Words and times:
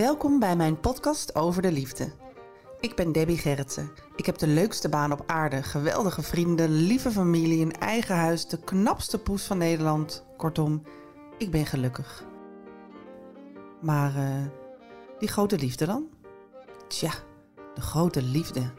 Welkom 0.00 0.38
bij 0.38 0.56
mijn 0.56 0.80
podcast 0.80 1.34
over 1.34 1.62
de 1.62 1.72
liefde. 1.72 2.12
Ik 2.80 2.94
ben 2.94 3.12
Debbie 3.12 3.38
Gerritsen. 3.38 3.90
Ik 4.16 4.26
heb 4.26 4.38
de 4.38 4.46
leukste 4.46 4.88
baan 4.88 5.12
op 5.12 5.22
aarde, 5.26 5.62
geweldige 5.62 6.22
vrienden, 6.22 6.70
lieve 6.70 7.10
familie, 7.10 7.64
een 7.64 7.78
eigen 7.78 8.16
huis, 8.16 8.46
de 8.46 8.58
knapste 8.64 9.18
poes 9.18 9.44
van 9.44 9.58
Nederland. 9.58 10.24
Kortom, 10.36 10.82
ik 11.38 11.50
ben 11.50 11.66
gelukkig. 11.66 12.24
Maar 13.80 14.16
eh, 14.16 14.46
die 15.18 15.28
grote 15.28 15.58
liefde 15.58 15.86
dan? 15.86 16.08
Tja, 16.88 17.12
de 17.74 17.80
grote 17.80 18.22
liefde. 18.22 18.70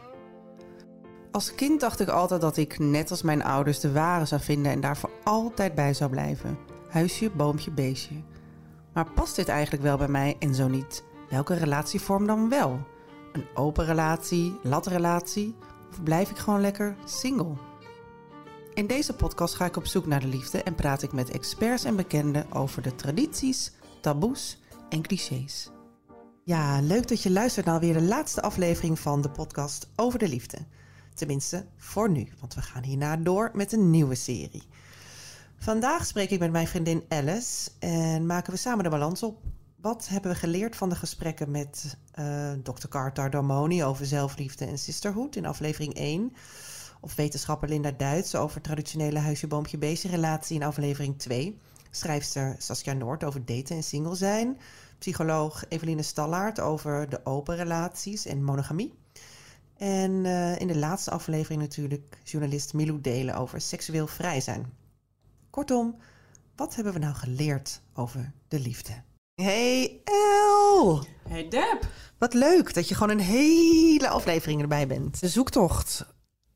Als 1.32 1.56
kind 1.56 1.80
dacht 1.80 2.00
ik 2.00 2.08
altijd 2.08 2.42
dat 2.42 2.58
ik, 2.58 2.80
net 2.80 3.12
als 3.12 3.22
mijn 3.22 3.44
ouders, 3.44 3.80
de 3.80 3.92
ware 3.92 4.26
zou 4.26 4.42
vinden 4.42 4.72
en 4.72 4.82
daar 4.82 4.98
voor 4.98 5.12
altijd 5.24 5.76
bij 5.76 5.94
zou 5.94 6.10
blijven. 6.10 6.58
Huisje, 6.90 7.30
boompje, 7.30 7.72
beestje. 7.72 8.16
Maar 8.94 9.12
past 9.12 9.36
dit 9.36 9.48
eigenlijk 9.48 9.84
wel 9.84 9.98
bij 9.98 10.08
mij 10.08 10.36
en 10.40 10.56
zo 10.56 10.68
niet? 10.68 11.10
Welke 11.32 11.54
relatievorm 11.54 12.28
dan 12.28 12.50
wel? 12.50 12.88
Een 13.32 13.46
open 13.54 13.86
relatie, 13.86 14.60
latrelatie? 14.64 15.56
Of 15.90 16.04
blijf 16.04 16.30
ik 16.30 16.38
gewoon 16.38 16.62
lekker 16.62 16.96
single? 17.06 17.54
In 18.74 18.88
deze 18.88 19.14
podcast 19.14 19.56
ga 19.56 19.66
ik 19.66 19.76
op 19.78 19.86
zoek 19.86 20.06
naar 20.06 20.20
de 20.20 20.28
liefde 20.28 20.64
en 20.64 20.76
praat 20.76 21.02
ik 21.02 21.12
met 21.12 21.30
experts 21.30 21.84
en 21.84 21.96
bekenden 21.96 22.52
over 22.52 22.82
de 22.82 22.96
tradities, 22.96 23.72
taboes 24.02 24.60
en 24.90 25.02
clichés. 25.02 25.70
Ja, 26.44 26.82
leuk 26.82 27.08
dat 27.08 27.24
je 27.24 27.32
luistert 27.32 27.66
naar 27.66 27.80
weer 27.80 27.94
de 27.94 28.02
laatste 28.02 28.42
aflevering 28.42 29.00
van 29.00 29.22
de 29.22 29.30
podcast 29.30 29.90
over 29.96 30.20
de 30.20 30.28
liefde. 30.28 30.58
Tenminste, 31.14 31.66
voor 31.78 32.10
nu, 32.10 32.28
want 32.40 32.54
we 32.54 32.62
gaan 32.62 32.84
hierna 32.84 33.18
door 33.18 33.52
met 33.54 33.72
een 33.72 33.90
nieuwe 33.90 34.16
serie. 34.16 34.64
Vandaag 35.58 36.06
spreek 36.06 36.30
ik 36.30 36.40
met 36.40 36.52
mijn 36.52 36.68
vriendin 36.68 37.04
Alice 37.08 37.70
en 37.80 38.26
maken 38.26 38.54
we 38.54 38.60
samen 38.60 38.84
de 38.84 38.90
balans 38.90 39.24
op. 39.24 39.38
Wat 39.82 40.08
hebben 40.08 40.32
we 40.32 40.38
geleerd 40.38 40.76
van 40.76 40.90
de 40.90 40.96
gesprekken 40.96 41.52
met 41.52 41.98
uh, 42.20 42.52
Dr. 42.52 42.88
Carter 42.88 43.30
Darmoni 43.30 43.84
over 43.84 44.06
zelfliefde 44.06 44.66
en 44.66 44.78
sisterhood 44.78 45.36
in 45.36 45.46
aflevering 45.46 45.94
1? 45.94 46.34
Of 47.00 47.16
wetenschapper 47.16 47.70
Linda 47.70 47.92
Duits 47.92 48.36
over 48.36 48.62
traditionele 48.62 49.20
huisje-boompje-beestje 49.20 50.10
relatie 50.10 50.56
in 50.56 50.64
aflevering 50.64 51.20
2? 51.20 51.60
Schrijfster 51.92 52.56
Saskia 52.58 52.94
Noord 52.94 53.24
over 53.24 53.46
daten 53.46 53.76
en 53.76 53.84
single 53.84 54.16
zijn? 54.16 54.58
Psycholoog 54.98 55.64
Eveline 55.70 56.02
Stallaert 56.02 56.60
over 56.60 57.10
de 57.10 57.26
open 57.26 57.56
relaties 57.56 58.26
en 58.26 58.44
monogamie? 58.44 58.94
En 59.78 60.12
uh, 60.12 60.60
in 60.60 60.68
de 60.68 60.78
laatste 60.78 61.12
aflevering 61.12 61.62
natuurlijk 61.62 62.18
journalist 62.24 62.74
Milou 62.74 63.02
Delen 63.02 63.36
over 63.36 63.62
seksueel 63.62 64.08
vrij 64.08 64.42
zijn. 64.42 64.74
Kortom, 65.50 65.96
wat 66.56 66.76
hebben 66.76 66.94
we 66.94 67.00
nou 67.00 67.16
geleerd 67.16 67.82
over 67.94 68.32
de 68.48 68.60
liefde? 68.60 68.94
Hey 69.36 70.02
El! 70.04 71.06
Hey 71.30 71.48
Deb! 71.48 71.88
Wat 72.18 72.34
leuk 72.34 72.74
dat 72.74 72.88
je 72.88 72.96
gewoon 72.96 73.10
een 73.18 73.26
hele 73.26 74.10
aflevering 74.10 74.62
erbij 74.62 74.88
bent. 74.88 75.20
De 75.20 75.28
zoektocht 75.28 76.06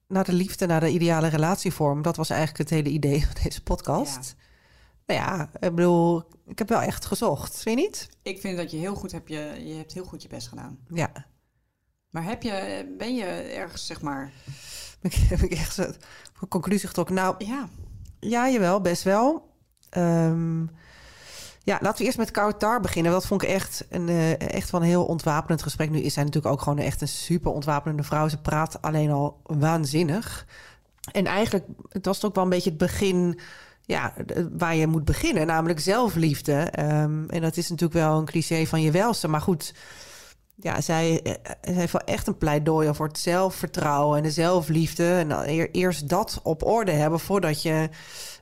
naar 0.08 0.24
de 0.24 0.34
liefde, 0.34 0.66
naar 0.66 0.80
de 0.80 0.90
ideale 0.90 1.28
relatievorm, 1.28 2.02
dat 2.02 2.16
was 2.16 2.30
eigenlijk 2.30 2.60
het 2.60 2.70
hele 2.70 2.90
idee 2.90 3.26
van 3.26 3.36
deze 3.44 3.64
podcast. 3.64 4.36
Ja. 4.38 4.44
Nou 5.06 5.20
ja, 5.20 5.50
ik 5.68 5.76
bedoel, 5.76 6.24
ik 6.48 6.58
heb 6.58 6.70
wel 6.70 6.82
echt 6.82 7.06
gezocht, 7.06 7.62
vind 7.62 7.80
je 7.80 7.86
niet? 7.86 8.10
Ik 8.22 8.40
vind 8.40 8.58
dat 8.58 8.72
je 8.72 8.78
heel 8.78 8.96
goed 8.96 9.12
hebt 9.12 9.30
je, 9.30 9.62
je 9.66 9.74
hebt 9.74 9.94
heel 9.94 10.06
goed 10.06 10.22
je 10.22 10.28
best 10.28 10.48
gedaan. 10.48 10.80
Ja. 10.88 11.12
Maar 12.10 12.24
heb 12.24 12.44
je, 12.44 12.86
ben 12.98 13.16
je 13.16 13.26
ergens, 13.26 13.86
zeg 13.86 14.02
maar... 14.02 14.32
Heb 15.30 15.40
ik 15.40 15.52
echt 15.52 15.78
een 15.78 15.96
conclusie 16.50 16.88
getrokken? 16.88 17.16
Nou, 17.16 17.46
ja. 17.46 17.70
Ja, 18.20 18.50
jawel, 18.50 18.82
best 18.82 19.04
wel. 19.04 19.54
Um, 19.98 20.70
ja, 21.66 21.78
laten 21.82 21.98
we 21.98 22.04
eerst 22.04 22.18
met 22.18 22.32
Kautar 22.32 22.80
beginnen. 22.82 23.12
Dat 23.12 23.26
vond 23.26 23.44
ik 23.44 23.50
echt 23.50 23.86
een, 23.90 24.08
uh, 24.08 24.40
echt 24.40 24.70
wel 24.70 24.82
een 24.82 24.88
heel 24.88 25.06
ontwapenend 25.06 25.62
gesprek. 25.62 25.90
Nu 25.90 26.00
is 26.00 26.14
zij 26.14 26.24
natuurlijk 26.24 26.54
ook 26.54 26.62
gewoon 26.62 26.80
echt 26.80 27.02
een 27.02 27.08
super 27.08 27.52
ontwapenende 27.52 28.04
vrouw. 28.04 28.28
Ze 28.28 28.38
praat 28.38 28.82
alleen 28.82 29.12
al 29.12 29.40
waanzinnig. 29.44 30.46
En 31.12 31.26
eigenlijk, 31.26 31.66
het 31.90 32.06
was 32.06 32.26
ook 32.26 32.36
wel 32.36 32.44
een 32.44 32.50
beetje 32.50 32.70
het 32.70 32.80
begin 32.80 33.40
ja, 33.82 34.14
waar 34.58 34.76
je 34.76 34.88
moet 34.88 35.06
beginnen, 35.06 35.48
namelijk 35.48 35.80
zelfliefde. 35.80 36.72
Um, 36.80 37.30
en 37.30 37.42
dat 37.42 37.58
is 37.58 37.70
natuurlijk 37.70 38.00
wel 38.00 38.18
een 38.18 38.26
cliché 38.26 38.66
van 38.66 38.82
je 38.82 38.92
welste, 38.92 39.28
maar 39.28 39.42
goed. 39.42 39.74
Ja, 40.56 40.82
zij, 40.82 41.20
zij 41.64 41.74
heeft 41.74 41.92
wel 41.92 42.02
echt 42.02 42.28
een 42.28 42.38
pleidooi 42.38 42.94
voor 42.94 43.08
het 43.08 43.20
zelfvertrouwen 43.20 44.18
en 44.18 44.24
de 44.24 44.32
zelfliefde. 44.32 45.26
En 45.30 45.46
eerst 45.72 46.10
dat 46.10 46.40
op 46.44 46.64
orde 46.64 46.92
hebben 46.92 47.20
voordat 47.20 47.62
je 47.62 47.90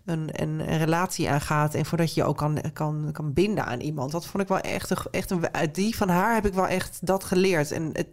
een, 0.06 0.30
een, 0.32 0.72
een, 0.72 0.78
relatie 0.78 1.30
aangaat. 1.30 1.74
En 1.74 1.86
voordat 1.86 2.14
je 2.14 2.22
je 2.22 2.28
ook 2.28 2.38
kan, 2.38 2.62
kan, 2.74 3.10
kan 3.12 3.34
binden 3.34 3.66
aan 3.66 3.80
iemand. 3.80 4.12
Dat 4.12 4.26
vond 4.26 4.44
ik 4.44 4.50
wel 4.50 4.60
echt, 4.60 4.90
een, 4.90 4.98
echt 5.12 5.32
een. 5.32 5.54
Uit 5.54 5.76
die 5.76 5.96
van 5.96 6.10
haar 6.10 6.34
heb 6.34 6.46
ik 6.46 6.54
wel 6.54 6.68
echt 6.68 6.98
dat 7.02 7.24
geleerd. 7.24 7.72
En 7.72 7.90
het, 7.94 8.08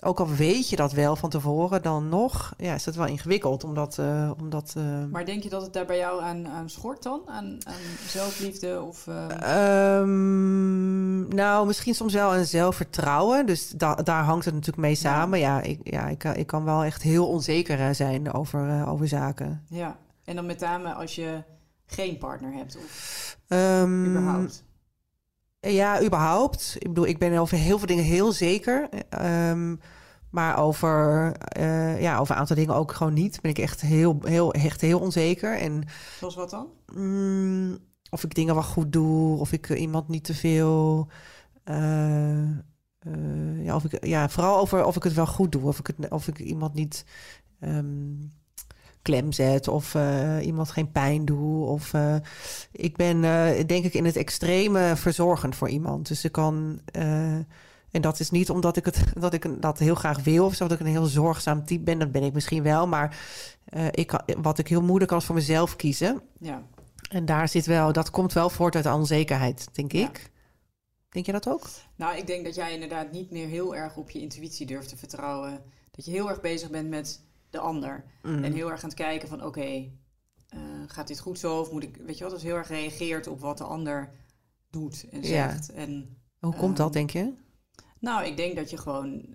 ook 0.00 0.20
al 0.20 0.28
weet 0.28 0.68
je 0.68 0.76
dat 0.76 0.92
wel 0.92 1.16
van 1.16 1.30
tevoren, 1.30 1.82
dan 1.82 2.08
nog 2.08 2.54
ja, 2.56 2.74
is 2.74 2.84
het 2.84 2.96
wel 2.96 3.06
ingewikkeld. 3.06 3.64
Omdat, 3.64 3.96
uh, 4.00 4.30
omdat, 4.40 4.74
uh... 4.78 4.84
Maar 5.10 5.24
denk 5.24 5.42
je 5.42 5.48
dat 5.48 5.62
het 5.62 5.72
daar 5.72 5.86
bij 5.86 5.98
jou 5.98 6.22
aan, 6.22 6.48
aan 6.48 6.70
schort 6.70 7.02
dan? 7.02 7.20
Aan, 7.26 7.58
aan 7.66 7.74
zelfliefde? 8.06 8.82
Of, 8.82 9.06
uh... 9.06 9.98
um, 9.98 11.28
nou, 11.28 11.66
misschien 11.66 11.94
soms 11.94 12.12
wel 12.12 12.36
een 12.36 12.46
zelfvertrouwen. 12.46 13.46
Dus 13.46 13.68
da 13.70 13.94
daar 13.94 14.24
hangt 14.24 14.44
het 14.44 14.54
natuurlijk 14.54 14.82
mee 14.82 14.94
samen. 14.94 15.38
Ja, 15.38 15.56
ja, 15.56 15.62
ik, 15.62 15.80
ja 15.82 16.08
ik, 16.08 16.24
ik 16.24 16.46
kan 16.46 16.64
wel 16.64 16.84
echt 16.84 17.02
heel 17.02 17.28
onzeker 17.28 17.94
zijn 17.94 18.32
over, 18.32 18.88
over 18.88 19.08
zaken. 19.08 19.64
Ja, 19.68 19.96
en 20.28 20.34
dan 20.34 20.46
met 20.46 20.60
name 20.60 20.92
als 20.92 21.14
je 21.14 21.42
geen 21.86 22.18
partner 22.18 22.52
hebt? 22.52 22.76
Of 22.76 23.38
um, 23.48 24.06
überhaupt? 24.06 24.64
Ja, 25.60 26.02
überhaupt. 26.02 26.76
Ik 26.78 26.88
bedoel, 26.88 27.06
ik 27.06 27.18
ben 27.18 27.38
over 27.38 27.56
heel 27.56 27.78
veel 27.78 27.86
dingen 27.86 28.04
heel 28.04 28.32
zeker. 28.32 28.88
Um, 29.22 29.80
maar 30.30 30.58
over, 30.58 31.32
uh, 31.58 32.00
ja, 32.00 32.18
over 32.18 32.34
een 32.34 32.40
aantal 32.40 32.56
dingen 32.56 32.74
ook 32.74 32.92
gewoon 32.92 33.12
niet. 33.12 33.40
Ben 33.40 33.50
ik 33.50 33.58
echt 33.58 33.80
heel, 33.80 34.18
heel, 34.22 34.52
echt 34.52 34.80
heel 34.80 35.00
onzeker. 35.00 35.58
En, 35.58 35.82
Zoals 36.18 36.34
wat 36.34 36.50
dan? 36.50 36.66
Mm, 36.94 37.78
of 38.10 38.24
ik 38.24 38.34
dingen 38.34 38.54
wel 38.54 38.62
goed 38.62 38.92
doe. 38.92 39.38
Of 39.38 39.52
ik 39.52 39.68
iemand 39.68 40.08
niet 40.08 40.24
te 40.24 40.34
veel... 40.34 41.08
Uh, 41.64 42.40
uh, 43.06 43.64
ja, 43.64 43.74
of 43.74 43.84
ik, 43.84 44.06
ja, 44.06 44.28
vooral 44.28 44.58
over 44.58 44.84
of 44.84 44.96
ik 44.96 45.02
het 45.02 45.12
wel 45.12 45.26
goed 45.26 45.52
doe. 45.52 45.62
Of 45.62 45.78
ik, 45.78 45.86
het, 45.86 46.10
of 46.10 46.28
ik 46.28 46.38
iemand 46.38 46.74
niet... 46.74 47.04
Um, 47.60 48.32
klem 49.02 49.32
zet 49.32 49.68
of 49.68 49.94
uh, 49.94 50.46
iemand 50.46 50.70
geen 50.70 50.90
pijn 50.90 51.24
doe. 51.24 51.66
Of 51.66 51.92
uh, 51.92 52.16
ik 52.72 52.96
ben 52.96 53.16
uh, 53.16 53.66
denk 53.66 53.84
ik 53.84 53.94
in 53.94 54.04
het 54.04 54.16
extreme 54.16 54.96
verzorgend 54.96 55.56
voor 55.56 55.68
iemand. 55.68 56.08
Dus 56.08 56.24
ik 56.24 56.32
kan. 56.32 56.80
en 57.90 58.00
dat 58.00 58.20
is 58.20 58.30
niet 58.30 58.50
omdat 58.50 58.76
ik 58.76 58.84
het 58.84 59.04
dat 59.20 59.32
ik 59.32 59.62
dat 59.62 59.78
heel 59.78 59.94
graag 59.94 60.22
wil 60.22 60.44
of 60.44 60.54
zo, 60.54 60.66
dat 60.66 60.80
ik 60.80 60.86
een 60.86 60.92
heel 60.92 61.04
zorgzaam 61.04 61.64
type 61.64 61.84
ben. 61.84 61.98
Dat 61.98 62.12
ben 62.12 62.22
ik 62.22 62.32
misschien 62.32 62.62
wel. 62.62 62.86
Maar 62.86 63.18
ik 63.90 64.06
kan, 64.06 64.20
wat 64.42 64.58
ik 64.58 64.68
heel 64.68 64.82
moeilijk 64.82 65.10
kan 65.10 65.18
is 65.18 65.24
voor 65.24 65.34
mezelf 65.34 65.76
kiezen. 65.76 66.20
Ja. 66.40 66.62
En 67.10 67.24
daar 67.24 67.48
zit 67.48 67.66
wel, 67.66 67.92
dat 67.92 68.10
komt 68.10 68.32
wel 68.32 68.50
voort 68.50 68.76
uit 68.76 68.86
onzekerheid, 68.86 69.68
denk 69.72 69.92
ik. 69.92 70.30
Denk 71.08 71.26
je 71.26 71.32
dat 71.32 71.48
ook? 71.48 71.68
Nou, 71.96 72.16
ik 72.16 72.26
denk 72.26 72.44
dat 72.44 72.54
jij 72.54 72.72
inderdaad 72.72 73.12
niet 73.12 73.30
meer 73.30 73.48
heel 73.48 73.76
erg 73.76 73.96
op 73.96 74.10
je 74.10 74.20
intuïtie 74.20 74.66
durft 74.66 74.88
te 74.88 74.96
vertrouwen. 74.96 75.62
Dat 75.90 76.04
je 76.04 76.10
heel 76.10 76.28
erg 76.28 76.40
bezig 76.40 76.70
bent 76.70 76.88
met 76.88 77.20
de 77.50 77.58
ander. 77.58 78.04
Mhm. 78.22 78.44
En 78.44 78.52
heel 78.52 78.70
erg 78.70 78.82
aan 78.82 78.88
het 78.88 78.98
kijken 78.98 79.28
van 79.28 79.38
oké, 79.38 79.46
okay, 79.46 79.98
uh, 80.54 80.60
gaat 80.86 81.08
dit 81.08 81.20
goed 81.20 81.38
zo? 81.38 81.60
Of 81.60 81.72
moet 81.72 81.82
ik, 81.82 81.96
weet 81.96 82.18
je 82.18 82.24
wat, 82.24 82.32
dus 82.32 82.42
heel 82.42 82.56
erg 82.56 82.68
reageert 82.68 83.26
op 83.26 83.40
wat 83.40 83.58
de 83.58 83.64
ander 83.64 84.12
doet 84.70 85.06
en 85.10 85.24
zegt. 85.24 85.66
Ja. 85.66 85.74
En, 85.74 86.16
Hoe 86.38 86.54
komt 86.54 86.76
dat, 86.76 86.92
denk 86.92 87.10
je? 87.10 87.34
Nou, 88.00 88.26
ik 88.26 88.36
denk 88.36 88.56
dat 88.56 88.70
je 88.70 88.76
gewoon, 88.76 89.26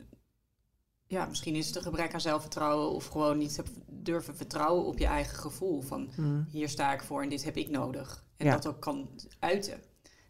ja, 1.07 1.25
misschien 1.25 1.55
is 1.55 1.67
het 1.67 1.75
een 1.75 1.81
gebrek 1.81 2.13
aan 2.13 2.21
zelfvertrouwen 2.21 2.91
of 2.91 3.07
gewoon 3.07 3.37
niet 3.37 3.63
durven 3.87 4.35
vertrouwen 4.35 4.85
op 4.85 4.97
je 4.97 5.05
eigen 5.05 5.37
gevoel. 5.37 5.81
Van 5.81 6.11
mm. 6.15 6.45
hier 6.49 6.69
sta 6.69 6.93
ik 6.93 7.01
voor 7.01 7.21
en 7.21 7.29
dit 7.29 7.43
heb 7.43 7.57
ik 7.57 7.69
nodig. 7.69 8.25
En 8.37 8.45
Ja. 8.45 8.51
dat 8.51 8.67
ook 8.67 8.81
kan 8.81 9.09
uiten 9.39 9.81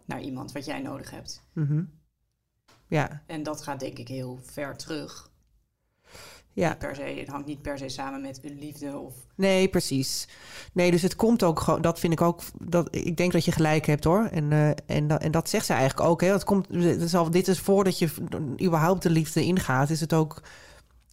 naar 0.06 0.22
iemand 0.22 0.52
wat 0.52 0.66
jij 0.66 0.82
nodig 0.82 1.12
hebt. 1.12 1.44
Mhm. 1.54 1.84
Ja. 2.88 3.24
En 3.28 3.44
dat 3.44 3.62
gaat 3.62 3.80
denk 3.80 3.98
ik 3.98 4.08
heel 4.08 4.40
ver 4.42 4.78
terug. 4.78 5.32
Ja. 6.54 6.76
Per 6.76 6.96
se, 6.96 7.02
het 7.02 7.28
hangt 7.28 7.48
niet 7.48 7.62
per 7.62 7.78
se 7.78 7.90
samen 7.90 8.22
met 8.22 8.40
een 8.44 8.60
liefde 8.60 8.98
of... 8.98 9.14
Nee, 9.36 9.68
precies. 9.68 10.28
Nee, 10.74 10.92
dus 10.92 11.02
het 11.02 11.16
komt 11.16 11.44
ook 11.44 11.60
gewoon... 11.60 11.82
Dat 11.82 12.00
vind 12.00 12.14
ik 12.14 12.22
ook... 12.22 12.42
Dat, 12.62 12.96
ik 12.96 13.18
denk 13.18 13.32
dat 13.32 13.46
je 13.46 13.52
gelijk 13.52 13.86
hebt, 13.86 14.04
hoor. 14.04 14.26
En, 14.32 14.52
uh, 14.52 14.70
en, 14.70 15.20
en 15.20 15.32
dat 15.32 15.50
zegt 15.50 15.66
ze 15.66 15.74
eigenlijk 15.74 16.10
ook. 16.10 16.22
Hè. 16.22 16.32
Het 16.32 16.44
komt, 16.44 16.68
al, 17.14 17.32
dit 17.32 17.48
is 17.48 17.60
voordat 17.60 18.00
je 18.00 18.10
überhaupt 18.62 19.04
de 19.04 19.10
liefde 19.10 19.44
ingaat... 19.44 19.90
is 19.90 20.02
het 20.02 20.14
ook 20.14 20.42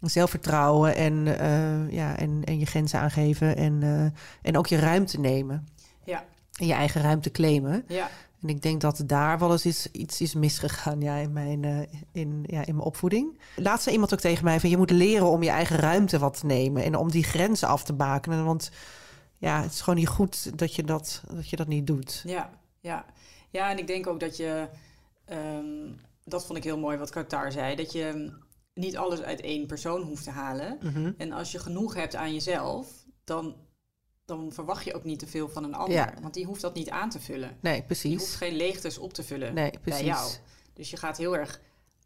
zelfvertrouwen 0.01 0.97
en, 0.97 1.27
uh, 1.27 1.93
ja, 1.93 2.17
en, 2.17 2.43
en 2.45 2.59
je 2.59 2.67
grenzen 2.67 3.01
aangeven... 3.01 3.57
en, 3.57 3.81
uh, 3.83 4.05
en 4.43 4.57
ook 4.57 4.67
je 4.67 4.79
ruimte 4.79 5.21
nemen. 5.21 5.69
Ja. 6.05 6.25
En 6.59 6.67
je 6.67 6.73
eigen 6.73 7.03
ruimte 7.03 7.31
claimen. 7.31 7.85
Ja. 7.89 8.11
En 8.43 8.49
ik 8.49 8.63
denk 8.63 8.81
dat 8.81 9.03
daar 9.07 9.39
wel 9.39 9.53
eens 9.53 9.67
iets, 9.67 9.91
iets 9.91 10.21
is 10.21 10.35
misgegaan 10.35 11.01
ja, 11.01 11.17
in, 11.17 11.33
mijn, 11.33 11.63
uh, 11.63 11.81
in, 12.13 12.45
ja, 12.47 12.67
in 12.67 12.75
mijn 12.75 12.87
opvoeding. 12.87 13.41
Laatst 13.57 13.83
zei 13.83 13.95
iemand 13.95 14.13
ook 14.13 14.21
tegen 14.21 14.45
mij 14.45 14.61
van 14.61 14.71
je 14.71 14.77
moet 14.77 14.91
leren 14.91 15.27
om 15.27 15.43
je 15.43 15.51
eigen 15.51 15.77
ruimte 15.77 16.19
wat 16.19 16.41
te 16.41 16.47
nemen 16.47 16.85
en 16.85 16.97
om 16.97 17.11
die 17.11 17.25
grenzen 17.25 17.69
af 17.69 17.85
te 17.85 17.93
bakenen. 17.93 18.45
Want 18.45 18.71
ja, 19.39 19.63
het 19.63 19.73
is 19.73 19.81
gewoon 19.81 19.99
niet 19.99 20.09
goed 20.09 20.59
dat 20.59 20.75
je 20.75 20.85
dat, 20.85 21.23
dat, 21.35 21.49
je 21.49 21.57
dat 21.57 21.67
niet 21.67 21.87
doet. 21.87 22.23
Ja, 22.27 22.51
ja. 22.81 23.05
ja, 23.51 23.71
en 23.71 23.79
ik 23.79 23.87
denk 23.87 24.07
ook 24.07 24.21
dat 24.21 24.37
je, 24.37 24.69
um, 25.33 26.01
dat 26.25 26.47
vond 26.47 26.59
ik 26.59 26.65
heel 26.65 26.79
mooi 26.79 26.99
wat 26.99 27.11
Qatar 27.11 27.53
zei, 27.53 27.77
dat 27.77 27.93
je 27.93 28.33
niet 28.75 28.97
alles 28.97 29.23
uit 29.23 29.41
één 29.41 29.67
persoon 29.67 30.03
hoeft 30.03 30.25
te 30.25 30.31
halen. 30.31 30.79
Mm 30.81 30.93
-hmm. 30.95 31.15
En 31.17 31.33
als 31.33 31.53
je 31.53 31.59
genoeg 31.59 31.95
hebt 31.95 32.17
aan 32.17 32.33
jezelf, 32.33 32.89
dan 33.25 33.55
dan 34.31 34.53
verwacht 34.53 34.85
je 34.85 34.95
ook 34.95 35.05
niet 35.05 35.19
te 35.19 35.27
veel 35.27 35.49
van 35.49 35.65
een 35.65 35.75
ander. 35.75 35.95
Ja. 35.95 36.15
Want 36.23 36.35
die 36.35 36.45
hoeft 36.47 36.61
dat 36.61 36.75
niet 36.75 36.91
aan 36.91 37.11
te 37.11 37.21
vullen. 37.21 37.57
Nee, 37.61 37.83
precies. 37.83 38.11
Die 38.11 38.19
hoeft 38.19 38.35
geen 38.35 38.55
leegtes 38.57 38.99
op 38.99 39.13
te 39.13 39.23
vullen 39.23 39.55
nee, 39.55 39.71
precies. 39.83 40.01
bij 40.01 40.09
jou. 40.11 40.31
Dus 40.73 40.91
je 40.91 40.97
gaat 40.97 41.17
heel 41.17 41.37
erg, 41.37 41.61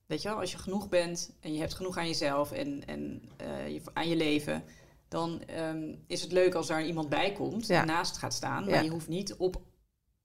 weet 0.06 0.23
je 0.23 0.29
wel, 0.29 0.38
als 0.38 0.53
je 0.53 0.59
genoeg 0.59 0.88
bent 0.88 1.31
en 1.41 1.53
je 1.53 1.61
hebt 1.61 1.75
genoeg 1.75 1.97
aan 1.97 2.06
jezelf 2.06 2.53
en, 2.53 2.87
en 2.87 3.23
uh, 3.43 3.69
je, 3.69 3.81
aan 3.93 4.09
je 4.09 4.17
leven, 4.17 4.65
dan 5.09 5.43
um, 5.59 6.05
is 6.06 6.23
het 6.23 6.32
leuk 6.32 6.55
als 6.55 6.67
daar 6.67 6.85
iemand 6.87 7.09
bij 7.09 7.32
komt 7.32 7.67
Ja. 7.67 7.81
en 7.81 7.87
naast 7.87 8.17
gaat 8.19 8.35
staan. 8.35 8.65
Maar 8.65 8.75
Ja. 8.75 8.81
je 8.81 8.91
hoeft 8.91 9.09
niet 9.09 9.35
op, 9.35 9.61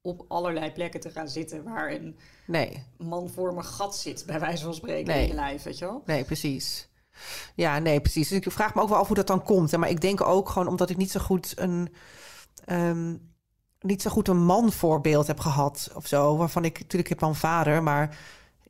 op 0.02 0.26
allerlei 0.28 0.72
plekken 0.72 1.00
te 1.00 1.10
gaan 1.10 1.30
zitten 1.30 1.64
waar 1.64 1.92
een 1.92 2.18
Nee, 2.48 2.84
manvormig 2.98 3.68
gat 3.68 3.98
zit, 3.98 4.24
bij 4.26 4.40
wijze 4.40 4.64
van 4.64 4.74
spreken, 4.74 5.14
Nee. 5.14 5.22
in 5.22 5.28
je 5.28 5.34
lijf, 5.34 5.64
weet 5.64 5.78
je 5.78 5.86
wel. 5.86 6.02
nee, 6.06 6.24
precies. 6.24 6.89
Ja, 7.56 7.80
nee, 7.80 8.02
precies. 8.02 8.30
Dus 8.30 8.38
ik 8.38 8.52
vraag 8.52 8.76
me 8.76 8.82
ook 8.82 8.90
wel 8.90 8.98
af 8.98 9.08
hoe 9.08 9.16
dat 9.16 9.28
dan 9.28 9.44
komt. 9.44 9.72
Hè. 9.72 9.78
Maar 9.78 9.90
ik 9.90 10.02
denk 10.02 10.22
ook 10.22 10.50
gewoon 10.50 10.68
omdat 10.68 10.90
ik 10.90 10.98
niet 10.98 11.12
zo 11.12 11.20
goed 11.20 11.54
een... 11.56 11.94
ehm, 12.66 13.16
niet 13.82 14.02
zo 14.02 14.10
goed 14.10 14.28
een 14.28 14.46
manvoorbeeld 14.46 15.28
heb 15.28 15.40
gehad 15.40 15.90
of 15.94 16.08
zo. 16.08 16.38
Waarvan 16.38 16.66
ik 16.66 16.80
natuurlijk 16.80 17.10
heb 17.10 17.22
een 17.22 17.36
vader, 17.36 17.84
maar 17.84 18.18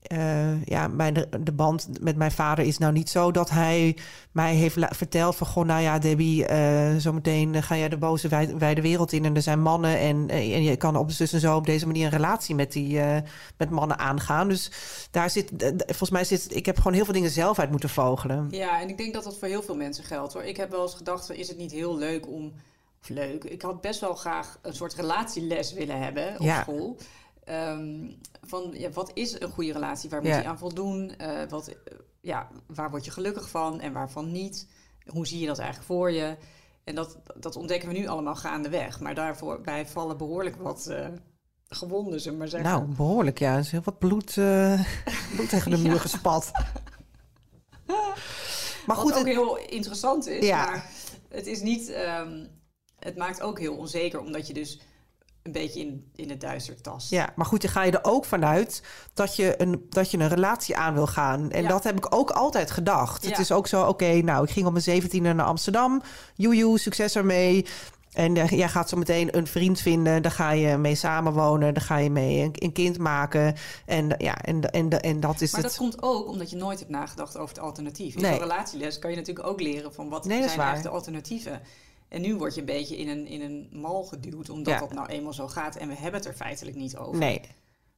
eh, 0.02 0.64
ja, 0.66 0.88
mijn, 0.88 1.14
de 1.40 1.52
band 1.52 1.90
met 2.02 2.16
mijn 2.16 2.32
vader 2.32 2.66
is 2.66 2.78
nou 2.78 2.94
niet 2.94 3.10
zo 3.10 3.32
dat 3.32 3.50
hij 3.50 3.98
mij 4.32 4.56
heeft 4.56 4.78
verteld 4.90 5.36
van 5.36 5.48
goh, 5.48 5.66
nou 5.66 5.82
ja, 5.82 6.00
Debbie, 6.00 6.46
eh, 6.46 6.96
zometeen 6.98 7.56
eh, 7.56 7.62
ga 7.62 7.78
jij 7.78 7.90
de 7.90 7.98
boze 7.98 8.28
wij- 8.28 8.58
wijde 8.58 8.82
wereld 8.82 9.12
in 9.12 9.26
en 9.26 9.36
er 9.36 9.42
zijn 9.42 9.62
mannen 9.62 9.98
en, 10.00 10.30
en 10.30 10.64
je 10.64 10.76
kan 10.76 10.96
op 10.96 11.18
dus 11.18 11.34
en 11.34 11.40
zo 11.40 11.56
op 11.56 11.66
deze 11.66 11.86
manier 11.86 12.06
een 12.06 12.12
relatie 12.12 12.56
met 12.56 12.72
die 12.72 13.00
met 13.58 13.70
mannen 13.70 13.98
aangaan. 14.00 14.48
Dus 14.48 14.72
daar 15.12 15.30
zit, 15.30 15.52
volgens 15.88 16.10
mij 16.10 16.24
zit, 16.24 16.56
ik 16.56 16.66
heb 16.66 16.78
gewoon 16.78 16.94
heel 16.94 17.06
veel 17.06 17.14
dingen 17.14 17.30
zelf 17.32 17.60
uit 17.60 17.72
moeten 17.72 17.90
vogelen. 17.90 18.48
Ja, 18.52 18.82
en 18.82 18.90
ik 18.90 18.98
denk 18.98 19.14
dat 19.14 19.24
dat 19.24 19.38
voor 19.38 19.48
heel 19.48 19.62
veel 19.64 19.76
mensen 19.76 20.04
geldt 20.04 20.34
hoor. 20.34 20.44
Ik 20.44 20.58
heb 20.58 20.72
wel 20.72 20.82
eens 20.82 20.94
gedacht, 20.96 21.32
is 21.32 21.48
het 21.48 21.58
niet 21.58 21.72
heel 21.72 21.98
leuk 21.98 22.28
om... 22.28 22.54
Of 23.02 23.10
leuk, 23.10 23.44
ik 23.44 23.62
had 23.62 23.82
best 23.82 24.00
wel 24.00 24.14
graag 24.16 24.60
een 24.62 24.74
soort 24.76 24.94
relatieles 24.94 25.74
willen 25.74 26.00
hebben 26.02 26.34
op 26.40 26.42
Ja. 26.46 26.62
school. 26.62 26.98
Ehm, 27.50 28.12
van, 28.42 28.74
ja, 28.74 28.90
wat 28.90 29.12
is 29.14 29.40
een 29.42 29.50
goede 29.50 29.72
relatie? 29.74 30.10
Waar 30.10 30.22
moet 30.22 30.30
Ja. 30.30 30.38
je 30.38 30.48
aan 30.48 30.58
voldoen? 30.58 31.16
Eh, 31.18 31.50
wat, 31.50 31.68
eh, 31.68 31.76
ja, 32.22 32.48
waar 32.68 32.90
word 32.90 33.06
je 33.06 33.12
gelukkig 33.12 33.50
van 33.50 33.80
en 33.82 33.94
waarvan 33.94 34.32
niet? 34.32 34.68
Hoe 35.08 35.28
zie 35.28 35.40
je 35.40 35.48
dat 35.48 35.58
eigenlijk 35.60 35.88
voor 35.88 36.12
je? 36.12 36.38
En 36.84 36.96
dat, 36.96 37.18
dat 37.38 37.56
ontdekken 37.56 37.90
we 37.90 37.98
nu 37.98 38.08
allemaal 38.08 38.36
gaandeweg. 38.36 39.00
Maar 39.00 39.16
daarvoor 39.16 39.62
bij 39.62 39.88
vallen 39.88 40.18
behoorlijk 40.18 40.56
wat 40.56 40.88
eh, 40.88 41.08
gewonden, 41.68 42.20
zullen 42.20 42.34
we 42.34 42.44
maar 42.44 42.48
zeggen. 42.52 42.70
Nou, 42.70 42.96
behoorlijk, 42.96 43.40
ja. 43.40 43.54
Er 43.54 43.60
is 43.60 43.72
heel 43.72 43.82
wat 43.84 44.00
bloed, 44.00 44.34
bloed 45.36 45.50
tegen 45.50 45.72
de 45.72 45.78
muur 45.78 45.94
Ja. 45.94 46.00
gespat. 46.00 46.52
Maar 47.86 48.16
Wat 48.86 48.98
goed, 48.98 49.12
ook 49.12 49.18
het- 49.18 49.28
heel 49.28 49.58
interessant 49.58 50.28
is. 50.28 50.46
Ja. 50.46 50.66
Maar 50.66 50.90
het 51.30 51.48
is 51.48 51.62
niet. 51.62 51.90
ehm, 51.90 52.46
het 53.00 53.16
maakt 53.18 53.42
ook 53.42 53.60
heel 53.60 53.76
onzeker, 53.76 54.20
omdat 54.20 54.48
je 54.48 54.54
dus 54.54 54.80
een 55.56 55.62
beetje 55.62 55.80
in, 55.80 56.12
in 56.16 56.30
het 56.30 56.42
duister 56.42 56.82
tast. 56.82 57.10
Ja, 57.10 57.30
maar 57.36 57.46
goed, 57.46 57.62
dan 57.62 57.72
ga 57.72 57.84
je 57.84 57.92
er 57.92 58.00
ook 58.04 58.26
vanuit 58.26 58.84
dat 59.14 59.36
je 59.36 59.62
een, 59.62 59.86
dat 59.90 60.12
je 60.12 60.18
een 60.18 60.28
relatie 60.30 60.78
aan 60.78 60.94
wil 60.94 61.08
gaan. 61.08 61.52
En 61.52 61.62
Ja. 61.62 61.68
dat 61.68 61.84
heb 61.84 61.98
ik 61.98 62.16
ook 62.16 62.30
altijd 62.32 62.72
gedacht. 62.72 63.26
Het 63.26 63.40
is 63.40 63.52
ook 63.52 63.68
zo, 63.68 63.86
oké, 63.86 64.12
nou, 64.22 64.44
ik 64.44 64.50
ging 64.50 64.66
op 64.66 64.72
mijn 64.72 64.84
zeventiende 64.84 65.34
naar 65.34 65.46
Amsterdam. 65.46 66.02
Joejoe, 66.36 66.80
succes 66.80 67.16
ermee. 67.16 67.66
En 68.10 68.38
eh, 68.38 68.50
jij 68.50 68.70
gaat 68.70 68.90
zo 68.90 68.98
meteen 68.98 69.38
een 69.38 69.48
vriend 69.48 69.80
vinden. 69.80 70.22
Daar 70.22 70.32
ga 70.32 70.52
je 70.52 70.78
mee 70.78 70.96
samenwonen. 70.96 71.74
Daar 71.74 71.84
ga 71.84 71.98
je 71.98 72.10
mee 72.10 72.40
een, 72.44 72.52
een 72.54 72.72
kind 72.72 72.98
maken. 72.98 73.56
En 73.86 74.16
ja, 74.18 74.38
en, 74.42 74.62
en, 74.72 74.90
en 75.02 75.20
dat 75.20 75.42
is 75.42 75.52
Maar 75.52 75.62
het. 75.62 75.70
dat 75.70 75.80
komt 75.80 76.02
ook 76.02 76.28
omdat 76.28 76.50
je 76.50 76.56
nooit 76.56 76.80
hebt 76.80 76.92
nagedacht 76.92 77.38
over 77.38 77.56
het 77.56 77.64
alternatief. 77.64 78.16
In 78.16 78.22
Nee. 78.22 78.32
zo'n 78.32 78.40
relatieles 78.42 79.00
kan 79.00 79.10
je 79.12 79.16
natuurlijk 79.16 79.48
ook 79.48 79.62
leren 79.62 79.94
van 79.94 80.10
wat 80.10 80.26
Nee, 80.26 80.38
zijn 80.38 80.50
eigenlijk 80.50 80.84
de 80.84 80.90
alternatieven. 80.90 81.62
En 82.10 82.22
nu 82.22 82.36
word 82.36 82.54
je 82.54 82.60
een 82.60 82.66
beetje 82.66 82.98
in 82.98 83.08
een, 83.08 83.28
in 83.28 83.42
een 83.42 83.70
mal 83.72 84.04
geduwd, 84.04 84.50
omdat 84.50 84.74
Ja. 84.74 84.80
dat 84.80 84.94
nou 84.94 85.08
eenmaal 85.08 85.34
zo 85.34 85.48
gaat. 85.48 85.76
En 85.76 85.88
we 85.88 85.96
hebben 85.96 86.20
het 86.20 86.30
er 86.30 86.36
feitelijk 86.36 86.78
niet 86.78 86.98
over. 86.98 87.20
Nee, 87.20 87.42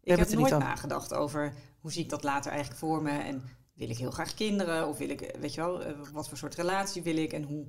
ik 0.04 0.18
heb 0.18 0.30
er 0.30 0.36
nooit 0.36 0.58
nagedacht 0.58 1.13
over 1.13 1.54
hoe 1.80 1.92
zie 1.92 2.04
ik 2.04 2.10
dat 2.10 2.24
later 2.24 2.52
eigenlijk 2.52 2.80
voor 2.80 3.02
me. 3.02 3.12
En 3.12 3.44
wil 3.74 3.90
ik 3.90 3.98
heel 3.98 4.12
graag 4.12 4.34
kinderen? 4.34 4.88
Of 4.88 4.98
wil 4.98 5.10
ik, 5.10 5.36
weet 5.40 5.54
je 5.54 5.62
wel, 5.62 5.84
eh, 5.84 5.94
wat 6.13 6.28
voor 6.28 6.38
soort 6.38 6.56
relatie 6.56 7.02
wil 7.02 7.18
ik? 7.18 7.34
En 7.34 7.44
hoe, 7.44 7.66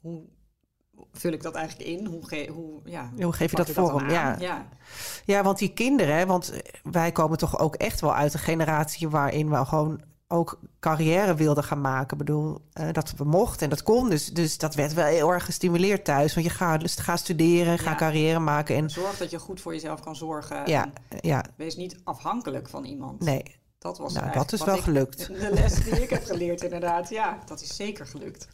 hoe 0.00 0.24
vul 1.12 1.32
ik 1.32 1.42
dat 1.42 1.54
eigenlijk 1.54 1.90
in? 1.90 2.06
Hoe, 2.06 2.28
ge, 2.28 2.48
hoe, 2.52 2.80
ja, 2.84 3.10
Hoe 3.20 3.32
geef 3.32 3.50
je 3.50 3.56
dat 3.56 3.70
vorm? 3.70 4.10
Ja. 4.10 4.36
ja. 4.38 4.68
Ja, 5.24 5.42
want 5.42 5.58
die 5.58 5.72
kinderen, 5.72 6.26
want 6.26 6.60
wij 6.82 7.12
komen 7.12 7.38
toch 7.38 7.58
ook 7.58 7.74
echt 7.74 8.00
wel 8.00 8.14
uit 8.14 8.32
een 8.34 8.40
generatie 8.40 9.08
waarin 9.08 9.50
we 9.50 9.64
gewoon 9.64 10.00
ook 10.28 10.58
carrière 10.80 11.34
wilden 11.34 11.64
gaan 11.64 11.80
maken. 11.80 12.12
Ik 12.12 12.24
bedoel, 12.26 12.60
eh, 12.72 12.88
dat 12.92 13.12
we 13.16 13.24
mochten 13.24 13.60
en 13.62 13.68
dat 13.70 13.82
kon. 13.82 14.10
Dus, 14.10 14.26
dus 14.26 14.58
dat 14.58 14.74
werd 14.74 14.92
wel 14.94 15.04
heel 15.06 15.32
erg 15.32 15.44
gestimuleerd 15.44 16.04
thuis. 16.04 16.34
Want 16.34 16.46
je 16.46 16.52
gaat 16.52 16.80
dus 16.80 16.94
ga 16.96 17.16
studeren, 17.16 17.78
ga 17.78 17.90
Ja. 17.90 17.96
carrière 17.96 18.38
maken. 18.38 18.76
En 18.76 18.90
Zorg 18.90 19.16
dat 19.18 19.30
je 19.30 19.38
goed 19.38 19.60
voor 19.60 19.72
jezelf 19.72 20.00
kan 20.00 20.16
zorgen. 20.16 20.62
ja, 20.66 20.92
ja, 21.20 21.44
wees 21.56 21.76
niet 21.76 21.96
afhankelijk 22.04 22.68
van 22.68 22.84
iemand. 22.84 23.20
nee. 23.24 23.56
Dat 23.78 23.98
was 23.98 24.12
Nou, 24.12 24.32
dat 24.32 24.52
is 24.52 24.64
wel 24.64 24.74
ik- 24.76 24.82
gelukt. 24.82 25.26
De 25.40 25.50
les 25.52 25.74
die 25.74 26.02
ik 26.02 26.10
heb 26.10 26.24
geleerd, 26.24 26.62
inderdaad. 26.62 27.08
Ja, 27.08 27.38
dat 27.46 27.60
is 27.60 27.76
zeker 27.76 28.06
gelukt. 28.06 28.48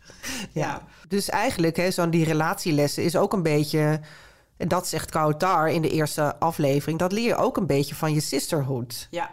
Ja, 0.52 0.82
Dus 1.08 1.28
eigenlijk, 1.30 1.76
hè, 1.76 1.90
zo'n 1.90 2.10
die 2.10 2.24
relatielessen 2.24 3.02
is 3.04 3.16
ook 3.16 3.32
een 3.32 3.42
beetje... 3.42 4.00
En 4.56 4.68
dat 4.68 4.86
zegt 4.88 5.10
Kautar 5.10 5.70
in 5.70 5.82
de 5.82 5.90
eerste 5.90 6.38
aflevering. 6.38 6.98
Dat 6.98 7.12
leer 7.12 7.26
je 7.26 7.36
ook 7.36 7.56
een 7.56 7.66
beetje 7.66 7.94
van 7.94 8.12
je 8.14 8.20
sisterhood. 8.20 9.08
ja, 9.10 9.30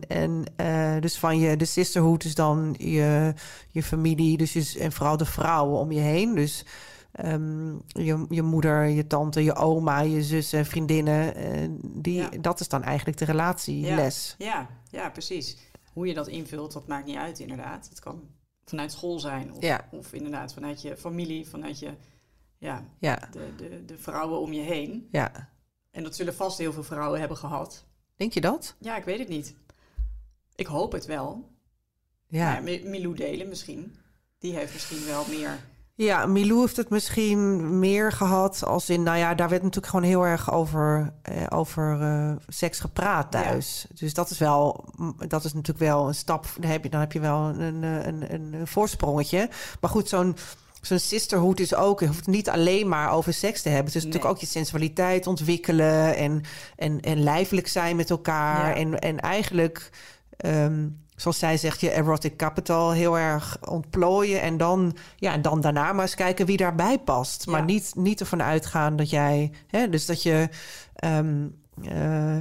en 0.08 0.44
eh, 0.56 1.00
dus 1.00 1.18
van 1.18 1.38
je, 1.38 1.56
de 1.56 1.64
sisterhood 1.64 2.24
is 2.24 2.34
dan 2.34 2.74
je, 2.78 3.34
je 3.68 3.82
familie, 3.82 4.36
dus 4.36 4.52
je, 4.52 4.78
en 4.78 4.92
vooral 4.92 5.16
de 5.16 5.24
vrouwen 5.24 5.78
om 5.78 5.92
je 5.92 6.00
heen. 6.00 6.34
Dus 6.34 6.64
ehm, 7.12 7.74
je, 7.86 8.26
je 8.28 8.42
moeder, 8.42 8.84
je 8.86 9.06
tante, 9.06 9.44
je 9.44 9.54
oma, 9.54 10.00
je 10.00 10.22
zussen, 10.22 10.66
vriendinnen. 10.66 11.34
eh, 11.34 11.68
die, 11.84 12.14
Ja. 12.14 12.28
Dat 12.40 12.60
is 12.60 12.68
dan 12.68 12.82
eigenlijk 12.82 13.18
de 13.18 13.24
relatieles. 13.24 14.34
ja, 14.38 14.68
ja, 14.90 15.10
precies. 15.10 15.56
Hoe 15.92 16.06
je 16.06 16.14
dat 16.14 16.28
invult, 16.28 16.72
dat 16.72 16.86
maakt 16.86 17.06
niet 17.06 17.16
uit, 17.16 17.38
inderdaad. 17.38 17.88
Het 17.88 18.00
kan 18.00 18.20
vanuit 18.64 18.92
school 18.92 19.18
zijn. 19.18 19.52
Of, 19.52 19.62
Ja. 19.62 19.88
of 19.90 20.12
inderdaad 20.12 20.54
vanuit 20.54 20.82
je 20.82 20.96
familie, 20.96 21.48
vanuit 21.48 21.78
je, 21.78 21.90
ja, 22.58 22.84
Ja, 22.98 23.28
de, 23.32 23.54
de, 23.56 23.84
de 23.84 23.98
vrouwen 23.98 24.40
om 24.40 24.52
je 24.52 24.60
heen. 24.62 25.08
ja. 25.10 25.50
En 25.90 26.02
dat 26.02 26.16
zullen 26.16 26.34
vast 26.34 26.58
heel 26.58 26.72
veel 26.72 26.82
vrouwen 26.82 27.18
hebben 27.20 27.36
gehad. 27.36 27.84
Denk 28.16 28.32
je 28.32 28.40
dat? 28.40 28.74
Ja, 28.78 28.96
ik 28.96 29.04
weet 29.04 29.18
het 29.18 29.28
niet. 29.28 29.54
Ik 30.54 30.66
hoop 30.66 30.92
het 30.92 31.06
wel. 31.06 31.50
Ja. 32.28 32.54
Ja. 32.54 32.60
Mi- 32.60 32.82
Milou 32.84 33.14
Delen 33.14 33.48
misschien. 33.48 33.96
Die 34.38 34.54
heeft 34.54 34.72
misschien 34.72 35.06
wel 35.06 35.24
meer... 35.28 35.58
Ja, 35.94 36.26
Milou 36.26 36.60
heeft 36.60 36.76
het 36.76 36.90
misschien 36.90 37.78
meer 37.78 38.12
gehad 38.12 38.64
als 38.64 38.90
in... 38.90 39.02
Nou 39.02 39.18
ja, 39.18 39.34
daar 39.34 39.48
werd 39.48 39.62
natuurlijk 39.62 39.92
gewoon 39.92 40.08
heel 40.08 40.26
erg 40.26 40.52
over, 40.52 41.12
eh, 41.22 41.42
over 41.48 42.00
eh, 42.00 42.32
seks 42.48 42.80
gepraat 42.80 43.30
thuis. 43.30 43.86
Dus 43.94 44.14
dat 44.14 44.30
is 44.30 44.38
wel... 44.38 44.84
Dat 45.28 45.44
is 45.44 45.52
natuurlijk 45.52 45.84
wel 45.90 46.08
een 46.08 46.14
stap... 46.14 46.46
Dan 46.60 46.70
heb 46.70 46.82
je, 46.82 46.90
dan 46.90 47.00
heb 47.00 47.12
je 47.12 47.20
wel 47.20 47.48
een, 47.48 47.82
een, 47.82 48.34
een, 48.34 48.54
een 48.54 48.66
voorsprongetje. 48.66 49.48
Maar 49.80 49.90
goed, 49.90 50.08
zo'n... 50.08 50.36
Zo'n 50.80 50.98
sisterhood 50.98 51.60
is 51.60 51.74
ook, 51.74 52.00
je 52.00 52.06
hoeft 52.06 52.26
niet 52.26 52.48
alleen 52.48 52.88
maar 52.88 53.12
over 53.12 53.32
seks 53.34 53.62
te 53.62 53.68
hebben. 53.68 53.86
Het 53.86 53.94
is 53.94 54.04
natuurlijk 54.04 54.30
ook 54.30 54.40
je 54.40 54.46
sensualiteit 54.46 55.26
ontwikkelen 55.26 56.16
en, 56.16 56.42
en, 56.76 57.00
en 57.00 57.22
lijfelijk 57.22 57.68
zijn 57.68 57.96
met 57.96 58.10
elkaar. 58.10 58.68
Ja. 58.68 58.74
En, 58.74 58.98
en 58.98 59.20
eigenlijk, 59.20 59.90
ehm, 60.42 60.88
zoals 61.16 61.38
zij 61.38 61.56
zegt, 61.56 61.80
je 61.80 61.90
erotic 61.90 62.36
capital 62.36 62.90
heel 62.90 63.18
erg 63.18 63.58
ontplooien. 63.68 64.40
En 64.40 64.56
dan, 64.56 64.96
ja, 65.16 65.32
en 65.32 65.42
dan 65.42 65.60
daarna 65.60 65.92
maar 65.92 66.02
eens 66.04 66.14
kijken 66.14 66.46
wie 66.46 66.56
daarbij 66.56 66.98
past. 66.98 67.46
Maar 67.46 67.60
Ja. 67.60 67.66
niet, 67.66 67.92
niet 67.96 68.20
ervan 68.20 68.42
uitgaan 68.42 68.96
dat 68.96 69.10
jij, 69.10 69.52
hè, 69.66 69.88
dus 69.88 70.06
dat 70.06 70.22
je, 70.22 70.48
ehm, 70.94 71.46
eh, 71.82 72.36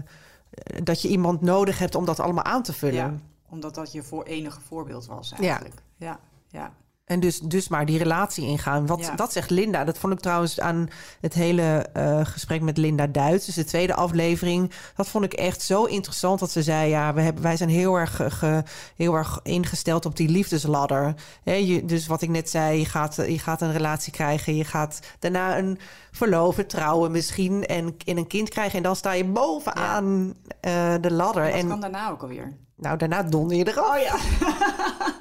dat 0.84 1.02
je 1.02 1.08
iemand 1.08 1.42
nodig 1.42 1.80
hebt 1.80 1.96
om 1.96 2.06
dat 2.06 2.20
allemaal 2.20 2.44
aan 2.44 2.64
te 2.64 2.74
vullen. 2.74 2.96
Ja, 2.96 3.14
omdat 3.50 3.76
dat 3.76 3.92
je 3.92 4.04
voor 4.04 4.24
enige 4.24 4.60
voorbeeld 4.62 5.06
was 5.06 5.32
eigenlijk. 5.32 5.82
Ja, 5.96 6.20
ja. 6.48 6.74
En 7.12 7.20
dus, 7.20 7.40
dus 7.40 7.68
maar 7.68 7.86
die 7.86 7.98
relatie 7.98 8.46
ingaan. 8.46 8.86
Wat, 8.88 9.00
Ja. 9.00 9.16
Dat 9.16 9.32
zegt 9.32 9.50
Linda. 9.50 9.84
Dat 9.84 9.98
vond 9.98 10.14
ik 10.14 10.20
trouwens 10.20 10.60
aan 10.60 10.88
het 11.22 11.34
hele 11.34 11.86
eh, 11.94 12.20
gesprek 12.26 12.62
met 12.62 12.78
Linda 12.78 13.08
Duits. 13.08 13.46
Dus 13.46 13.56
de 13.56 13.64
tweede 13.64 13.94
aflevering. 13.94 14.72
Dat 14.96 15.08
vond 15.08 15.24
ik 15.26 15.34
echt 15.34 15.62
zo 15.62 15.84
interessant. 15.84 16.40
Dat 16.40 16.52
ze 16.52 16.64
zei: 16.64 16.90
Ja, 16.90 17.14
we 17.14 17.22
hebben, 17.22 17.44
wij 17.44 17.58
zijn 17.58 17.70
heel 17.70 17.96
erg, 17.96 18.16
ge- 18.28 18.64
heel 18.96 19.14
erg 19.14 19.40
ingesteld 19.44 20.06
op 20.06 20.16
die 20.16 20.30
liefdesladder. 20.30 21.14
Hè, 21.44 21.54
je, 21.54 21.86
dus 21.86 22.08
wat 22.08 22.22
ik 22.22 22.30
net 22.30 22.50
zei: 22.50 22.80
je 22.80 22.86
gaat, 22.86 23.16
je 23.16 23.40
gaat 23.40 23.62
een 23.62 23.72
relatie 23.72 24.12
krijgen. 24.14 24.56
Je 24.56 24.64
gaat 24.66 25.00
daarna 25.20 25.58
een 25.58 25.80
verloven, 26.12 26.68
trouwen 26.68 27.12
misschien. 27.12 27.66
En, 27.66 27.96
en 28.06 28.18
een 28.18 28.28
kind 28.28 28.50
krijgen. 28.50 28.78
En 28.78 28.84
dan 28.84 28.96
sta 28.96 29.12
je 29.12 29.26
bovenaan 29.26 30.34
eh, 30.62 30.94
de 31.02 31.12
ladder. 31.14 31.44
Wat 31.44 31.52
En 31.54 31.68
kan 31.68 31.80
daarna 31.82 32.10
ook 32.10 32.22
alweer? 32.22 32.58
nou, 32.76 32.98
daarna 32.98 33.24
donder 33.24 33.58
je 33.58 33.68
eraf. 33.68 33.96
Oh 33.96 34.02
ja. 34.02 34.16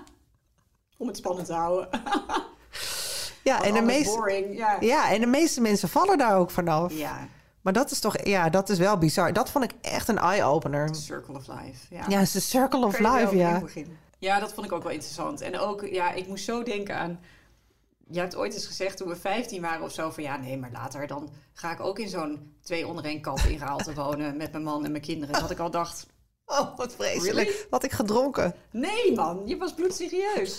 Om 1.01 1.07
het 1.07 1.17
spannend 1.17 1.47
te 1.47 1.53
houden. 1.53 1.89
ja, 3.43 3.63
en 3.63 3.75
de 3.75 3.81
meeste. 3.81 4.17
boring. 4.17 4.57
Ja. 4.57 4.77
Ja, 4.81 5.11
en 5.11 5.21
de 5.21 5.27
meeste 5.27 5.61
mensen 5.61 5.89
vallen 5.89 6.19
daar 6.19 6.37
ook 6.37 6.51
vanaf. 6.51 6.93
ja, 6.93 7.29
Maar 7.61 7.73
dat 7.73 7.91
is 7.91 8.01
toch, 8.01 8.25
ja, 8.25 8.49
dat 8.49 8.69
is 8.69 8.79
wel 8.79 8.99
bizar. 8.99 9.33
Dat 9.33 9.51
vond 9.51 9.65
ik 9.65 9.73
echt 9.81 10.09
een 10.09 10.19
eye-opener. 10.19 10.95
circle 10.95 11.35
of 11.35 11.47
life. 11.47 11.95
Ja, 11.95 12.05
Ja, 12.09 12.19
het 12.19 12.27
is 12.27 12.33
de 12.33 12.41
circle 12.41 12.85
of 12.85 12.99
life, 12.99 13.37
ja. 13.37 13.63
Ja, 14.19 14.39
dat 14.39 14.53
vond 14.53 14.67
ik 14.67 14.73
ook 14.73 14.83
wel 14.83 14.93
interessant. 14.93 15.41
En 15.41 15.59
ook, 15.59 15.87
ja, 15.87 16.13
ik 16.13 16.27
moest 16.27 16.45
zo 16.45 16.63
denken 16.63 16.97
aan... 16.97 17.21
Je 18.11 18.19
hebt 18.19 18.37
ooit 18.37 18.55
eens 18.55 18.67
gezegd 18.67 18.97
toen 18.97 19.09
we 19.09 19.17
15 19.17 19.63
waren 19.63 19.83
of 19.83 19.93
zo... 19.93 20.11
van 20.11 20.23
ja, 20.23 20.37
nee, 20.37 20.59
maar 20.59 20.71
later 20.73 21.07
dan 21.07 21.31
ga 21.53 21.73
ik 21.73 21.81
ook 21.81 21.99
in 21.99 22.09
zo'n 22.09 22.55
twee 22.63 22.87
onder 22.87 23.05
één 23.05 23.21
kamp 23.21 23.39
in 23.39 23.59
Raalte 23.59 23.95
wonen... 23.95 24.37
met 24.43 24.53
mijn 24.53 24.65
man 24.65 24.85
en 24.85 24.91
mijn 24.91 25.03
kinderen. 25.03 25.41
Dat 25.41 25.51
ik 25.51 25.59
al 25.59 25.71
dacht, 25.71 26.07
Oh, 26.59 26.77
wat 26.77 26.95
vreselijk. 26.95 27.37
Really? 27.37 27.67
Wat 27.71 27.85
ik 27.85 27.93
gedronken. 27.93 28.55
nee 28.71 29.15
man, 29.15 29.43
je 29.45 29.57
was 29.57 29.75
bloedserieus. 29.75 30.59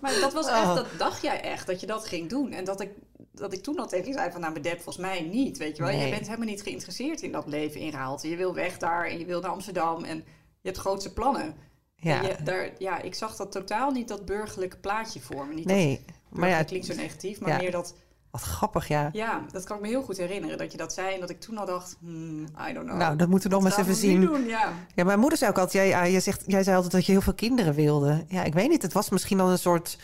Maar 0.00 0.20
dat 0.20 0.32
was 0.32 0.46
echt, 0.46 0.62
Oh. 0.62 0.74
dat 0.74 0.86
dacht 0.98 1.22
jij 1.22 1.40
echt, 1.40 1.66
dat 1.66 1.80
je 1.80 1.86
dat 1.86 2.06
ging 2.06 2.28
doen. 2.28 2.52
En 2.52 2.64
dat 2.64 2.80
ik, 2.80 2.90
dat 3.32 3.52
ik 3.52 3.62
toen 3.62 3.78
al 3.78 3.86
tegen 3.86 4.06
je 4.06 4.12
zei 4.12 4.30
van... 4.30 4.40
nou, 4.40 4.52
mijn 4.52 4.64
dad, 4.64 4.74
volgens 4.74 4.96
mij 4.96 5.20
niet, 5.20 5.58
weet 5.58 5.76
je 5.76 5.82
wel. 5.82 5.92
Nee. 5.92 6.04
Je 6.04 6.10
bent 6.10 6.26
helemaal 6.26 6.46
niet 6.46 6.62
geïnteresseerd 6.62 7.22
in 7.22 7.32
dat 7.32 7.46
leven 7.46 7.80
in 7.80 7.90
Raalte. 7.90 8.28
Je 8.28 8.36
wil 8.36 8.54
weg 8.54 8.78
daar 8.78 9.06
en 9.06 9.18
je 9.18 9.24
wil 9.24 9.40
naar 9.40 9.50
Amsterdam... 9.50 10.04
en 10.04 10.16
je 10.60 10.68
hebt 10.68 10.78
grootse 10.78 11.12
plannen. 11.12 11.54
Ja, 11.96 12.22
je, 12.22 12.36
daar, 12.44 12.70
ja, 12.78 13.00
ik 13.02 13.14
zag 13.14 13.36
dat 13.36 13.52
totaal 13.52 13.90
niet 13.90 14.08
dat 14.08 14.24
burgerlijke 14.24 14.76
plaatje 14.76 15.20
voor 15.20 15.46
me. 15.46 15.54
Niet 15.54 15.66
nee. 15.66 16.04
dat 16.06 16.38
Maar 16.38 16.48
ja, 16.48 16.62
klinkt 16.62 16.86
zo 16.86 16.94
negatief, 16.94 17.40
maar 17.40 17.50
ja. 17.50 17.56
meer 17.56 17.70
dat... 17.70 17.94
wat 18.38 18.48
grappig, 18.48 18.88
ja. 18.88 19.10
Ja, 19.12 19.40
dat 19.50 19.64
kan 19.64 19.76
ik 19.76 19.82
me 19.82 19.88
heel 19.88 20.02
goed 20.02 20.16
herinneren. 20.16 20.58
Dat 20.58 20.72
je 20.72 20.78
dat 20.78 20.92
zei 20.92 21.14
en 21.14 21.20
dat 21.20 21.30
ik 21.30 21.40
toen 21.40 21.58
al 21.58 21.66
dacht... 21.66 21.96
Hmm, 22.00 22.42
I 22.42 22.72
don't 22.72 22.86
know. 22.86 22.98
Nou, 22.98 23.16
dat 23.16 23.28
moeten 23.28 23.50
we 23.50 23.56
nog 23.56 23.64
eens 23.64 23.76
even 23.76 23.94
zien. 23.94 24.20
Doen? 24.20 24.44
Ja. 24.46 24.72
Ja, 24.94 25.04
mijn 25.04 25.18
moeder 25.18 25.38
zei 25.38 25.50
ook 25.50 25.58
altijd, 25.58 25.74
jij, 25.74 25.88
ja, 25.88 26.08
jij, 26.08 26.20
zegt, 26.20 26.42
jij 26.46 26.62
zei 26.62 26.74
altijd 26.76 26.94
dat 26.94 27.06
je 27.06 27.12
heel 27.12 27.20
veel 27.20 27.34
kinderen 27.34 27.74
wilde. 27.74 28.24
Ja, 28.28 28.44
ik 28.44 28.54
weet 28.54 28.68
niet, 28.68 28.82
het 28.82 28.92
was 28.92 29.08
misschien 29.08 29.38
dan 29.38 29.48
een 29.48 29.58
soort, 29.58 29.98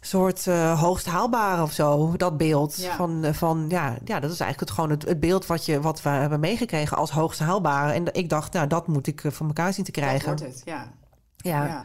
soort 0.00 0.46
eh, 0.46 0.80
hoogst 0.80 1.06
haalbare 1.06 1.62
of 1.62 1.72
zo, 1.72 2.16
dat 2.16 2.36
beeld. 2.36 2.76
Ja. 2.76 2.96
Van, 2.96 3.24
eh, 3.24 3.32
van 3.32 3.64
ja, 3.68 3.98
ja, 4.04 4.20
dat 4.20 4.30
is 4.30 4.40
eigenlijk 4.40 4.60
het, 4.60 4.70
gewoon 4.70 4.90
het, 4.90 5.04
het 5.04 5.20
beeld 5.20 5.46
wat, 5.46 5.66
je, 5.66 5.80
wat 5.80 6.02
we 6.02 6.08
hebben 6.08 6.40
meegekregen 6.40 6.96
als 6.96 7.10
hoogst 7.10 7.38
haalbare. 7.38 7.92
En 7.92 8.14
ik 8.14 8.28
dacht, 8.28 8.52
nou, 8.52 8.66
dat 8.66 8.86
moet 8.86 9.06
ik 9.06 9.24
eh, 9.24 9.32
voor 9.32 9.46
elkaar 9.46 9.72
zien 9.72 9.84
te 9.84 9.92
Dat 9.92 10.02
krijgen. 10.02 10.26
wordt 10.26 10.40
het, 10.40 10.62
ja. 10.64 10.92
Ja, 11.36 11.66
ja. 11.66 11.84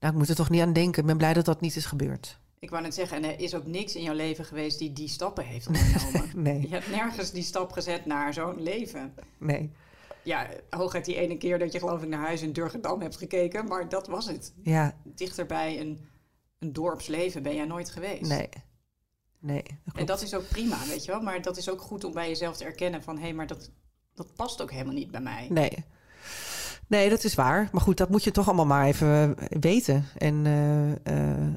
nou, 0.00 0.12
ik 0.12 0.18
moet 0.18 0.28
er 0.28 0.34
toch 0.34 0.50
niet 0.50 0.62
aan 0.62 0.72
denken. 0.72 1.00
Ik 1.00 1.06
ben 1.06 1.16
blij 1.16 1.32
dat 1.32 1.44
dat 1.44 1.60
niet 1.60 1.76
is 1.76 1.86
gebeurd. 1.86 2.40
Ik 2.62 2.70
wou 2.70 2.82
net 2.82 2.94
zeggen, 2.94 3.16
en 3.16 3.24
er 3.24 3.40
is 3.40 3.54
ook 3.54 3.66
niks 3.66 3.94
in 3.94 4.02
jouw 4.02 4.14
leven 4.14 4.44
geweest 4.44 4.78
die 4.78 4.92
die 4.92 5.08
stappen 5.08 5.44
heeft 5.44 5.66
ondernomen. 5.70 6.30
Nee, 6.42 6.60
Je 6.60 6.68
hebt 6.68 6.90
nergens 6.90 7.30
die 7.30 7.42
stap 7.42 7.72
gezet 7.72 8.06
naar 8.06 8.32
zo'n 8.32 8.62
leven. 8.62 9.14
nee. 9.38 9.70
Ja, 10.24 10.48
hooguit 10.70 11.04
die 11.04 11.16
ene 11.16 11.36
keer 11.36 11.58
dat 11.58 11.72
je 11.72 11.78
geloof 11.78 12.02
ik 12.02 12.08
naar 12.08 12.26
huis 12.26 12.42
in 12.42 12.52
Durgedam 12.52 13.00
hebt 13.00 13.16
gekeken. 13.16 13.66
Maar 13.66 13.88
dat 13.88 14.06
was 14.06 14.26
het. 14.26 14.52
Ja, 14.62 14.96
Dichterbij 15.04 15.80
een, 15.80 16.00
een 16.58 16.72
dorpsleven 16.72 17.42
ben 17.42 17.54
jij 17.54 17.64
nooit 17.64 17.90
geweest. 17.90 18.30
nee. 18.30 18.48
Nee, 19.38 19.62
dat 19.84 19.94
En 19.96 20.06
dat 20.06 20.22
is 20.22 20.34
ook 20.34 20.48
prima, 20.48 20.76
weet 20.88 21.04
je 21.04 21.10
wel. 21.10 21.20
Maar 21.20 21.42
dat 21.42 21.56
is 21.56 21.68
ook 21.70 21.80
goed 21.80 22.04
om 22.04 22.12
bij 22.12 22.28
jezelf 22.28 22.56
te 22.56 22.64
erkennen 22.64 23.02
van... 23.02 23.16
hé, 23.16 23.22
hey, 23.22 23.32
maar 23.34 23.46
dat, 23.46 23.70
dat 24.14 24.34
past 24.34 24.62
ook 24.62 24.70
helemaal 24.70 24.94
niet 24.94 25.10
bij 25.10 25.20
mij. 25.20 25.46
Nee. 25.50 25.84
Nee, 26.86 27.08
dat 27.08 27.24
is 27.24 27.34
waar. 27.34 27.68
Maar 27.72 27.80
goed, 27.80 27.96
dat 27.96 28.08
moet 28.08 28.24
je 28.24 28.30
toch 28.30 28.46
allemaal 28.46 28.66
maar 28.66 28.86
even 28.86 29.36
eh, 29.38 29.46
weten. 29.60 30.04
En 30.18 30.46
eh, 30.46 30.92
eh, 30.92 31.54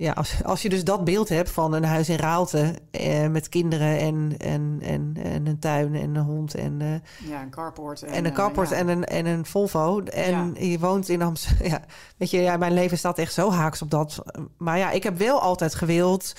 ja, 0.00 0.12
als, 0.12 0.44
als 0.44 0.62
je 0.62 0.68
dus 0.68 0.84
dat 0.84 1.04
beeld 1.04 1.28
hebt 1.28 1.50
van 1.50 1.72
een 1.72 1.84
huis 1.84 2.08
in 2.08 2.16
Raalte... 2.16 2.74
eh, 2.90 3.28
met 3.28 3.48
kinderen 3.48 3.98
en, 3.98 4.34
en, 4.38 4.78
en, 4.82 5.16
en 5.22 5.46
een 5.46 5.58
tuin 5.58 5.94
en 5.94 6.14
een 6.14 6.24
hond 6.24 6.54
en, 6.54 6.80
eh, 6.80 7.28
Ja, 7.30 7.42
een 7.42 7.50
carport. 7.50 8.02
En, 8.02 8.12
en 8.12 8.24
een 8.24 8.30
eh, 8.30 8.36
carport 8.36 8.68
ja. 8.68 8.76
en, 8.76 8.88
een, 8.88 9.04
en 9.04 9.26
een 9.26 9.46
Volvo. 9.46 10.02
En 10.02 10.54
je 10.58 10.78
woont 10.78 11.08
in 11.08 11.22
Amsterdam. 11.22 11.66
Ja, 11.70 11.80
weet 12.16 12.30
je, 12.30 12.40
ja, 12.40 12.56
mijn 12.56 12.72
leven 12.72 12.98
staat 12.98 13.18
echt 13.18 13.32
zo 13.32 13.50
haaks 13.50 13.82
op 13.82 13.90
dat. 13.90 14.22
Maar 14.56 14.78
ja, 14.78 14.90
ik 14.90 15.02
heb 15.02 15.18
wel 15.18 15.40
altijd 15.40 15.74
gewild... 15.74 16.32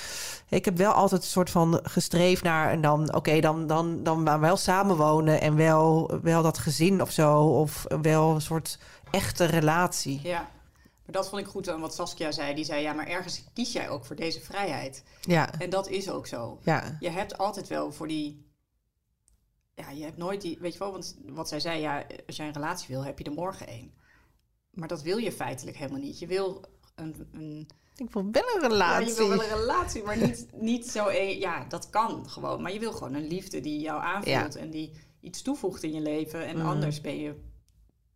Ik 0.50 0.66
heb 0.66 0.78
wel 0.78 0.92
altijd 0.92 1.22
een 1.22 1.28
soort 1.28 1.50
van 1.50 1.80
gestreefd 1.84 2.44
naar... 2.44 2.72
en 2.72 2.82
dan, 2.82 3.14
oké, 3.16 3.40
dan, 3.40 3.68
dan, 3.68 4.04
dan 4.04 4.40
wel 4.40 4.58
samenwonen... 4.58 5.42
en 5.42 5.56
wel, 5.56 6.12
wel 6.22 6.42
dat 6.42 6.58
gezin 6.58 7.02
of 7.02 7.12
zo... 7.12 7.42
of 7.44 7.86
wel 8.02 8.34
een 8.34 8.42
soort 8.42 8.80
echte 9.12 9.46
relatie. 9.46 10.20
Ja, 10.24 10.48
maar 11.10 11.22
dat 11.22 11.30
vond 11.30 11.42
ik 11.42 11.48
goed 11.48 11.70
aan 11.70 11.80
wat 11.80 11.96
Saskia 11.96 12.32
zei. 12.32 12.56
Die 12.56 12.66
zei, 12.66 12.82
ja, 12.82 12.94
maar 12.94 13.08
ergens 13.08 13.44
kies 13.54 13.72
jij 13.72 13.90
ook 13.90 14.06
voor 14.06 14.16
deze 14.16 14.42
vrijheid. 14.42 15.04
Ja, 15.22 15.60
En 15.60 15.70
dat 15.70 15.90
is 15.90 16.10
ook 16.10 16.28
zo. 16.28 16.60
ja, 16.64 16.98
Je 17.00 17.10
hebt 17.10 17.38
altijd 17.38 17.68
wel 17.68 17.92
voor 17.92 18.08
die... 18.08 18.46
Ja, 19.76 19.90
je 19.90 20.04
hebt 20.04 20.18
nooit 20.18 20.42
die... 20.42 20.58
Weet 20.60 20.74
je 20.74 20.80
wel, 20.80 20.92
want 20.92 21.18
wat 21.26 21.48
zij 21.48 21.60
zei, 21.60 21.82
ja, 21.82 22.06
als 22.28 22.36
jij 22.36 22.48
een 22.48 22.54
relatie 22.54 22.88
wil, 22.88 23.04
heb 23.04 23.18
je 23.20 23.24
er 23.26 23.32
morgen 23.32 23.68
één. 23.68 23.94
Maar 24.72 24.88
dat 24.88 25.02
wil 25.02 25.18
je 25.18 25.32
feitelijk 25.32 25.78
helemaal 25.78 26.02
niet. 26.02 26.20
Je 26.20 26.28
wil 26.28 26.64
een... 26.96 27.28
een 27.32 27.68
ik 27.96 28.12
wil 28.12 28.32
wel 28.32 28.44
een 28.56 28.62
ja, 28.62 28.68
relatie. 28.68 29.08
je 29.08 29.14
wil 29.14 29.30
wel 29.30 29.44
een 29.44 29.58
relatie, 29.58 30.04
maar 30.04 30.18
niet, 30.18 30.48
niet 30.54 30.88
zo 30.90 31.08
een... 31.08 31.40
Ja, 31.40 31.66
dat 31.66 31.90
kan 31.90 32.30
gewoon. 32.30 32.62
Maar 32.62 32.74
je 32.74 32.80
wil 32.80 32.92
gewoon 32.92 33.14
een 33.14 33.28
liefde 33.28 33.62
die 33.62 33.80
jou 33.80 34.02
aanvult 34.02 34.56
en 34.56 34.70
die 34.70 34.92
iets 35.22 35.42
toevoegt 35.42 35.84
in 35.84 35.94
je 35.94 36.02
leven. 36.02 36.46
En 36.46 36.58
Mm. 36.58 36.66
anders 36.66 37.02
ben 37.02 37.20
je 37.20 37.36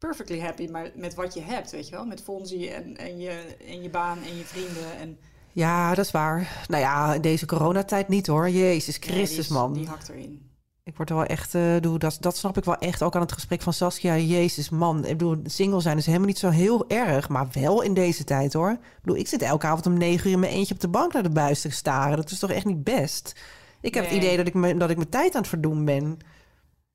perfectly 0.07 0.39
happy 0.39 0.67
maar 0.71 0.91
met 0.95 1.13
wat 1.15 1.33
je 1.33 1.41
hebt, 1.41 1.71
weet 1.71 1.87
je 1.89 1.95
wel. 1.95 2.05
Met 2.05 2.21
Fonzie 2.23 2.69
en, 2.69 2.97
en, 2.97 3.19
je, 3.19 3.55
en 3.67 3.81
je 3.81 3.89
baan 3.89 4.17
en 4.23 4.37
je 4.37 4.43
vrienden. 4.43 4.97
En, 4.99 5.17
Ja, 5.51 5.95
dat 5.95 6.05
is 6.05 6.11
waar. 6.11 6.65
Nou 6.67 6.81
ja, 6.81 7.13
in 7.13 7.21
deze 7.21 7.45
coronatijd 7.45 8.07
niet 8.07 8.27
hoor. 8.27 8.49
Jezus 8.49 8.99
die 8.99 9.11
Christus, 9.11 9.37
is- 9.37 9.47
man. 9.47 9.73
Die 9.73 9.87
hakt 9.87 10.09
erin. 10.09 10.51
Ik 10.83 10.95
word 10.97 11.09
er 11.09 11.15
wel 11.15 11.25
echt, 11.25 11.55
eh, 11.55 11.75
doe, 11.79 11.99
dat, 11.99 12.17
dat 12.19 12.37
snap 12.37 12.57
ik 12.57 12.63
wel 12.63 12.77
echt 12.77 13.03
ook 13.03 13.15
aan 13.15 13.21
het 13.21 13.31
gesprek 13.31 13.61
van 13.61 13.73
Saskia. 13.73 14.17
Jezus, 14.17 14.69
man. 14.69 14.97
Ik 15.05 15.17
bedoel, 15.17 15.37
single 15.43 15.81
zijn 15.81 15.97
is 15.97 16.05
helemaal 16.05 16.27
niet 16.27 16.37
zo 16.37 16.49
heel 16.49 16.89
erg, 16.89 17.29
maar 17.29 17.47
wel 17.51 17.81
in 17.81 17.93
deze 17.93 18.23
tijd 18.23 18.53
hoor. 18.53 18.71
Ik 18.71 18.99
bedoel, 19.01 19.17
ik 19.19 19.27
zit 19.27 19.41
elke 19.41 19.65
avond 19.67 19.85
om 19.85 19.97
negen 19.97 20.27
uur 20.27 20.33
in 20.33 20.39
mijn 20.39 20.51
eentje 20.51 20.73
op 20.73 20.79
de 20.79 20.87
bank 20.87 21.13
naar 21.13 21.23
de 21.23 21.29
buis 21.29 21.61
te 21.61 21.69
staren. 21.69 22.15
Dat 22.17 22.31
is 22.31 22.39
toch 22.39 22.51
echt 22.51 22.65
niet 22.65 22.83
best? 22.83 23.35
Ik 23.81 23.93
heb 23.93 24.03
Nee. 24.03 24.13
het 24.13 24.23
idee 24.23 24.37
dat 24.37 24.47
ik, 24.47 24.53
me, 24.53 24.77
dat 24.77 24.89
ik 24.89 24.97
mijn 24.97 25.09
tijd 25.09 25.33
aan 25.35 25.39
het 25.41 25.49
verdoen 25.49 25.85
ben. 25.85 26.17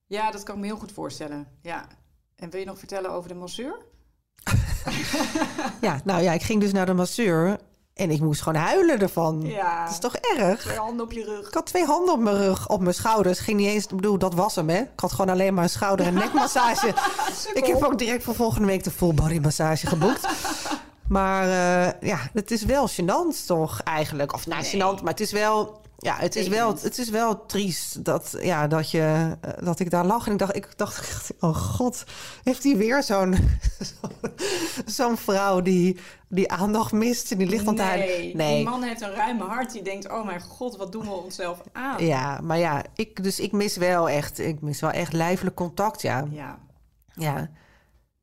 Ja, 0.06 0.30
dat 0.30 0.42
kan 0.42 0.54
ik 0.54 0.60
me 0.60 0.66
heel 0.66 0.76
goed 0.76 0.92
voorstellen. 0.92 1.46
Ja. 1.62 1.86
En 2.38 2.50
wil 2.50 2.60
je 2.60 2.66
nog 2.66 2.78
vertellen 2.78 3.10
over 3.10 3.28
de 3.28 3.34
masseur? 3.34 3.76
Ja, 5.80 6.00
nou 6.04 6.22
ja, 6.22 6.32
ik 6.32 6.42
ging 6.42 6.60
dus 6.60 6.72
naar 6.72 6.86
de 6.86 6.92
masseur 6.94 7.56
en 7.94 8.10
ik 8.10 8.20
moest 8.20 8.42
gewoon 8.42 8.62
huilen 8.62 8.98
ervan. 9.00 9.40
Ja. 9.40 9.82
Dat 9.84 9.92
is 9.92 9.98
toch 9.98 10.14
erg? 10.16 10.60
Twee 10.60 10.76
handen 10.76 11.04
op 11.04 11.12
je 11.12 11.24
rug. 11.24 11.46
Ik 11.48 11.54
had 11.54 11.66
twee 11.66 11.84
handen 11.84 12.14
op 12.14 12.20
mijn 12.20 12.36
rug, 12.36 12.68
op 12.68 12.80
mijn 12.80 12.94
schouders. 12.94 13.38
Ging 13.38 13.58
niet 13.58 13.68
eens, 13.68 13.84
ik 13.84 13.96
bedoel, 13.96 14.18
dat 14.18 14.34
was 14.34 14.54
hem, 14.54 14.68
hè? 14.68 14.78
Ik 14.78 14.88
had 15.00 15.12
gewoon 15.12 15.28
alleen 15.30 15.54
maar 15.54 15.62
een 15.64 15.70
schouder- 15.70 16.06
en 16.06 16.14
nekmassage. 16.24 16.94
ik 17.54 17.64
heb 17.66 17.82
ook 17.84 17.98
direct 17.98 18.24
voor 18.24 18.34
volgende 18.34 18.66
week 18.66 18.84
de 18.84 18.90
full 18.90 19.14
body 19.14 19.38
massage 19.38 19.86
geboekt. 19.86 20.26
Maar 21.08 21.42
eh, 21.42 22.08
ja, 22.08 22.18
het 22.32 22.50
is 22.50 22.64
wel 22.64 22.88
gênant 22.88 23.46
toch 23.46 23.80
eigenlijk. 23.82 24.32
Of 24.32 24.46
nou, 24.46 24.62
Nee. 24.62 24.70
gênant, 24.72 25.02
maar 25.02 25.10
het 25.12 25.20
is 25.20 25.32
wel... 25.32 25.80
Ja, 26.00 26.16
het 26.16 26.36
is, 26.36 26.48
wel, 26.48 26.74
het 26.80 26.98
is 26.98 27.10
wel 27.10 27.46
triest 27.46 28.04
dat, 28.04 28.36
ja, 28.40 28.66
dat, 28.66 28.90
je, 28.90 29.36
eh, 29.40 29.50
dat 29.64 29.80
ik 29.80 29.90
daar 29.90 30.04
lag. 30.04 30.26
En 30.26 30.32
ik 30.32 30.38
dacht, 30.38 30.56
ik 30.56 30.72
dacht, 30.76 31.32
oh 31.40 31.56
god, 31.56 32.04
heeft 32.42 32.64
hij 32.64 32.76
weer 32.76 33.02
zo'n 33.02 33.36
zo'n 34.86 35.16
vrouw 35.16 35.60
die, 35.60 35.98
die 36.28 36.50
aandacht 36.50 36.92
mist 36.92 37.32
en 37.32 37.38
die 37.38 37.46
ligt 37.46 37.66
aan 37.66 37.78
huilen? 37.78 38.36
Nee, 38.36 38.56
die 38.56 38.64
man 38.64 38.82
heeft 38.82 39.00
een 39.00 39.14
ruime 39.14 39.44
hart. 39.44 39.72
Die 39.72 39.82
denkt, 39.82 40.10
oh 40.10 40.24
mijn 40.24 40.40
god, 40.40 40.76
wat 40.76 40.92
doen 40.92 41.04
we 41.04 41.10
onszelf 41.10 41.60
aan? 41.72 42.04
Ja, 42.04 42.40
maar 42.42 42.58
ja, 42.58 42.84
ik, 42.94 43.22
dus 43.22 43.40
ik 43.40 43.52
mis 43.52 43.76
wel 43.76 44.08
echt, 44.08 44.38
ik 44.38 44.60
mis 44.60 44.80
wel 44.80 44.90
echt 44.90 45.12
lijfelijk 45.12 45.56
contact, 45.56 46.02
ja. 46.02 46.26
Ja, 46.30 46.58
Ja, 47.14 47.50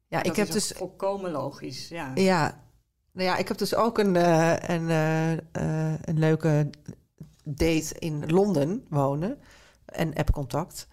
ja 0.08 0.18
dat 0.18 0.26
ik 0.26 0.36
heb 0.36 0.52
dus, 0.52 0.74
volkomen 0.76 1.32
logisch. 1.32 1.88
Ja. 1.88 2.12
ja, 2.14 2.64
nou 3.12 3.28
ja, 3.28 3.38
ik 3.38 3.48
heb 3.48 3.58
dus 3.58 3.76
ook 3.76 3.98
een, 3.98 4.16
een, 4.72 4.90
eh, 4.90 5.94
een 6.02 6.20
leuke 6.20 6.70
date 7.46 7.96
in 8.00 8.24
Londen 8.32 8.86
wonen, 8.90 9.38
een 9.86 10.16
appcontact, 10.16 10.88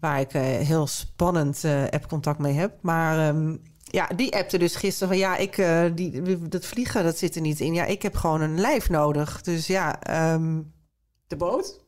waar 0.00 0.20
ik 0.20 0.34
eh, 0.34 0.42
heel 0.42 0.86
spannend 0.86 1.64
eh 1.64 1.82
appcontact 1.90 2.38
mee 2.38 2.52
heb. 2.54 2.72
Maar 2.80 3.28
ehm, 3.28 3.56
ja, 3.84 4.06
die 4.16 4.36
appte 4.36 4.58
dus 4.58 4.76
gisteren 4.76 5.08
van 5.08 5.18
ja, 5.18 5.36
ik, 5.36 5.58
eh, 5.58 5.84
die, 5.94 6.48
dat 6.48 6.64
vliegen, 6.66 7.04
dat 7.04 7.18
zit 7.18 7.34
er 7.34 7.40
niet 7.40 7.60
in. 7.60 7.74
Ja, 7.74 7.84
ik 7.84 8.02
heb 8.02 8.16
gewoon 8.16 8.40
een 8.40 8.60
lijf 8.60 8.88
nodig. 8.88 9.40
Dus 9.40 9.66
ja, 9.66 10.00
ehm, 10.00 10.60
De 11.26 11.36
boot? 11.36 11.80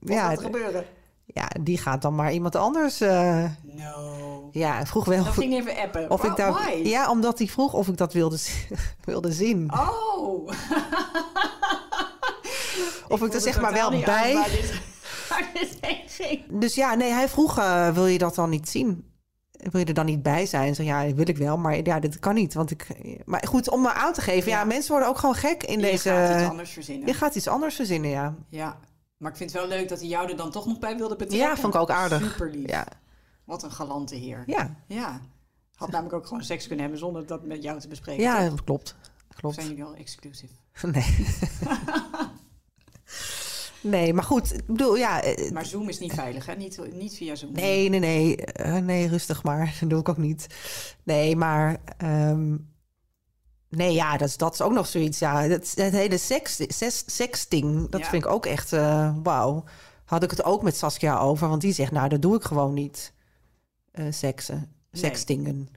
Wat 0.00 0.14
ja, 0.14 0.28
gaat 0.28 0.38
er 0.38 0.44
gebeuren? 0.44 0.84
ja, 1.24 1.48
die 1.60 1.78
gaat 1.78 2.02
dan 2.02 2.14
maar 2.14 2.32
iemand 2.32 2.56
anders. 2.56 3.00
eh, 3.00 3.44
No. 3.62 4.16
joh. 4.18 4.34
Ja, 4.54 4.86
vroeg 4.86 5.04
wel 5.04 5.24
Dat 5.24 5.32
ging 5.32 5.52
even 5.54 5.76
appen. 5.76 6.10
of 6.10 6.22
Wa- 6.22 6.28
ik 6.30 6.36
daar. 6.36 6.52
why? 6.52 6.70
Ja, 6.88 7.10
omdat 7.10 7.38
hij 7.38 7.46
vroeg 7.46 7.72
of 7.72 7.88
ik 7.88 7.96
dat 7.96 8.12
wilde, 8.12 8.38
wilde 9.04 9.32
zien. 9.32 9.72
Oh! 9.72 10.50
of 13.08 13.22
ik 13.22 13.34
er 13.34 13.40
zeg 13.40 13.60
maar 13.60 13.72
wel 13.72 13.90
bij. 13.90 14.34
Waar 14.34 14.50
dit, 14.50 14.80
waar 15.28 15.50
dit 15.54 15.78
heen 15.80 16.08
ging. 16.08 16.60
Dus 16.60 16.74
ja, 16.74 16.94
nee, 16.94 17.10
hij 17.10 17.28
vroeg: 17.28 17.58
eh, 17.58 17.88
wil 17.94 18.06
je 18.06 18.18
dat 18.18 18.34
dan 18.34 18.50
niet 18.50 18.68
zien? 18.68 19.14
Wil 19.52 19.80
je 19.80 19.86
er 19.86 19.94
dan 19.94 20.06
niet 20.06 20.22
bij 20.22 20.46
zijn? 20.46 20.74
Zo, 20.74 20.82
ja, 20.82 21.14
wil 21.14 21.28
ik 21.28 21.36
wel, 21.36 21.56
maar 21.56 21.84
ja, 21.84 22.00
dit 22.00 22.18
kan 22.18 22.34
niet. 22.34 22.54
Want 22.54 22.70
ik. 22.70 22.86
Maar 23.24 23.44
goed, 23.48 23.70
om 23.70 23.80
me 23.82 23.92
aan 23.92 24.12
te 24.12 24.20
geven, 24.20 24.50
ja, 24.50 24.58
Ja. 24.58 24.64
mensen 24.64 24.90
worden 24.90 25.08
ook 25.08 25.18
gewoon 25.18 25.34
gek 25.34 25.62
in 25.62 25.78
Je 25.80 25.84
deze. 25.86 26.08
gaat 26.08 26.40
iets 26.40 26.48
anders 26.48 26.70
verzinnen. 26.70 27.06
Je 27.06 27.14
gaat 27.14 27.34
iets 27.34 27.48
anders 27.48 27.74
verzinnen, 27.74 28.10
ja. 28.10 28.34
Ja. 28.48 28.78
Maar 29.16 29.30
ik 29.30 29.36
vind 29.36 29.52
het 29.52 29.60
wel 29.60 29.68
leuk 29.68 29.88
dat 29.88 29.98
hij 29.98 30.08
jou 30.08 30.30
er 30.30 30.36
dan 30.36 30.50
toch 30.50 30.66
nog 30.66 30.78
bij 30.78 30.96
wilde 30.96 31.16
betrekken. 31.16 31.48
Ja, 31.48 31.56
vond 31.56 31.74
ik 31.74 31.80
ook 31.80 31.90
aardig. 31.90 32.22
Super 32.22 32.50
lief. 32.50 32.68
Ja, 32.70 32.86
Wat 33.44 33.62
een 33.62 33.70
galante 33.72 34.14
heer. 34.14 34.42
ja, 34.46 34.76
Ja. 34.86 35.20
Had 35.74 35.90
namelijk 35.90 36.14
ook 36.14 36.26
gewoon 36.26 36.42
seks 36.44 36.62
kunnen 36.66 36.80
hebben 36.80 36.98
zonder 37.00 37.26
dat 37.26 37.44
met 37.44 37.62
jou 37.62 37.80
te 37.80 37.88
bespreken. 37.88 38.22
ja 38.22 38.48
toch? 38.48 38.64
klopt. 38.64 38.94
Klopt. 39.36 39.54
zijn 39.54 39.66
jullie 39.68 39.84
al 39.84 39.94
exclusief? 39.94 40.50
Nee. 40.82 41.26
nee, 43.88 44.14
maar 44.14 44.24
goed, 44.24 44.54
ik 44.54 44.66
bedoel, 44.66 44.96
ja. 44.96 45.22
eh, 45.22 45.50
Maar 45.50 45.64
Zoom 45.66 45.88
is 45.88 45.98
niet 45.98 46.12
veilig, 46.12 46.46
hè? 46.46 46.54
Niet, 46.54 46.80
niet 46.92 47.16
via 47.16 47.34
Zoom. 47.34 47.52
Nee, 47.52 47.88
nee, 47.88 48.00
nee. 48.00 48.36
Eh, 48.44 48.76
nee, 48.76 49.08
rustig 49.08 49.42
maar. 49.42 49.74
Dat 49.80 49.90
doe 49.90 50.00
ik 50.00 50.08
ook 50.08 50.16
niet. 50.16 50.46
Nee, 51.02 51.36
maar... 51.36 51.76
ehm, 51.96 52.56
nee, 53.68 53.92
ja, 53.92 54.16
dat 54.16 54.28
is, 54.28 54.36
dat 54.36 54.52
is 54.54 54.62
ook 54.62 54.72
nog 54.72 54.86
zoiets. 54.86 55.18
Ja, 55.18 55.42
het, 55.42 55.72
het 55.74 55.92
hele 55.92 56.18
seks, 56.18 56.56
seks, 56.68 57.02
seksting, 57.06 57.88
dat 57.90 58.00
Ja. 58.00 58.06
vind 58.08 58.24
ik 58.24 58.30
ook 58.30 58.46
echt... 58.46 58.72
eh, 58.72 59.14
Wauw. 59.22 59.64
Had 60.04 60.22
ik 60.22 60.30
het 60.30 60.44
ook 60.44 60.62
met 60.62 60.76
Saskia 60.76 61.18
over. 61.18 61.48
Want 61.48 61.60
die 61.60 61.72
zegt, 61.72 61.92
nou, 61.92 62.08
dat 62.08 62.22
doe 62.22 62.36
ik 62.36 62.42
gewoon 62.44 62.74
niet. 62.74 63.12
Eh 63.92 64.06
seksen. 64.10 64.72
Nee. 64.90 65.68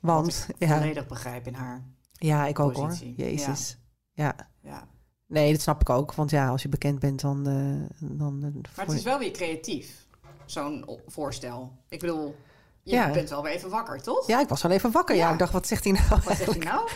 Wat 0.00 0.14
Want, 0.14 0.46
ik 0.58 0.68
ja, 0.68 0.78
volledig 0.78 1.06
begrijp 1.06 1.46
in 1.46 1.54
haar. 1.54 1.84
ja, 2.12 2.46
ik 2.46 2.58
ook 2.58 2.74
hoor. 2.76 2.92
Jezus. 3.16 3.78
Ja. 4.12 4.34
Ja. 4.62 4.88
Nee, 5.26 5.52
dat 5.52 5.60
snap 5.60 5.80
ik 5.80 5.90
ook. 5.90 6.14
Want 6.14 6.30
ja, 6.30 6.48
als 6.48 6.62
je 6.62 6.68
bekend 6.68 6.98
bent, 6.98 7.20
dan... 7.20 7.46
eh, 7.46 8.08
dan 8.18 8.44
eh, 8.44 8.62
Maar 8.76 8.86
het 8.86 8.94
is 8.94 9.02
wel 9.02 9.18
weer 9.18 9.30
creatief, 9.30 10.06
zo'n 10.44 10.84
voorstel. 11.06 11.72
Ik 11.88 12.00
bedoel, 12.00 12.36
je 12.82 12.92
Ja. 12.94 13.10
bent 13.10 13.30
wel 13.30 13.42
weer 13.42 13.52
even 13.52 13.70
wakker, 13.70 14.02
toch? 14.02 14.26
Ja, 14.26 14.40
ik 14.40 14.48
was 14.48 14.62
wel 14.62 14.72
even 14.72 14.90
wakker. 14.90 15.16
Ja, 15.16 15.26
Ja. 15.26 15.32
ik 15.32 15.38
dacht, 15.38 15.52
wat 15.52 15.66
zegt 15.66 15.84
hij 15.84 15.92
nou? 15.92 16.08
Wat 16.08 16.36
zeg 16.36 16.54
je 16.54 16.60
nou? 16.64 16.88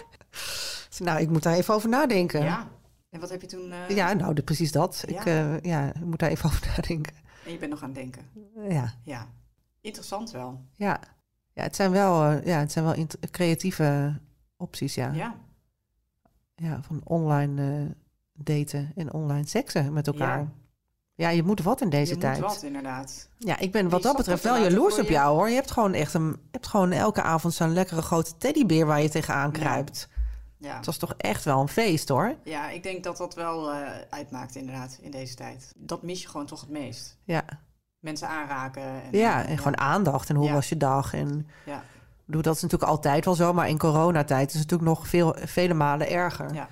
Nou, 0.98 1.20
ik 1.20 1.28
moet 1.30 1.42
daar 1.42 1.54
even 1.54 1.74
over 1.74 1.88
nadenken. 1.88 2.42
Ja. 2.42 2.68
En 3.10 3.20
wat 3.20 3.30
heb 3.30 3.40
je 3.40 3.46
toen... 3.46 3.72
eh, 3.72 3.88
Ja, 3.88 4.12
nou, 4.12 4.34
de- 4.34 4.42
precies 4.42 4.72
dat. 4.72 5.04
Ja. 5.06 5.24
Ik, 5.24 5.64
ja, 5.64 5.88
ik 5.88 6.04
moet 6.04 6.18
daar 6.18 6.30
even 6.30 6.44
over 6.50 6.66
nadenken. 6.66 7.14
En 7.46 7.52
je 7.52 7.58
bent 7.58 7.70
nog 7.70 7.82
aan 7.82 7.88
het 7.90 7.98
denken. 7.98 8.22
Ja, 8.68 8.94
Ja. 9.04 9.26
Interessant 9.80 10.30
wel. 10.30 10.60
ja. 10.76 11.00
ja 11.52 11.62
het 11.62 11.76
zijn 11.76 11.90
wel, 11.90 12.30
ja, 12.30 12.58
het 12.58 12.72
zijn 12.72 12.84
wel 12.84 13.06
creatieve 13.30 14.20
opties, 14.56 14.94
ja. 14.94 15.12
ja. 15.12 15.34
Ja. 16.54 16.82
van 16.82 17.00
online 17.04 17.94
daten 18.44 18.92
en 18.96 19.12
online 19.12 19.46
seksen 19.46 19.92
met 19.92 20.06
elkaar. 20.06 20.38
Ja. 20.38 20.48
Ja. 21.14 21.28
je 21.28 21.42
moet 21.42 21.62
wat 21.62 21.80
in 21.80 21.90
deze 21.90 22.12
je 22.14 22.18
tijd. 22.20 22.40
moet 22.40 22.48
wat, 22.50 22.62
inderdaad. 22.62 23.28
Ja, 23.38 23.58
ik 23.58 23.72
ben 23.72 23.88
wat 23.88 24.02
dat 24.02 24.16
betreft 24.16 24.42
wel 24.42 24.56
jaloers 24.58 24.98
op 24.98 25.04
je. 25.06 25.12
jou, 25.12 25.36
hoor. 25.36 25.48
Je 25.48 25.54
hebt 25.54 25.70
gewoon 25.70 25.92
echt 25.94 26.14
een, 26.14 26.26
je 26.28 26.36
hebt 26.50 26.66
gewoon 26.66 26.92
elke 26.92 27.22
avond 27.22 27.54
zo'n 27.54 27.72
lekkere 27.72 28.02
grote 28.02 28.36
teddybeer 28.36 28.86
waar 28.86 29.02
je 29.02 29.08
tegenaan 29.08 29.52
kruipt. 29.52 30.08
Ja. 30.58 30.76
Het 30.76 30.86
was 30.86 30.96
toch 30.96 31.14
echt 31.16 31.44
wel 31.44 31.60
een 31.60 31.68
feest, 31.68 32.08
hoor. 32.08 32.34
ja, 32.44 32.70
ik 32.70 32.82
denk 32.82 33.04
dat 33.04 33.16
dat 33.16 33.34
wel 33.34 33.70
eh, 33.72 33.76
uitmaakt 34.10 34.54
inderdaad 34.56 34.98
in 35.00 35.10
deze 35.10 35.34
tijd. 35.34 35.72
Dat 35.76 36.02
mis 36.02 36.22
je 36.22 36.28
gewoon 36.28 36.46
toch 36.46 36.60
het 36.60 36.70
meest. 36.70 37.18
Ja, 37.24 37.42
Mensen 37.98 38.28
aanraken. 38.28 38.82
En, 38.82 39.18
ja 39.18 39.46
en 39.46 39.56
gewoon 39.58 39.78
aandacht. 39.78 40.28
En 40.28 40.36
hoe 40.36 40.46
Ja. 40.46 40.52
was 40.52 40.68
je 40.68 40.76
dag? 40.76 41.14
En 41.14 41.48
Ja. 41.66 41.82
Bedoel, 42.24 42.42
dat 42.42 42.54
is 42.56 42.62
natuurlijk 42.62 42.90
altijd 42.90 43.24
wel 43.24 43.34
zo, 43.34 43.52
maar 43.52 43.68
in 43.68 43.78
coronatijd 43.78 44.48
is 44.52 44.58
het 44.60 44.70
natuurlijk 44.70 44.98
nog 44.98 45.08
veel, 45.08 45.34
vele 45.44 45.74
malen 45.74 46.08
erger. 46.10 46.54
Ja. 46.54 46.68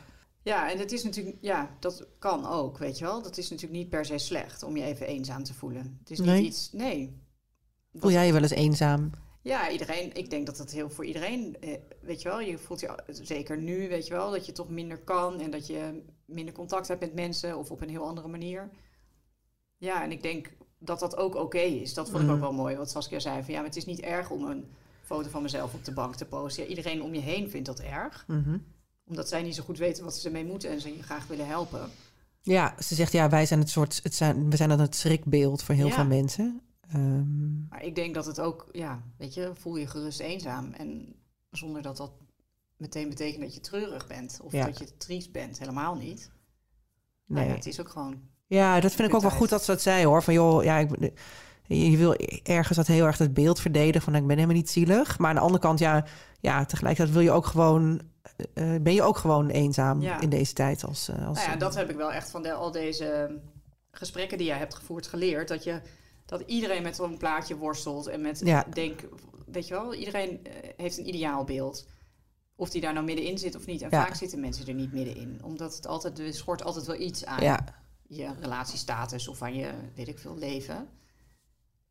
Ja, 0.48 0.70
en 0.70 0.78
het 0.78 0.92
is 0.92 1.04
natuurlijk, 1.04 1.36
ja, 1.40 1.76
dat 1.80 2.06
kan 2.18 2.46
ook, 2.46 2.78
weet 2.78 2.98
je 2.98 3.04
wel. 3.04 3.22
Dat 3.22 3.36
is 3.36 3.50
natuurlijk 3.50 3.78
niet 3.80 3.88
per 3.90 4.04
se 4.04 4.18
slecht 4.18 4.62
om 4.62 4.76
je 4.76 4.82
even 4.84 5.06
eenzaam 5.06 5.42
te 5.42 5.54
voelen. 5.54 5.96
Het 6.00 6.10
is 6.10 6.18
niet 6.18 6.26
Nee. 6.28 6.42
iets, 6.42 6.72
nee. 6.72 7.22
Voel 7.94 8.10
jij 8.10 8.26
je 8.26 8.32
wel 8.32 8.42
eens 8.42 8.50
eenzaam? 8.50 9.10
Ja, 9.42 9.70
iedereen, 9.70 10.14
ik 10.14 10.30
denk 10.30 10.46
dat 10.46 10.56
dat 10.56 10.70
heel 10.70 10.90
voor 10.90 11.04
iedereen, 11.04 11.56
eh, 11.60 11.74
weet 12.00 12.22
je 12.22 12.28
wel, 12.28 12.40
je 12.40 12.58
voelt 12.58 12.80
je, 12.80 13.02
zeker 13.06 13.58
nu, 13.58 13.88
weet 13.88 14.06
je 14.06 14.12
wel, 14.14 14.30
dat 14.30 14.46
je 14.46 14.52
toch 14.52 14.68
minder 14.68 14.98
kan 14.98 15.40
en 15.40 15.50
dat 15.50 15.66
je 15.66 16.02
minder 16.24 16.54
contact 16.54 16.88
hebt 16.88 17.00
met 17.00 17.14
mensen 17.14 17.58
of 17.58 17.70
op 17.70 17.80
een 17.80 17.88
heel 17.90 18.06
andere 18.06 18.28
manier. 18.28 18.70
Ja, 19.76 20.02
en 20.02 20.12
ik 20.12 20.22
denk 20.22 20.52
dat 20.78 20.98
dat 21.00 21.16
ook 21.16 21.34
oké 21.34 21.58
is. 21.58 21.94
Dat 21.94 22.10
vond 22.10 22.22
ik 22.22 22.28
ook 22.28 22.34
Mm. 22.34 22.40
wel 22.40 22.52
mooi, 22.52 22.76
wat 22.76 22.90
Saskia 22.90 23.18
zei. 23.18 23.42
Van, 23.42 23.50
ja, 23.52 23.58
maar 23.58 23.68
het 23.68 23.76
is 23.76 23.84
niet 23.86 24.00
erg 24.00 24.30
om 24.30 24.44
een 24.44 24.64
foto 25.02 25.28
van 25.28 25.42
mezelf 25.42 25.74
op 25.74 25.84
de 25.84 25.92
bank 25.92 26.14
te 26.14 26.24
posten. 26.26 26.62
Ja, 26.62 26.68
iedereen 26.68 27.02
om 27.02 27.14
je 27.14 27.20
heen 27.20 27.50
vindt 27.50 27.66
dat 27.66 27.80
erg. 27.80 28.24
Mhm. 28.26 28.58
Omdat 29.08 29.28
zij 29.28 29.42
niet 29.42 29.54
zo 29.54 29.62
goed 29.62 29.78
weten 29.78 30.04
wat 30.04 30.16
ze 30.16 30.26
ermee 30.26 30.44
moeten 30.44 30.70
en 30.70 30.80
ze 30.80 30.96
je 30.96 31.02
graag 31.02 31.26
willen 31.26 31.46
helpen. 31.46 31.90
Ja, 32.42 32.74
ze 32.82 32.94
zegt 32.94 33.12
ja, 33.12 33.28
wij 33.28 33.46
zijn 33.46 33.60
het 33.60 33.70
soort, 33.70 34.00
het 34.02 34.14
zijn, 34.14 34.50
we 34.50 34.56
zijn 34.56 34.68
dan 34.68 34.80
het 34.80 34.96
schrikbeeld 34.96 35.62
voor 35.62 35.74
heel 35.74 35.86
Ja. 35.86 35.94
veel 35.94 36.06
mensen. 36.06 36.60
Ehm, 36.92 37.68
Maar 37.68 37.82
ik 37.84 37.94
denk 37.94 38.14
dat 38.14 38.26
het 38.26 38.40
ook, 38.40 38.68
ja, 38.72 39.02
weet 39.18 39.34
je, 39.34 39.50
voel 39.54 39.76
je 39.76 39.86
gerust 39.86 40.20
eenzaam. 40.20 40.72
En 40.72 41.14
zonder 41.50 41.82
dat 41.82 41.96
dat 41.96 42.10
meteen 42.76 43.08
betekent 43.08 43.42
dat 43.42 43.54
je 43.54 43.60
treurig 43.60 44.06
bent. 44.06 44.38
Of 44.42 44.52
Ja. 44.52 44.64
dat 44.64 44.78
je 44.78 44.96
triest 44.96 45.32
bent. 45.32 45.58
Helemaal 45.58 45.94
niet. 45.94 46.30
nee. 47.26 47.48
Het 47.48 47.66
is 47.66 47.80
ook 47.80 47.88
gewoon... 47.88 48.20
Ja, 48.46 48.80
dat 48.80 48.92
vind 48.92 49.08
ik 49.08 49.14
ook 49.14 49.20
wel 49.20 49.30
goed 49.30 49.48
dat 49.48 49.64
ze 49.64 49.70
dat 49.70 49.82
zei 49.82 50.04
hoor. 50.04 50.22
Van 50.22 50.34
joh, 50.34 50.64
ja, 50.64 50.78
ik, 50.78 50.90
je 51.66 51.96
wil 51.96 52.14
ergens 52.42 52.76
dat 52.76 52.86
heel 52.86 53.04
erg 53.06 53.18
het 53.18 53.34
beeld 53.34 53.60
verdedigen 53.60 54.02
van 54.02 54.14
ik 54.14 54.26
ben 54.26 54.36
helemaal 54.36 54.56
niet 54.56 54.70
zielig. 54.70 55.18
Maar 55.18 55.28
aan 55.28 55.34
de 55.34 55.40
andere 55.40 55.60
kant, 55.62 55.78
ja, 55.78 56.04
ja 56.40 56.64
tegelijkertijd 56.64 57.14
wil 57.14 57.24
je 57.24 57.30
ook 57.30 57.46
gewoon, 57.46 58.00
eh, 58.54 58.74
ben 58.80 58.94
je 58.94 59.02
ook 59.02 59.16
gewoon 59.16 59.48
eenzaam 59.48 60.00
Ja. 60.00 60.20
in 60.20 60.28
deze 60.30 60.52
tijd. 60.52 60.84
Als, 60.84 61.08
eh, 61.08 61.26
als, 61.26 61.38
Nou 61.38 61.50
ja, 61.50 61.56
dat 61.56 61.74
heb 61.74 61.90
ik 61.90 61.96
wel 61.96 62.12
echt 62.12 62.30
van 62.30 62.42
de, 62.42 62.52
al 62.52 62.70
deze 62.70 63.38
gesprekken 63.90 64.38
die 64.38 64.46
jij 64.46 64.58
hebt 64.58 64.74
gevoerd 64.74 65.06
geleerd. 65.06 65.48
Dat, 65.48 65.64
je, 65.64 65.80
dat 66.26 66.40
iedereen 66.40 66.82
met 66.82 66.96
zo'n 66.96 67.16
plaatje 67.18 67.56
worstelt. 67.56 68.06
En 68.06 68.20
met, 68.20 68.40
Ja. 68.44 68.64
denk, 68.74 69.00
weet 69.46 69.68
je 69.68 69.74
wel, 69.74 69.94
iedereen 69.94 70.44
eh, 70.44 70.52
heeft 70.76 70.98
een 70.98 71.08
ideaalbeeld. 71.08 71.86
Of 72.56 72.70
die 72.70 72.80
daar 72.80 72.92
nou 72.92 73.04
middenin 73.04 73.38
zit 73.38 73.56
of 73.56 73.66
niet. 73.66 73.82
En 73.82 73.88
Ja. 73.90 74.04
vaak 74.04 74.14
zitten 74.14 74.40
mensen 74.40 74.66
er 74.66 74.74
niet 74.74 74.92
middenin. 74.92 75.42
Omdat 75.44 75.76
het 75.76 75.86
altijd, 75.86 76.18
er 76.18 76.34
schort 76.34 76.64
altijd 76.64 76.86
wel 76.86 77.00
iets 77.00 77.24
aan. 77.24 77.42
ja, 77.42 77.64
je 78.08 78.30
relatiestatus 78.40 79.28
of 79.28 79.42
aan 79.42 79.54
je, 79.54 79.70
weet 79.94 80.08
ik 80.08 80.18
veel, 80.18 80.36
leven. 80.36 80.88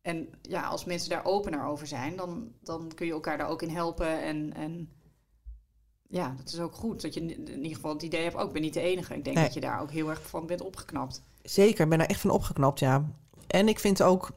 En 0.02 0.28
ja, 0.42 0.62
als 0.62 0.84
mensen 0.84 1.10
daar 1.10 1.24
opener 1.24 1.64
over 1.64 1.86
zijn, 1.86 2.16
dan, 2.16 2.52
dan 2.62 2.92
kun 2.94 3.06
je 3.06 3.12
elkaar 3.12 3.38
daar 3.38 3.48
ook 3.48 3.62
in 3.62 3.68
helpen. 3.70 4.22
En, 4.22 4.54
en 4.54 4.92
ja, 6.08 6.34
dat 6.36 6.52
is 6.52 6.60
ook 6.60 6.74
goed. 6.74 7.02
Dat 7.02 7.14
je 7.14 7.20
in 7.20 7.56
ieder 7.56 7.74
geval 7.74 7.92
het 7.92 8.02
idee 8.02 8.22
hebt, 8.22 8.36
ook 8.36 8.46
ik 8.46 8.52
ben 8.52 8.62
niet 8.62 8.74
de 8.74 8.80
enige. 8.80 9.14
Ik 9.14 9.24
denk 9.24 9.36
Nee. 9.36 9.44
dat 9.44 9.54
je 9.54 9.60
daar 9.60 9.80
ook 9.80 9.90
heel 9.90 10.10
erg 10.10 10.28
van 10.28 10.46
bent 10.46 10.60
opgeknapt. 10.60 11.22
Zeker, 11.42 11.84
ik 11.84 11.90
ben 11.90 12.00
er 12.00 12.06
echt 12.08 12.20
van 12.20 12.30
opgeknapt, 12.30 12.78
ja. 12.78 13.10
En 13.46 13.68
ik 13.68 13.78
vind 13.78 14.02
ook, 14.02 14.30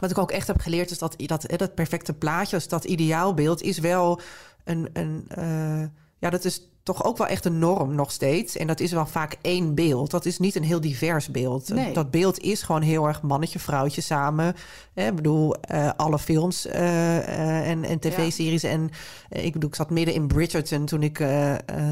wat 0.00 0.10
ik 0.10 0.18
ook 0.18 0.30
echt 0.30 0.46
heb 0.46 0.60
geleerd, 0.60 0.90
is 0.90 0.98
dat 0.98 1.14
dat, 1.18 1.46
dat 1.56 1.74
perfecte 1.74 2.12
plaatje, 2.12 2.56
dus 2.56 2.68
dat 2.68 2.84
ideaalbeeld, 2.84 3.62
is 3.62 3.78
wel 3.78 4.20
een, 4.64 4.88
een 4.92 5.24
eh, 5.28 5.84
ja, 6.18 6.30
dat 6.30 6.44
is 6.44 6.68
toch 6.86 7.04
ook 7.04 7.16
wel 7.16 7.26
echt 7.26 7.44
een 7.44 7.58
norm 7.58 7.94
nog 7.94 8.10
steeds. 8.10 8.56
En 8.56 8.66
dat 8.66 8.80
is 8.80 8.92
wel 8.92 9.06
vaak 9.06 9.36
één 9.40 9.74
beeld. 9.74 10.10
Dat 10.10 10.24
is 10.24 10.38
niet 10.38 10.54
een 10.54 10.64
heel 10.64 10.80
divers 10.80 11.30
beeld. 11.30 11.68
Nee. 11.68 11.92
Dat 11.92 12.10
beeld 12.10 12.38
is 12.38 12.62
gewoon 12.62 12.82
heel 12.82 13.06
erg 13.06 13.22
mannetje, 13.22 13.58
vrouwtje 13.58 14.00
samen. 14.00 14.54
Ik 14.94 15.14
bedoel, 15.14 15.54
eh, 15.54 15.90
alle 15.96 16.18
films 16.18 16.66
eh, 16.66 17.16
eh, 17.18 17.70
en, 17.70 17.84
en 17.84 17.98
tv-series. 17.98 18.62
En 18.62 18.90
ik 19.28 19.52
bedoel, 19.52 19.68
ik 19.68 19.74
zat 19.74 19.90
midden 19.90 20.14
in 20.14 20.26
Bridgerton 20.26 20.84
toen 20.84 21.02
ik, 21.02 21.24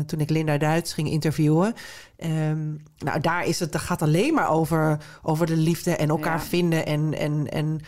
toen 0.07 0.21
ik 0.21 0.31
Linda 0.31 0.59
Duits 0.59 0.93
ging 0.93 1.11
interviewen. 1.11 1.75
Ehm, 2.17 2.73
nou, 2.99 3.21
daar 3.21 3.47
is 3.47 3.61
het, 3.61 3.73
dat 3.73 3.81
gaat 3.81 4.03
alleen 4.03 4.35
maar 4.35 4.51
over, 4.51 4.99
over 5.23 5.47
de 5.47 5.57
liefde 5.57 5.97
en 5.97 6.09
elkaar 6.09 6.39
Ja. 6.39 6.41
vinden 6.41 6.87
en, 6.87 7.19
en, 7.19 7.49
en 7.49 7.81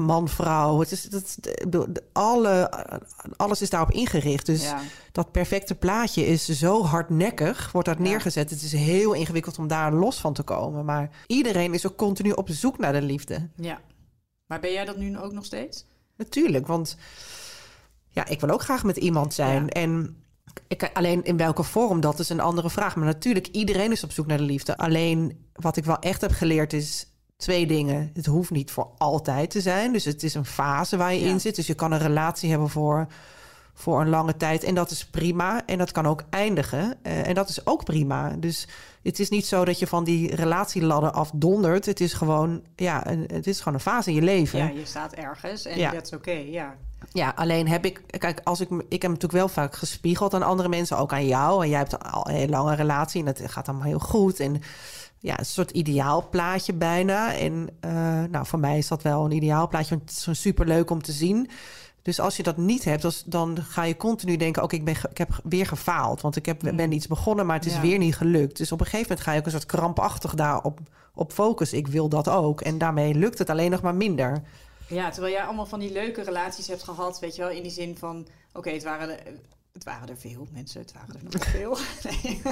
man, 0.00 0.28
vrouw. 0.28 0.80
Het 0.80 0.92
is, 0.92 1.08
dat, 1.68 2.02
alle, 2.12 2.70
alles 3.36 3.62
is 3.62 3.70
daarop 3.70 3.90
ingericht. 3.90 4.46
Dus 4.46 4.62
ja, 4.62 4.80
dat 5.12 5.32
perfecte 5.32 5.74
plaatje 5.74 6.19
is 6.26 6.44
zo 6.48 6.82
hardnekkig, 6.84 7.72
wordt 7.72 7.88
dat 7.88 7.96
Ja. 7.96 8.02
neergezet. 8.02 8.50
Het 8.50 8.62
is 8.62 8.72
heel 8.72 9.12
ingewikkeld 9.12 9.58
om 9.58 9.68
daar 9.68 9.92
los 9.92 10.20
van 10.20 10.32
te 10.32 10.42
komen. 10.42 10.84
Maar 10.84 11.10
iedereen 11.26 11.74
is 11.74 11.86
ook 11.86 11.96
continu 11.96 12.30
op 12.30 12.48
zoek 12.50 12.78
naar 12.78 12.92
de 12.92 13.02
liefde. 13.02 13.48
ja. 13.56 13.80
Maar 14.46 14.60
ben 14.60 14.72
jij 14.72 14.84
dat 14.84 14.96
nu 14.96 15.18
ook 15.18 15.32
nog 15.32 15.44
steeds? 15.44 15.86
Natuurlijk, 16.16 16.66
want 16.66 16.96
ja, 18.08 18.26
ik 18.26 18.40
wil 18.40 18.50
ook 18.50 18.62
graag 18.62 18.84
met 18.84 18.96
iemand 18.96 19.34
zijn. 19.34 19.62
Ja. 19.62 19.68
En 19.68 20.16
ik, 20.68 20.90
alleen 20.92 21.24
in 21.24 21.36
welke 21.36 21.62
vorm, 21.62 22.00
dat 22.00 22.18
is 22.18 22.28
een 22.28 22.40
andere 22.40 22.70
vraag. 22.70 22.96
Maar 22.96 23.04
natuurlijk, 23.06 23.46
iedereen 23.46 23.92
is 23.92 24.04
op 24.04 24.12
zoek 24.12 24.26
naar 24.26 24.38
de 24.38 24.42
liefde. 24.44 24.76
Alleen 24.76 25.46
wat 25.52 25.76
ik 25.76 25.84
wel 25.84 25.98
echt 25.98 26.20
heb 26.20 26.30
geleerd 26.30 26.72
is 26.72 27.06
twee 27.36 27.66
dingen. 27.66 28.10
Het 28.14 28.26
hoeft 28.26 28.50
niet 28.50 28.70
voor 28.70 28.90
altijd 28.98 29.50
te 29.50 29.60
zijn. 29.60 29.92
Dus 29.92 30.04
het 30.04 30.22
is 30.22 30.34
een 30.34 30.44
fase 30.46 30.96
waar 30.96 31.14
je 31.14 31.20
Ja. 31.20 31.28
in 31.30 31.40
zit. 31.40 31.56
Dus 31.56 31.66
je 31.66 31.74
kan 31.74 31.92
een 31.92 31.98
relatie 31.98 32.50
hebben 32.50 32.68
voor, 32.68 33.06
voor 33.80 34.00
een 34.00 34.08
lange 34.08 34.36
tijd. 34.36 34.64
En 34.64 34.74
dat 34.74 34.90
is 34.90 35.06
prima. 35.06 35.66
En 35.66 35.78
dat 35.78 35.92
kan 35.92 36.06
ook 36.06 36.22
eindigen. 36.30 36.98
Eh, 37.02 37.26
en 37.26 37.34
dat 37.34 37.48
is 37.48 37.66
ook 37.66 37.84
prima. 37.84 38.30
Dus 38.38 38.68
het 39.02 39.18
is 39.18 39.28
niet 39.28 39.46
zo 39.46 39.64
dat 39.64 39.78
je 39.78 39.86
van 39.86 40.04
die 40.04 40.34
relatieladder 40.34 41.10
afdondert. 41.10 41.86
Het 41.86 42.00
is 42.00 42.12
gewoon, 42.12 42.62
ja, 42.76 43.06
een, 43.06 43.28
het 43.32 43.46
is 43.46 43.58
gewoon 43.58 43.74
een 43.74 43.80
fase 43.80 44.08
in 44.08 44.14
je 44.14 44.22
leven. 44.22 44.58
Ja, 44.58 44.68
je 44.68 44.86
staat 44.86 45.12
ergens 45.12 45.64
en 45.64 45.94
dat 45.94 46.06
is 46.06 46.12
oké, 46.12 46.30
ja. 46.30 46.76
Ja, 47.12 47.32
alleen 47.36 47.68
heb 47.68 47.84
ik, 47.84 48.02
kijk, 48.18 48.40
als 48.44 48.60
ik, 48.60 48.68
ik 48.70 49.02
heb 49.02 49.10
natuurlijk 49.10 49.32
wel 49.32 49.48
vaak 49.48 49.74
gespiegeld 49.74 50.34
aan 50.34 50.42
andere 50.42 50.68
mensen, 50.68 50.98
ook 50.98 51.12
aan 51.12 51.26
jou. 51.26 51.62
En 51.62 51.68
jij 51.68 51.78
hebt 51.78 52.12
al 52.12 52.28
een 52.28 52.34
hele 52.34 52.50
lange 52.50 52.74
relatie 52.74 53.20
en 53.20 53.26
dat 53.26 53.40
gaat 53.44 53.68
allemaal 53.68 53.86
heel 53.86 53.98
goed. 53.98 54.40
En 54.40 54.62
ja, 55.18 55.38
een 55.38 55.46
soort 55.46 55.70
ideaalplaatje 55.70 56.72
bijna. 56.72 57.34
En 57.34 57.68
uh, 57.84 57.92
nou, 58.30 58.46
voor 58.46 58.58
mij 58.58 58.78
is 58.78 58.88
dat 58.88 59.02
wel 59.02 59.24
een 59.24 59.32
ideaalplaatje, 59.32 59.96
want 59.96 60.10
het 60.10 60.26
is 60.26 60.40
super 60.40 60.66
leuk 60.66 60.90
om 60.90 61.02
te 61.02 61.12
zien. 61.12 61.50
Dus 62.02 62.20
als 62.20 62.36
je 62.36 62.42
dat 62.42 62.56
niet 62.56 62.84
hebt, 62.84 63.30
dan 63.30 63.58
ga 63.62 63.84
je 63.84 63.96
continu 63.96 64.36
denken: 64.36 64.62
oké, 64.62 64.74
ik, 64.74 64.84
ben, 64.84 64.94
ik 65.10 65.18
heb 65.18 65.40
weer 65.44 65.66
gefaald. 65.66 66.20
Want 66.20 66.36
ik 66.36 66.46
heb, 66.46 66.62
mm. 66.62 66.76
ben 66.76 66.92
iets 66.92 67.06
begonnen, 67.06 67.46
maar 67.46 67.56
het 67.56 67.66
is 67.66 67.80
weer 67.80 67.98
niet 67.98 68.16
gelukt. 68.16 68.56
Dus 68.56 68.72
op 68.72 68.80
een 68.80 68.86
gegeven 68.86 69.06
moment 69.08 69.26
ga 69.26 69.32
je 69.32 69.38
ook 69.38 69.44
een 69.44 69.50
soort 69.52 69.66
krampachtig 69.66 70.34
daarop 70.34 70.78
op 71.14 71.32
focussen. 71.32 71.78
Ik 71.78 71.86
wil 71.86 72.08
dat 72.08 72.28
ook. 72.28 72.60
En 72.60 72.78
daarmee 72.78 73.14
lukt 73.14 73.38
het 73.38 73.50
alleen 73.50 73.70
nog 73.70 73.82
maar 73.82 73.94
minder. 73.94 74.42
Ja, 74.86 75.10
terwijl 75.10 75.34
jij 75.34 75.44
allemaal 75.44 75.66
van 75.66 75.80
die 75.80 75.92
leuke 75.92 76.22
relaties 76.22 76.66
hebt 76.66 76.82
gehad, 76.82 77.20
weet 77.20 77.36
je 77.36 77.42
wel, 77.42 77.50
in 77.50 77.62
die 77.62 77.72
zin 77.72 77.96
van: 77.96 78.26
oké, 78.52 78.70
het 78.70 78.82
waren 78.82 79.18
het 79.72 79.84
waren 79.84 80.08
er 80.08 80.16
veel 80.16 80.48
mensen, 80.52 80.80
het 80.80 80.92
waren 80.92 81.14
er 81.14 81.22
nog 81.22 81.44
veel. 81.56 81.76
Nee. 82.02 82.42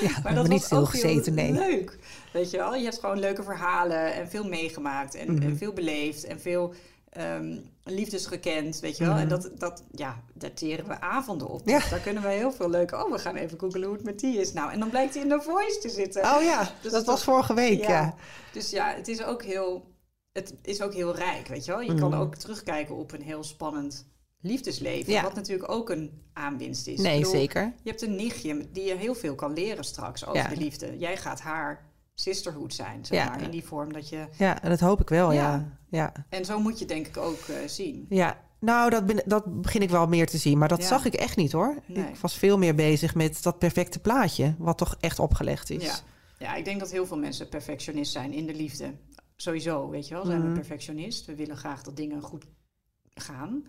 Ja, 0.00 0.20
maar 0.22 0.34
dat 0.34 0.48
niet 0.48 0.64
veel 0.64 0.86
gezeten, 0.86 1.34
nee. 1.34 1.52
Leuk, 1.52 1.98
weet 2.32 2.50
je 2.50 2.56
wel. 2.56 2.74
Je 2.74 2.84
hebt 2.84 2.98
gewoon 2.98 3.18
leuke 3.18 3.42
verhalen 3.42 4.14
en 4.14 4.28
veel 4.28 4.44
meegemaakt 4.44 5.14
en, 5.14 5.26
en 5.26 5.34
mhm. 5.34 5.56
veel 5.56 5.72
beleefd 5.72 6.24
en 6.24 6.40
veel 6.40 6.74
um, 7.18 7.70
liefdes 7.84 8.26
gekend, 8.26 8.80
weet 8.80 8.96
je 8.96 9.04
wel. 9.04 9.14
En 9.14 9.26
mhm. 9.26 9.28
dat, 9.28 9.50
dat, 9.54 9.82
ja, 9.92 10.22
daar 10.34 10.52
teren 10.52 10.86
we 10.86 11.00
avonden 11.00 11.48
op. 11.48 11.68
Ja. 11.68 11.88
daar 11.90 12.00
kunnen 12.00 12.22
we 12.22 12.28
heel 12.28 12.52
veel 12.52 12.70
leuke... 12.70 13.04
Oh, 13.04 13.12
we 13.12 13.18
gaan 13.18 13.36
even 13.36 13.58
googlen 13.58 13.82
hoe 13.82 13.96
het 13.96 14.04
met 14.04 14.20
die 14.20 14.40
is. 14.40 14.52
Nou, 14.52 14.72
en 14.72 14.78
dan 14.78 14.90
blijkt 14.90 15.14
hij 15.14 15.22
in 15.22 15.28
de 15.28 15.42
voice 15.42 15.78
te 15.78 15.88
zitten. 15.88 16.22
Oh 16.22 16.42
ja, 16.42 16.70
dus 16.82 16.92
dat 16.92 17.04
was 17.04 17.24
vorige 17.24 17.54
week, 17.54 17.86
ja. 17.86 18.14
Dus 18.52 18.70
ja, 18.70 18.94
het 18.94 19.08
is 19.08 19.22
ook 19.22 19.42
heel... 19.42 19.88
Het 20.32 20.54
is 20.62 20.82
ook 20.82 20.94
heel 20.94 21.14
rijk, 21.14 21.48
weet 21.48 21.64
je 21.64 21.70
wel. 21.70 21.80
Je 21.80 21.94
kan 21.94 22.10
mhm. 22.10 22.20
ook 22.20 22.34
terugkijken 22.34 22.96
op 22.96 23.12
een 23.12 23.22
heel 23.22 23.44
spannend 23.44 24.06
liefdesleven. 24.40 25.12
Ja. 25.12 25.22
Wat 25.22 25.34
natuurlijk 25.34 25.72
ook 25.72 25.90
een 25.90 26.22
aanwinst 26.32 26.86
is. 26.86 27.00
Nee, 27.00 27.24
zeker. 27.24 27.72
Je 27.82 27.90
hebt 27.90 28.02
een 28.02 28.16
nichtje 28.16 28.70
die 28.70 28.84
je 28.84 28.94
heel 28.94 29.14
veel 29.14 29.34
kan 29.34 29.52
leren 29.52 29.84
straks 29.84 30.26
over 30.26 30.48
de 30.48 30.56
liefde. 30.56 30.98
Jij 30.98 31.16
gaat 31.16 31.40
haar 31.40 31.89
sisterhood 32.20 32.74
zijn, 32.74 33.04
zeg 33.04 33.28
maar, 33.28 33.42
in 33.42 33.50
die 33.50 33.64
vorm 33.64 33.92
dat 33.92 34.08
je... 34.08 34.26
Ja, 34.38 34.54
dat 34.54 34.80
hoop 34.80 35.00
ik 35.00 35.08
wel, 35.08 35.32
ja. 35.32 35.78
ja. 35.88 36.12
En 36.28 36.44
zo 36.44 36.60
moet 36.60 36.78
je 36.78 36.84
denk 36.84 37.06
ik 37.06 37.16
ook 37.16 37.46
uh, 37.50 37.56
zien. 37.66 38.06
Ja, 38.08 38.40
nou, 38.60 38.90
dat, 38.90 39.06
ben, 39.06 39.22
dat 39.26 39.60
begin 39.60 39.82
ik 39.82 39.90
wel 39.90 40.06
meer 40.06 40.26
te 40.26 40.38
zien. 40.38 40.58
Maar 40.58 40.68
dat 40.68 40.84
zag 40.84 41.04
ik 41.04 41.14
echt 41.14 41.36
niet, 41.36 41.52
hoor. 41.52 41.76
Ik 41.86 42.16
was 42.20 42.34
veel 42.34 42.58
meer 42.58 42.74
bezig 42.74 43.14
met 43.14 43.42
dat 43.42 43.58
perfecte 43.58 43.98
plaatje... 43.98 44.54
wat 44.58 44.78
toch 44.78 44.96
echt 45.00 45.18
opgelegd 45.18 45.70
is. 45.70 45.84
Ja, 45.84 45.96
ja 46.38 46.54
ik 46.54 46.64
denk 46.64 46.80
dat 46.80 46.90
heel 46.90 47.06
veel 47.06 47.18
mensen 47.18 47.48
perfectionist 47.48 48.12
zijn 48.12 48.32
in 48.32 48.46
de 48.46 48.54
liefde. 48.54 48.94
Sowieso, 49.36 49.88
weet 49.88 50.08
je 50.08 50.14
wel, 50.14 50.24
zijn 50.24 50.40
we 50.40 50.46
mhm. 50.46 50.54
perfectionist. 50.54 51.26
We 51.26 51.34
willen 51.34 51.56
graag 51.56 51.82
dat 51.82 51.96
dingen 51.96 52.22
goed 52.22 52.46
gaan 53.14 53.64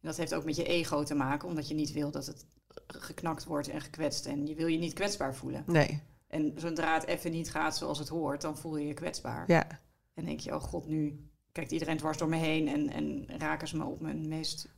dat 0.00 0.16
heeft 0.16 0.34
ook 0.34 0.44
met 0.44 0.56
je 0.56 0.64
ego 0.64 1.02
te 1.02 1.14
maken, 1.14 1.48
omdat 1.48 1.68
je 1.68 1.74
niet 1.74 1.92
wil 1.92 2.10
dat 2.10 2.26
het 2.26 2.46
geknakt 2.86 3.44
wordt 3.44 3.68
en 3.68 3.80
gekwetst. 3.80 4.26
En 4.26 4.46
je 4.46 4.54
wil 4.54 4.66
je 4.66 4.78
niet 4.78 4.92
kwetsbaar 4.92 5.34
voelen. 5.34 5.64
Nee. 5.66 6.02
En 6.28 6.52
zodra 6.56 6.94
het 6.94 7.06
even 7.06 7.30
niet 7.30 7.50
gaat 7.50 7.76
zoals 7.76 7.98
het 7.98 8.08
hoort, 8.08 8.40
dan 8.40 8.58
voel 8.58 8.76
je 8.76 8.86
je 8.86 8.94
kwetsbaar. 8.94 9.44
Ja. 9.46 9.66
En 10.14 10.24
denk 10.24 10.40
je, 10.40 10.54
oh 10.54 10.62
god, 10.62 10.86
nu 10.86 11.28
kijkt 11.52 11.72
iedereen 11.72 11.96
dwars 11.96 12.18
door 12.18 12.28
me 12.28 12.36
heen 12.36 12.68
en, 12.68 12.90
en 12.90 13.26
raken 13.38 13.68
ze 13.68 13.76
me 13.76 13.84
op 13.84 14.00
mijn 14.00 14.28
meest 14.28 14.68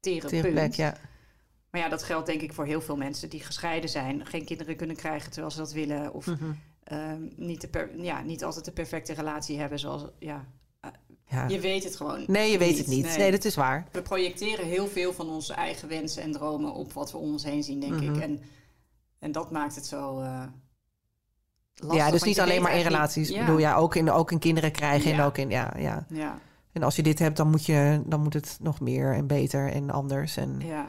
tere, 0.00 0.28
tere 0.28 0.42
punt. 0.42 0.54
Plek, 0.54 0.74
ja. 0.74 0.96
Maar 1.70 1.80
ja, 1.80 1.88
dat 1.88 2.02
geldt 2.02 2.26
denk 2.26 2.40
ik 2.40 2.52
voor 2.52 2.64
heel 2.64 2.80
veel 2.80 2.96
mensen 2.96 3.30
die 3.30 3.40
gescheiden 3.40 3.90
zijn, 3.90 4.26
geen 4.26 4.44
kinderen 4.44 4.76
kunnen 4.76 4.96
krijgen 4.96 5.30
terwijl 5.30 5.52
ze 5.52 5.58
dat 5.58 5.72
willen. 5.72 6.12
Of 6.12 6.26
mhm. 6.26 6.52
ehm, 6.82 7.22
niet, 7.36 7.60
de 7.60 7.94
ja, 7.96 8.22
niet 8.22 8.44
altijd 8.44 8.64
de 8.64 8.72
perfecte 8.72 9.12
relatie 9.12 9.58
hebben 9.58 9.78
zoals 9.78 10.04
ja, 10.18 10.46
ja. 11.28 11.48
Je 11.48 11.60
weet 11.60 11.84
het 11.84 11.96
gewoon. 11.96 12.24
Nee, 12.26 12.50
je 12.50 12.58
weet 12.58 12.78
het 12.78 12.86
niet. 12.86 13.16
Nee. 13.16 13.30
dat 13.30 13.44
is 13.44 13.54
waar. 13.54 13.88
We 13.92 14.02
projecteren 14.02 14.66
heel 14.66 14.86
veel 14.86 15.12
van 15.12 15.28
onze 15.28 15.54
eigen 15.54 15.88
wensen 15.88 16.22
en 16.22 16.32
dromen 16.32 16.72
op 16.72 16.92
wat 16.92 17.12
we 17.12 17.18
om 17.18 17.32
ons 17.32 17.44
heen 17.44 17.62
zien, 17.62 17.80
denk 17.80 18.00
ik. 18.00 18.10
Mhm. 18.10 18.20
En, 18.20 18.40
en 19.18 19.32
dat 19.32 19.50
maakt 19.50 19.74
het 19.74 19.86
zo. 19.86 20.20
Uh, 20.20 20.42
lastig, 21.76 22.04
ja, 22.04 22.10
dus 22.10 22.22
niet 22.22 22.40
alleen 22.40 22.62
maar 22.62 22.76
in 22.76 22.82
relaties. 22.82 23.30
Ik 23.30 23.38
bedoel, 23.38 23.58
ja, 23.58 23.74
ook 23.74 23.94
in, 23.94 24.10
ook 24.10 24.30
in 24.30 24.38
kinderen 24.38 24.72
krijgen 24.72 25.12
en 25.12 25.20
ook 25.20 25.38
in. 25.38 25.50
Ja, 25.50 25.72
ja. 25.78 26.06
ja. 26.08 26.38
En 26.72 26.82
als 26.82 26.96
je 26.96 27.02
dit 27.02 27.18
hebt, 27.18 27.36
dan 27.36 27.50
moet, 27.50 27.66
je, 27.66 28.02
dan 28.06 28.20
moet 28.20 28.34
het 28.34 28.58
nog 28.60 28.80
meer 28.80 29.14
en 29.14 29.26
beter 29.26 29.72
en 29.72 29.90
anders. 29.90 30.36
En, 30.36 30.60
ja. 30.64 30.86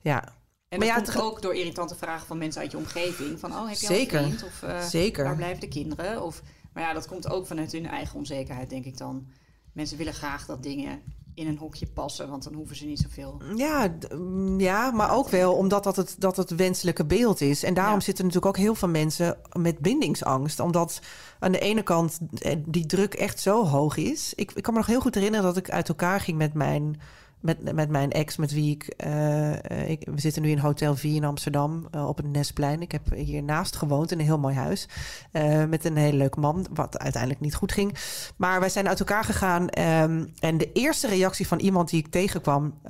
ja. 0.00 0.24
En 0.68 0.78
maar 0.78 0.88
dat 0.88 1.06
ja, 1.06 1.12
komt 1.12 1.24
ook 1.24 1.42
door 1.42 1.54
irritante 1.54 1.94
vragen 1.94 2.26
van 2.26 2.38
mensen 2.38 2.60
uit 2.60 2.70
je 2.70 2.76
omgeving. 2.76 3.40
Van, 3.40 3.52
oh, 3.52 3.68
heb 3.68 3.76
je 3.76 3.86
Zeker. 3.86 4.18
al 4.18 4.24
een 4.24 4.30
vriend? 4.38 4.44
Of 4.44 4.62
uh, 4.62 4.80
Zeker. 4.80 5.24
waar 5.24 5.36
blijven 5.36 5.60
de 5.60 5.68
kinderen? 5.68 6.22
Of, 6.22 6.42
maar 6.72 6.82
ja, 6.82 6.92
dat 6.92 7.06
komt 7.06 7.30
ook 7.30 7.46
vanuit 7.46 7.72
hun 7.72 7.86
eigen 7.86 8.18
onzekerheid, 8.18 8.70
denk 8.70 8.84
ik 8.84 8.98
dan 8.98 9.26
mensen 9.72 9.96
willen 9.96 10.14
graag 10.14 10.46
dat 10.46 10.62
dingen 10.62 11.02
in 11.34 11.46
een 11.46 11.58
hokje 11.58 11.86
passen, 11.86 12.28
want 12.28 12.44
dan 12.44 12.54
hoeven 12.54 12.76
ze 12.76 12.84
niet 12.84 12.98
zoveel. 12.98 13.42
Ja, 13.56 13.96
mm, 14.14 14.60
ja 14.60 14.90
maar 14.90 15.16
ook 15.16 15.28
wel 15.28 15.54
omdat 15.54 15.84
dat 15.84 15.96
het, 15.96 16.16
dat 16.18 16.36
het 16.36 16.50
wenselijke 16.50 17.04
beeld 17.04 17.40
is. 17.40 17.62
En 17.62 17.74
daarom 17.74 18.00
zitten 18.00 18.24
natuurlijk 18.24 18.56
ook 18.56 18.62
heel 18.62 18.74
veel 18.74 18.88
mensen 18.88 19.36
met 19.58 19.78
bindingsangst. 19.78 20.60
Omdat 20.60 21.00
aan 21.38 21.52
de 21.52 21.58
ene 21.58 21.82
kant 21.82 22.18
eh, 22.38 22.56
die 22.66 22.86
druk 22.86 23.14
echt 23.14 23.40
zo 23.40 23.66
hoog 23.66 23.96
is. 23.96 24.34
Ik, 24.34 24.52
ik 24.52 24.62
kan 24.62 24.72
me 24.72 24.78
nog 24.78 24.88
heel 24.88 25.00
goed 25.00 25.14
herinneren 25.14 25.46
dat 25.46 25.56
ik 25.56 25.70
uit 25.70 25.88
elkaar 25.88 26.20
ging 26.20 26.38
met 26.38 26.54
mijn 26.54 27.00
met, 27.40 27.74
met 27.74 27.88
mijn 27.88 28.10
ex, 28.10 28.36
met 28.36 28.52
wie 28.52 28.74
ik, 28.74 29.04
uh, 29.06 29.88
ik... 29.90 30.08
We 30.14 30.20
zitten 30.20 30.42
nu 30.42 30.50
in 30.50 30.58
Hotel 30.58 30.96
V 30.96 31.04
in 31.04 31.24
Amsterdam 31.24 31.88
uh, 31.94 32.08
op 32.08 32.16
het 32.16 32.26
Nesplein. 32.26 32.82
Ik 32.82 32.92
heb 32.92 33.14
hiernaast 33.14 33.76
gewoond 33.76 34.10
in 34.12 34.18
een 34.18 34.24
heel 34.24 34.38
mooi 34.38 34.54
huis. 34.54 34.88
Uh, 35.32 35.64
met 35.64 35.84
een 35.84 35.96
hele 35.96 36.16
leuke 36.16 36.40
man, 36.40 36.66
wat 36.72 36.98
uiteindelijk 36.98 37.42
niet 37.42 37.54
goed 37.54 37.72
ging. 37.72 37.96
Maar 38.36 38.60
wij 38.60 38.68
zijn 38.68 38.88
uit 38.88 38.98
elkaar 38.98 39.24
gegaan. 39.24 39.62
Um, 39.62 40.32
en 40.38 40.58
de 40.58 40.72
eerste 40.72 41.08
reactie 41.08 41.46
van 41.46 41.58
iemand 41.58 41.90
die 41.90 41.98
ik 41.98 42.10
tegenkwam 42.10 42.80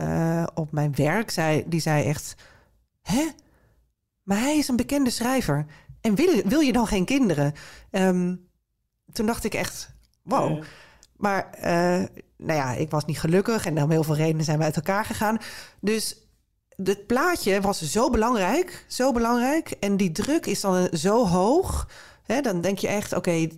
op 0.54 0.72
mijn 0.72 0.94
werk... 0.94 1.30
Zei, 1.30 1.64
die 1.66 1.80
zei 1.80 2.04
echt... 2.04 2.34
Hè? 3.02 3.28
Maar 4.22 4.38
hij 4.38 4.58
is 4.58 4.68
een 4.68 4.76
bekende 4.76 5.10
schrijver. 5.10 5.66
En 6.00 6.14
wil, 6.14 6.42
wil 6.44 6.60
je 6.60 6.72
dan 6.72 6.86
geen 6.86 7.04
kinderen? 7.04 7.52
Um, 7.90 8.48
toen 9.12 9.26
dacht 9.26 9.44
ik 9.44 9.54
echt... 9.54 9.94
Wow. 10.22 10.62
Maar 11.20 11.48
nou 12.36 12.58
ja, 12.58 12.72
ik 12.72 12.90
was 12.90 13.04
niet 13.04 13.20
gelukkig 13.20 13.66
en 13.66 13.82
om 13.82 13.90
heel 13.90 14.04
veel 14.04 14.16
redenen 14.16 14.44
zijn 14.44 14.58
we 14.58 14.64
uit 14.64 14.76
elkaar 14.76 15.04
gegaan. 15.04 15.38
Dus 15.80 16.16
het 16.84 17.06
plaatje 17.06 17.60
was 17.60 17.82
zo 17.82 18.10
belangrijk, 18.10 18.84
zo 18.88 19.12
belangrijk. 19.12 19.70
En 19.70 19.96
die 19.96 20.12
druk 20.12 20.46
is 20.46 20.60
dan 20.60 20.88
zo 20.92 21.26
hoog. 21.26 21.88
Hè, 22.22 22.40
dan 22.40 22.60
denk 22.60 22.78
je 22.78 22.88
echt, 22.88 23.12
oké, 23.12 23.48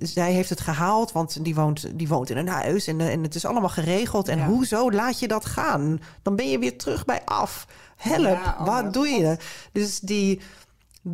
zij 0.00 0.32
heeft 0.32 0.50
het 0.50 0.60
gehaald, 0.60 1.12
want 1.12 1.44
die 1.44 1.54
woont, 1.54 1.98
die 1.98 2.08
woont 2.08 2.30
in 2.30 2.36
een 2.36 2.48
huis 2.48 2.86
en, 2.86 3.00
en 3.00 3.22
het 3.22 3.34
is 3.34 3.44
allemaal 3.44 3.68
geregeld. 3.68 4.28
En 4.28 4.44
hoezo 4.44 4.90
laat 4.90 5.18
je 5.18 5.28
dat 5.28 5.44
gaan? 5.44 6.00
Dan 6.22 6.36
ben 6.36 6.50
je 6.50 6.58
weer 6.58 6.78
terug 6.78 7.04
bij 7.04 7.20
af. 7.24 7.66
Help, 7.96 8.38
oh 8.38 8.66
wat 8.66 8.92
doe 8.92 9.08
je? 9.08 9.36
Dus 9.72 10.00
die, 10.00 10.40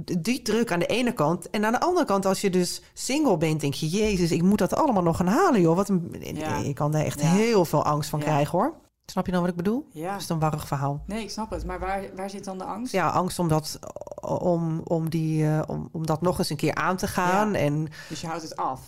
die 0.05 0.43
druk 0.43 0.73
aan 0.73 0.79
de 0.79 0.87
ene 0.87 1.13
kant. 1.13 1.51
En 1.51 1.65
aan 1.65 1.73
de 1.73 1.81
andere 1.81 2.07
kant, 2.07 2.27
als 2.27 2.41
je 2.41 2.51
dus 2.51 2.83
single 2.95 3.37
bent, 3.37 3.61
denk 3.61 3.75
je... 3.75 3.89
Jezus, 3.89 4.31
ik 4.31 4.43
moet 4.43 4.59
dat 4.59 4.75
allemaal 4.75 5.03
nog 5.03 5.17
gaan 5.17 5.27
halen, 5.27 5.61
joh. 5.61 5.77
Wat 5.77 5.89
een, 5.89 6.15
Ik 6.65 6.75
kan 6.75 6.93
daar 6.93 7.05
echt 7.05 7.21
heel 7.21 7.65
veel 7.65 7.85
angst 7.85 8.11
van 8.11 8.21
krijgen, 8.21 8.59
hoor. 8.59 8.75
Snap 9.07 9.27
je 9.27 9.33
dan 9.33 9.41
wat 9.41 9.51
ik 9.51 9.57
bedoel? 9.57 9.87
Ja. 9.93 10.13
Dat 10.13 10.21
is 10.21 10.29
een 10.29 10.39
warrig 10.39 10.67
verhaal. 10.67 11.03
Nee, 11.07 11.23
ik 11.23 11.31
snap 11.31 11.51
het. 11.51 11.65
Maar 11.65 11.79
waar, 11.79 12.05
waar 12.17 12.31
zit 12.31 12.45
dan 12.45 12.59
de 12.59 12.65
angst? 12.65 12.93
Ja, 12.93 13.09
angst 13.09 13.39
om 13.39 13.49
dat, 13.49 13.79
om, 14.21 14.81
om 14.85 15.11
die, 15.11 15.43
uh, 15.43 15.63
om, 15.67 15.89
om 15.93 16.07
dat 16.07 16.21
nog 16.21 16.39
eens 16.39 16.51
een 16.51 16.57
keer 16.57 16.75
aan 16.75 16.97
te 16.97 17.07
gaan. 17.07 17.55
En, 17.55 17.89
dus 18.09 18.21
je 18.21 18.27
houdt 18.27 18.43
het 18.43 18.57
af? 18.57 18.81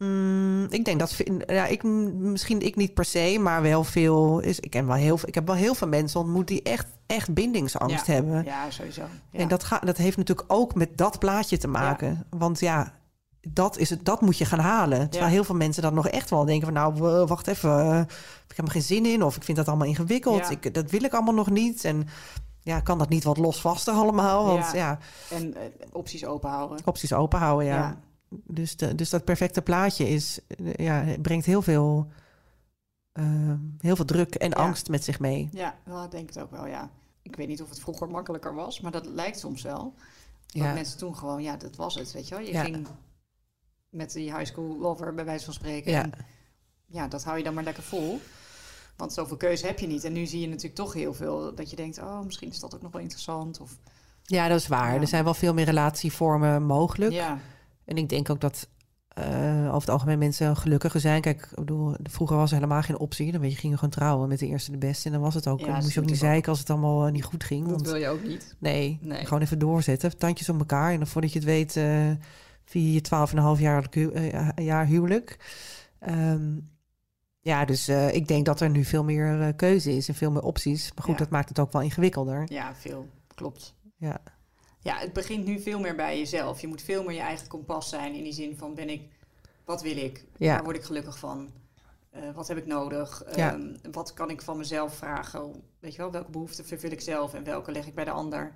Mm, 0.00 0.66
ik 0.70 0.84
denk 0.84 0.98
dat 0.98 1.16
ja, 1.46 1.66
ik, 1.66 1.82
misschien 1.82 2.60
ik 2.60 2.76
niet 2.76 2.94
per 2.94 3.04
se, 3.04 3.38
maar 3.40 3.62
wel 3.62 3.84
veel. 3.84 4.40
Is, 4.40 4.60
ik, 4.60 4.70
ken 4.70 4.86
wel 4.86 4.96
heel, 4.96 5.18
ik 5.24 5.34
heb 5.34 5.46
wel 5.46 5.56
heel 5.56 5.74
veel 5.74 5.88
mensen 5.88 6.20
ontmoet 6.20 6.48
die 6.48 6.62
echt, 6.62 6.86
echt 7.06 7.34
bindingsangst 7.34 8.06
hebben. 8.06 8.44
Ja, 8.44 8.70
sowieso. 8.70 9.02
Ja. 9.30 9.38
En 9.38 9.48
dat, 9.48 9.64
gaat, 9.64 9.86
dat 9.86 9.96
heeft 9.96 10.16
natuurlijk 10.16 10.52
ook 10.52 10.74
met 10.74 10.96
dat 10.96 11.18
plaatje 11.18 11.58
te 11.58 11.68
maken. 11.68 12.26
Want 12.30 12.60
ja, 12.60 12.94
dat, 13.40 13.78
is 13.78 13.90
het, 13.90 14.04
dat 14.04 14.20
moet 14.20 14.38
je 14.38 14.44
gaan 14.44 14.58
halen. 14.58 15.10
Terwijl 15.10 15.32
heel 15.32 15.44
veel 15.44 15.54
mensen 15.54 15.82
dan 15.82 15.94
nog 15.94 16.08
echt 16.08 16.30
wel 16.30 16.44
denken 16.44 16.64
van... 16.64 16.74
nou, 16.74 17.26
wacht 17.26 17.46
even, 17.46 17.86
uh, 17.86 18.00
ik 18.48 18.56
heb 18.56 18.66
er 18.66 18.72
geen 18.72 18.82
zin 18.82 19.06
in... 19.06 19.22
of 19.22 19.36
ik 19.36 19.42
vind 19.42 19.56
dat 19.56 19.68
allemaal 19.68 19.86
ingewikkeld, 19.86 20.50
ik, 20.50 20.74
dat 20.74 20.90
wil 20.90 21.04
ik 21.04 21.12
allemaal 21.12 21.34
nog 21.34 21.50
niet. 21.50 21.84
En 21.84 22.08
ja, 22.62 22.80
kan 22.80 22.98
dat 22.98 23.08
niet 23.08 23.24
wat 23.24 23.38
losvasten 23.38 23.94
allemaal? 23.94 24.46
Want, 24.46 24.72
ja. 24.72 24.98
En 25.30 25.46
uh, 25.46 25.62
opties 25.92 26.24
openhouden. 26.24 26.78
Opties 26.84 27.12
openhouden, 27.12 27.66
ja 27.66 27.96
dus, 28.30 28.76
de, 28.76 28.94
dus 28.94 29.10
dat 29.10 29.24
perfecte 29.24 29.62
plaatje 29.62 30.08
is, 30.08 30.40
ja, 30.76 31.04
brengt 31.22 31.46
heel 31.46 31.62
veel, 31.62 32.06
uh, 33.12 33.54
heel 33.78 33.96
veel 33.96 34.04
druk 34.04 34.34
en 34.34 34.52
angst 34.52 34.88
met 34.88 35.04
zich 35.04 35.20
mee. 35.20 35.48
Ja, 35.52 35.78
wel, 35.84 36.04
ik 36.04 36.10
denk 36.10 36.28
het 36.28 36.38
ook 36.38 36.50
wel, 36.50 36.66
ja. 36.66 36.90
Ik 37.22 37.36
weet 37.36 37.48
niet 37.48 37.62
of 37.62 37.68
het 37.68 37.80
vroeger 37.80 38.08
makkelijker 38.08 38.54
was, 38.54 38.80
maar 38.80 38.92
dat 38.92 39.06
lijkt 39.06 39.38
soms 39.38 39.62
wel. 39.62 39.94
Ja. 40.46 40.72
mensen 40.72 40.98
toen 40.98 41.16
gewoon, 41.16 41.42
ja, 41.42 41.56
dat 41.56 41.76
was 41.76 41.94
het, 41.94 42.12
weet 42.12 42.28
je 42.28 42.34
wel. 42.34 42.44
Je 42.44 42.58
ging 42.58 42.86
met 43.88 44.12
die 44.12 44.36
high 44.36 44.50
school 44.50 44.78
lover, 44.78 45.14
bij 45.14 45.24
wijze 45.24 45.44
van 45.44 45.54
spreken. 45.54 45.92
Ja. 45.92 46.02
En, 46.02 46.12
ja, 46.86 47.08
dat 47.08 47.24
hou 47.24 47.38
je 47.38 47.44
dan 47.44 47.54
maar 47.54 47.64
lekker 47.64 47.82
vol. 47.82 48.20
Want 48.96 49.12
zoveel 49.12 49.36
keuze 49.36 49.66
heb 49.66 49.78
je 49.78 49.86
niet. 49.86 50.04
En 50.04 50.12
nu 50.12 50.26
zie 50.26 50.40
je 50.40 50.46
natuurlijk 50.46 50.74
toch 50.74 50.92
heel 50.92 51.14
veel 51.14 51.54
dat 51.54 51.70
je 51.70 51.76
denkt, 51.76 51.98
oh, 51.98 52.20
misschien 52.20 52.50
is 52.50 52.60
dat 52.60 52.74
ook 52.74 52.82
nog 52.82 52.92
wel 52.92 53.00
interessant. 53.00 53.60
Of, 53.60 53.76
Ja, 54.22 54.48
dat 54.48 54.60
is 54.60 54.68
waar. 54.68 54.94
Ja. 54.94 55.00
Er 55.00 55.06
zijn 55.06 55.24
wel 55.24 55.34
veel 55.34 55.54
meer 55.54 55.64
relatievormen 55.64 56.62
mogelijk. 56.62 57.12
ja, 57.12 57.38
En 57.90 57.96
ik 57.96 58.08
denk 58.08 58.30
ook 58.30 58.40
dat 58.40 58.68
eh, 59.08 59.64
over 59.66 59.80
het 59.80 59.88
algemeen 59.90 60.18
mensen 60.18 60.56
gelukkiger 60.56 61.00
zijn. 61.00 61.20
Kijk, 61.20 61.42
ik 61.50 61.54
bedoel, 61.58 61.94
vroeger 62.02 62.36
was 62.36 62.50
er 62.50 62.56
helemaal 62.56 62.82
geen 62.82 62.98
optie. 62.98 63.32
Dan 63.32 63.40
weet 63.40 63.50
je, 63.52 63.56
ging 63.58 63.72
je 63.72 63.78
gewoon 63.78 63.94
trouwen 63.94 64.28
met 64.28 64.38
de 64.38 64.46
eerste 64.46 64.70
de 64.70 64.78
beste. 64.78 65.06
En 65.06 65.12
dan 65.12 65.20
was 65.20 65.34
het 65.34 65.46
ook. 65.46 65.60
Ja, 65.60 65.66
dan 65.66 65.74
moest 65.82 65.92
je 65.94 66.00
ook 66.00 66.06
niet 66.06 66.18
zeiken 66.18 66.50
als 66.50 66.58
het 66.58 66.70
allemaal 66.70 67.06
eh, 67.06 67.12
niet 67.12 67.24
goed 67.24 67.44
ging. 67.44 67.62
dat 67.62 67.70
Want 67.70 67.86
wil 67.86 67.96
je 67.96 68.08
ook 68.08 68.22
niet. 68.26 68.56
nee, 68.58 68.98
Nee. 69.02 69.24
gewoon 69.26 69.42
even 69.42 69.58
doorzetten. 69.58 70.18
Tandjes 70.18 70.48
op 70.48 70.58
elkaar. 70.58 70.92
En 70.92 70.98
dan 70.98 71.06
voordat 71.06 71.32
je 71.32 71.38
het 71.38 71.48
weet, 71.48 71.76
eh 71.76 72.10
vier 72.64 72.92
je 72.92 73.00
twaalf 73.00 73.30
en 73.30 73.36
een 73.36 73.42
half 73.42 73.58
jaar, 73.60 73.88
jaar 74.62 74.86
huwelijk. 74.86 75.38
Ehm, 75.98 76.58
ja, 77.40 77.64
dus 77.64 77.88
ik 77.88 78.28
denk 78.28 78.46
dat 78.46 78.60
er 78.60 78.70
nu 78.70 78.84
veel 78.84 79.04
meer 79.04 79.54
keuze 79.54 79.96
is 79.96 80.08
en 80.08 80.14
veel 80.14 80.30
meer 80.30 80.42
opties. 80.42 80.92
Maar 80.94 81.04
goed, 81.04 81.12
Ja. 81.12 81.18
dat 81.18 81.30
maakt 81.30 81.48
het 81.48 81.58
ook 81.58 81.72
wel 81.72 81.82
ingewikkelder. 81.82 82.42
Ja, 82.52 82.74
veel. 82.74 83.06
Klopt. 83.34 83.74
Ja. 83.96 84.20
Ja, 84.82 84.96
het 84.98 85.12
begint 85.12 85.44
nu 85.46 85.60
veel 85.60 85.80
meer 85.80 85.96
bij 85.96 86.18
jezelf. 86.18 86.60
Je 86.60 86.66
moet 86.68 86.82
veel 86.82 87.02
meer 87.04 87.14
je 87.14 87.20
eigen 87.20 87.46
kompas 87.48 87.88
zijn 87.88 88.14
in 88.14 88.22
die 88.22 88.32
zin 88.32 88.56
van 88.56 88.74
ben 88.74 88.88
ik, 88.88 89.02
wat 89.64 89.82
wil 89.82 89.96
ik? 89.96 90.24
Ja. 90.36 90.54
Waar 90.54 90.64
word 90.64 90.76
ik 90.76 90.82
gelukkig 90.84 91.18
van? 91.18 91.50
Eh, 92.10 92.22
wat 92.34 92.48
heb 92.48 92.56
ik 92.56 92.66
nodig? 92.66 93.22
Ja. 93.36 93.52
Ehm, 93.52 93.92
wat 93.92 94.14
kan 94.14 94.30
ik 94.30 94.42
van 94.42 94.56
mezelf 94.56 94.94
vragen? 94.94 95.62
Weet 95.80 95.92
je 95.94 95.98
wel, 95.98 96.10
welke 96.10 96.30
behoeften 96.30 96.64
vervul 96.66 96.90
ik 96.90 97.00
zelf 97.00 97.34
en 97.34 97.44
welke 97.44 97.72
leg 97.72 97.86
ik 97.86 97.94
bij 97.94 98.04
de 98.04 98.10
ander? 98.10 98.52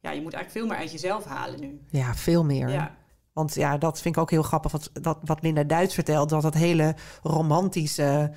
Ja, 0.00 0.10
je 0.10 0.20
moet 0.22 0.32
eigenlijk 0.32 0.64
veel 0.64 0.66
meer 0.66 0.82
uit 0.84 0.92
jezelf 0.92 1.24
halen 1.24 1.60
nu. 1.60 1.80
ja, 1.90 2.14
veel 2.14 2.44
meer. 2.44 2.68
Ja, 2.68 2.96
Want 3.32 3.54
ja, 3.54 3.78
dat 3.78 4.00
vind 4.00 4.14
ik 4.16 4.20
ook 4.20 4.30
heel 4.30 4.42
grappig. 4.42 4.72
Wat, 4.72 4.90
dat, 4.92 5.18
wat 5.24 5.42
Linda 5.42 5.62
Duits 5.64 5.94
vertelt, 5.94 6.28
dat 6.28 6.42
dat 6.42 6.54
hele 6.54 6.94
romantische 7.22 8.32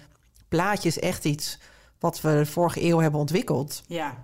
plaatje 0.47 0.88
is 0.88 0.99
echt 0.99 1.25
iets 1.25 1.60
wat 1.99 2.21
we 2.21 2.30
de 2.30 2.45
vorige 2.45 2.84
eeuw 2.84 2.99
hebben 2.99 3.19
ontwikkeld. 3.19 3.84
ja, 3.88 4.23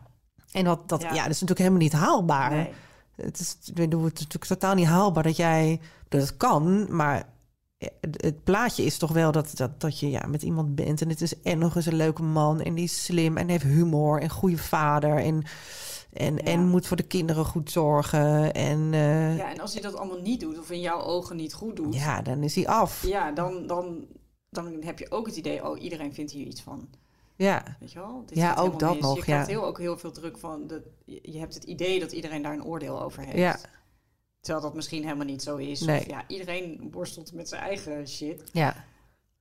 En 0.52 0.64
dat, 0.64 0.90
dat, 0.90 1.02
ja. 1.02 1.08
Ja. 1.08 1.22
dat 1.22 1.32
is 1.32 1.42
natuurlijk 1.42 1.60
helemaal 1.60 1.82
niet 1.82 1.94
haalbaar. 1.94 2.52
nee. 2.52 2.74
Het, 3.18 3.40
is, 3.40 3.58
ik 3.66 3.74
bedoel, 3.74 4.04
het 4.04 4.14
is 4.14 4.24
natuurlijk 4.24 4.52
totaal 4.52 4.76
niet 4.76 4.86
haalbaar 4.86 5.24
dat 5.24 5.36
jij... 5.36 5.80
Dat 6.10 6.38
kan, 6.38 6.96
maar 6.96 7.30
het, 7.78 8.44
plaatje 8.44 8.84
is 8.84 8.98
toch 8.98 9.12
wel 9.12 9.32
dat, 9.32 9.52
dat, 9.56 9.82
dat 9.82 10.00
je 10.00 10.10
ja, 10.10 10.28
met 10.28 10.44
iemand 10.44 10.76
bent... 10.76 11.02
en 11.02 11.10
het 11.10 11.22
is 11.22 11.42
en 11.42 11.58
nog 11.58 11.76
eens 11.76 11.86
een 11.86 11.96
leuke 11.96 12.24
man 12.24 12.62
en 12.62 12.74
die 12.74 12.84
is 12.84 13.04
slim 13.04 13.38
en 13.38 13.50
heeft 13.50 13.64
humor... 13.64 14.22
en 14.22 14.30
goede 14.30 14.58
vader 14.58 15.18
en, 15.18 15.44
en, 16.14 16.36
Ja. 16.36 16.42
en 16.44 16.68
moet 16.68 16.88
voor 16.88 16.98
de 16.98 17.04
kinderen 17.04 17.46
goed 17.46 17.72
zorgen. 17.72 18.54
En 18.54 18.94
eh, 18.94 19.38
Ja, 19.38 19.52
en 19.52 19.60
als 19.60 19.74
je 19.74 19.82
dat 19.82 19.96
allemaal 19.96 20.22
niet 20.22 20.40
doet 20.40 20.60
of 20.60 20.72
in 20.72 20.82
jouw 20.82 21.02
ogen 21.02 21.36
niet 21.36 21.54
goed 21.54 21.76
doet, 21.76 21.96
ja, 21.96 22.22
dan 22.22 22.44
is 22.44 22.56
hij 22.56 22.68
af. 22.68 23.06
ja, 23.06 23.32
dan, 23.32 23.68
dan, 23.68 24.06
dan 24.50 24.84
heb 24.84 25.00
je 25.00 25.12
ook 25.12 25.26
het 25.26 25.36
idee, 25.36 25.66
oh, 25.70 25.82
iedereen 25.82 26.14
vindt 26.14 26.32
hier 26.32 26.48
iets 26.48 26.62
van. 26.62 26.90
Ja, 27.38 27.64
Weet 27.80 27.92
je 27.92 28.00
wel? 28.00 28.24
Ja, 28.34 28.56
ook 28.56 28.80
dat 28.80 28.94
mis. 28.94 29.02
nog, 29.02 29.16
Je 29.16 29.22
krijgt 29.22 29.48
ja. 29.48 29.52
heel, 29.54 29.66
ook 29.66 29.78
heel 29.78 29.98
veel 29.98 30.12
druk 30.12 30.38
van, 30.38 30.68
de, 30.68 30.82
je 31.06 31.38
hebt 31.40 31.54
het 31.54 31.64
idee 31.64 32.00
dat 32.00 32.12
iedereen 32.12 32.42
daar 32.42 32.54
een 32.54 32.64
oordeel 32.64 33.02
over 33.02 33.24
heeft. 33.24 33.38
Ja. 33.38 33.60
Terwijl 34.40 34.66
dat 34.66 34.76
misschien 34.76 35.04
helemaal 35.04 35.26
niet 35.26 35.44
zo 35.44 35.56
is. 35.56 35.80
Nee. 35.82 36.00
Of, 36.00 36.06
ja, 36.06 36.24
iedereen 36.28 36.88
worstelt 36.92 37.34
met 37.34 37.50
zijn 37.50 37.62
eigen 37.62 38.08
shit. 38.08 38.44
ja. 38.54 38.86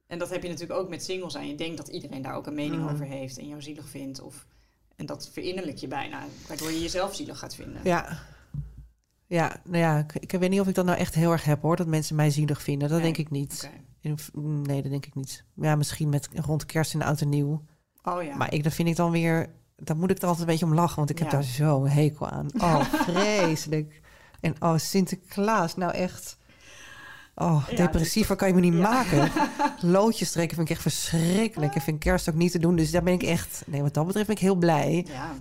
En 0.07 0.19
dat 0.19 0.31
heb 0.31 0.43
je 0.43 0.49
natuurlijk 0.49 0.81
ook 0.81 0.89
met 0.89 1.05
singles 1.05 1.33
zijn. 1.33 1.49
Je 1.49 1.55
denkt 1.55 1.77
dat 1.77 1.89
iedereen 1.89 2.23
daar 2.23 2.35
ook 2.35 2.47
een 2.47 2.55
mening 2.55 2.83
Mhm. 2.83 2.93
over 2.93 3.05
heeft 3.05 3.39
en 3.39 3.49
jou 3.49 3.63
zielig 3.63 3.89
vindt. 3.89 4.21
Of, 4.21 4.47
en 4.97 5.07
dat 5.07 5.29
verinnerlijk 5.33 5.77
je 5.77 5.89
bijna, 5.89 6.25
waardoor 6.49 6.71
je 6.71 6.81
jezelf 6.81 7.15
zielig 7.15 7.39
gaat 7.39 7.55
vinden. 7.55 7.81
Ja. 7.85 8.19
Ja, 9.27 9.61
nou 9.65 9.79
ja, 9.79 9.99
ik, 9.99 10.15
ik 10.15 10.31
weet 10.41 10.51
niet 10.51 10.61
of 10.61 10.69
ik 10.69 10.75
dat 10.75 10.85
nou 10.85 10.99
echt 10.99 11.15
heel 11.15 11.33
erg 11.33 11.45
heb 11.45 11.63
hoor, 11.63 11.77
dat 11.77 11.87
mensen 11.87 12.17
mij 12.17 12.31
zielig 12.31 12.63
vinden. 12.63 12.89
Dat 12.89 13.01
Nee. 13.01 13.13
denk 13.13 13.27
ik 13.27 13.31
niet. 13.33 13.71
In- 14.01 14.19
Nee, 14.63 14.83
dat 14.83 14.91
denk 14.91 15.07
ik 15.07 15.15
niet. 15.15 15.45
Ja, 15.55 15.77
misschien 15.77 16.09
met 16.09 16.29
rond 16.35 16.67
kerst 16.67 16.95
en 16.95 17.03
oud 17.03 17.21
en 17.21 17.29
nieuw. 17.29 17.63
Oh 18.15 18.23
ja. 18.23 18.37
Maar 18.37 18.53
ik, 18.53 18.63
dat 18.65 18.73
vind 18.75 18.89
ik 18.89 18.97
dan 18.97 19.11
weer, 19.11 19.47
daar 19.77 19.97
moet 19.97 20.11
ik 20.11 20.17
er 20.17 20.23
altijd 20.23 20.41
een 20.41 20.47
beetje 20.47 20.65
om 20.67 20.75
lachen, 20.75 20.97
want 20.97 21.11
ik 21.11 21.19
heb 21.19 21.27
Ja. 21.31 21.33
daar 21.35 21.45
zo'n 21.45 21.89
hekel 21.89 22.29
aan. 22.29 22.47
Oh, 22.63 22.81
vreselijk. 22.81 24.01
En 24.41 24.55
oh, 24.59 24.77
Sinterklaas, 24.77 25.77
nou 25.77 25.93
echt. 25.93 26.39
Oh, 27.35 27.67
Ja, 27.71 27.77
depressiever 27.77 28.37
kan 28.37 28.49
je 28.49 28.55
me 28.55 28.61
niet 28.61 28.73
Ja. 28.75 28.81
maken. 28.81 29.31
Loodjes 29.93 30.31
trekken 30.33 30.57
vind 30.57 30.69
ik 30.69 30.75
echt 30.75 30.83
verschrikkelijk. 30.83 31.75
Ik 31.75 31.83
vind 31.83 31.99
kerst 31.99 32.29
ook 32.29 32.35
niet 32.35 32.53
te 32.53 32.59
doen. 32.59 32.77
Dus 32.77 32.91
daar 32.91 33.03
ben 33.03 33.13
ik 33.13 33.23
echt... 33.23 33.63
Nee, 33.67 33.83
wat 33.83 33.95
dat 33.95 34.07
betreft 34.07 34.27
ben 34.27 34.37
ik 34.37 34.43
heel 34.43 34.55
blij. 34.57 35.05
ja. 35.09 35.33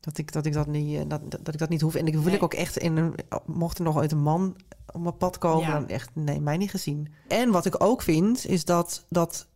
Dat 0.00 0.18
ik 0.18 0.32
dat, 0.32 0.46
ik 0.46 0.52
dat, 0.52 0.66
niet, 0.66 0.98
eh, 0.98 1.04
dat, 1.08 1.30
dat 1.30 1.54
ik 1.54 1.58
dat 1.58 1.68
niet 1.68 1.80
hoef. 1.80 1.94
En 1.94 2.06
ik 2.06 2.12
wil 2.14 2.22
Nee. 2.22 2.34
ik 2.34 2.42
ook 2.42 2.54
echt 2.54 2.76
in 2.76 2.96
een. 2.96 3.14
Mocht 3.46 3.78
er 3.78 3.84
nog 3.84 3.96
ooit 3.96 4.12
een 4.12 4.22
man 4.22 4.56
op 4.92 5.00
mijn 5.00 5.16
pad 5.16 5.38
komen, 5.38 5.70
dan 5.70 5.88
echt. 5.88 6.10
Nee, 6.14 6.40
mij 6.40 6.56
niet 6.56 6.70
gezien. 6.70 7.12
En 7.28 7.50
wat 7.50 7.64
ik 7.66 7.82
ook 7.84 8.02
vind, 8.02 8.46
is 8.46 8.64
dat. 8.64 9.04
dat 9.08 9.48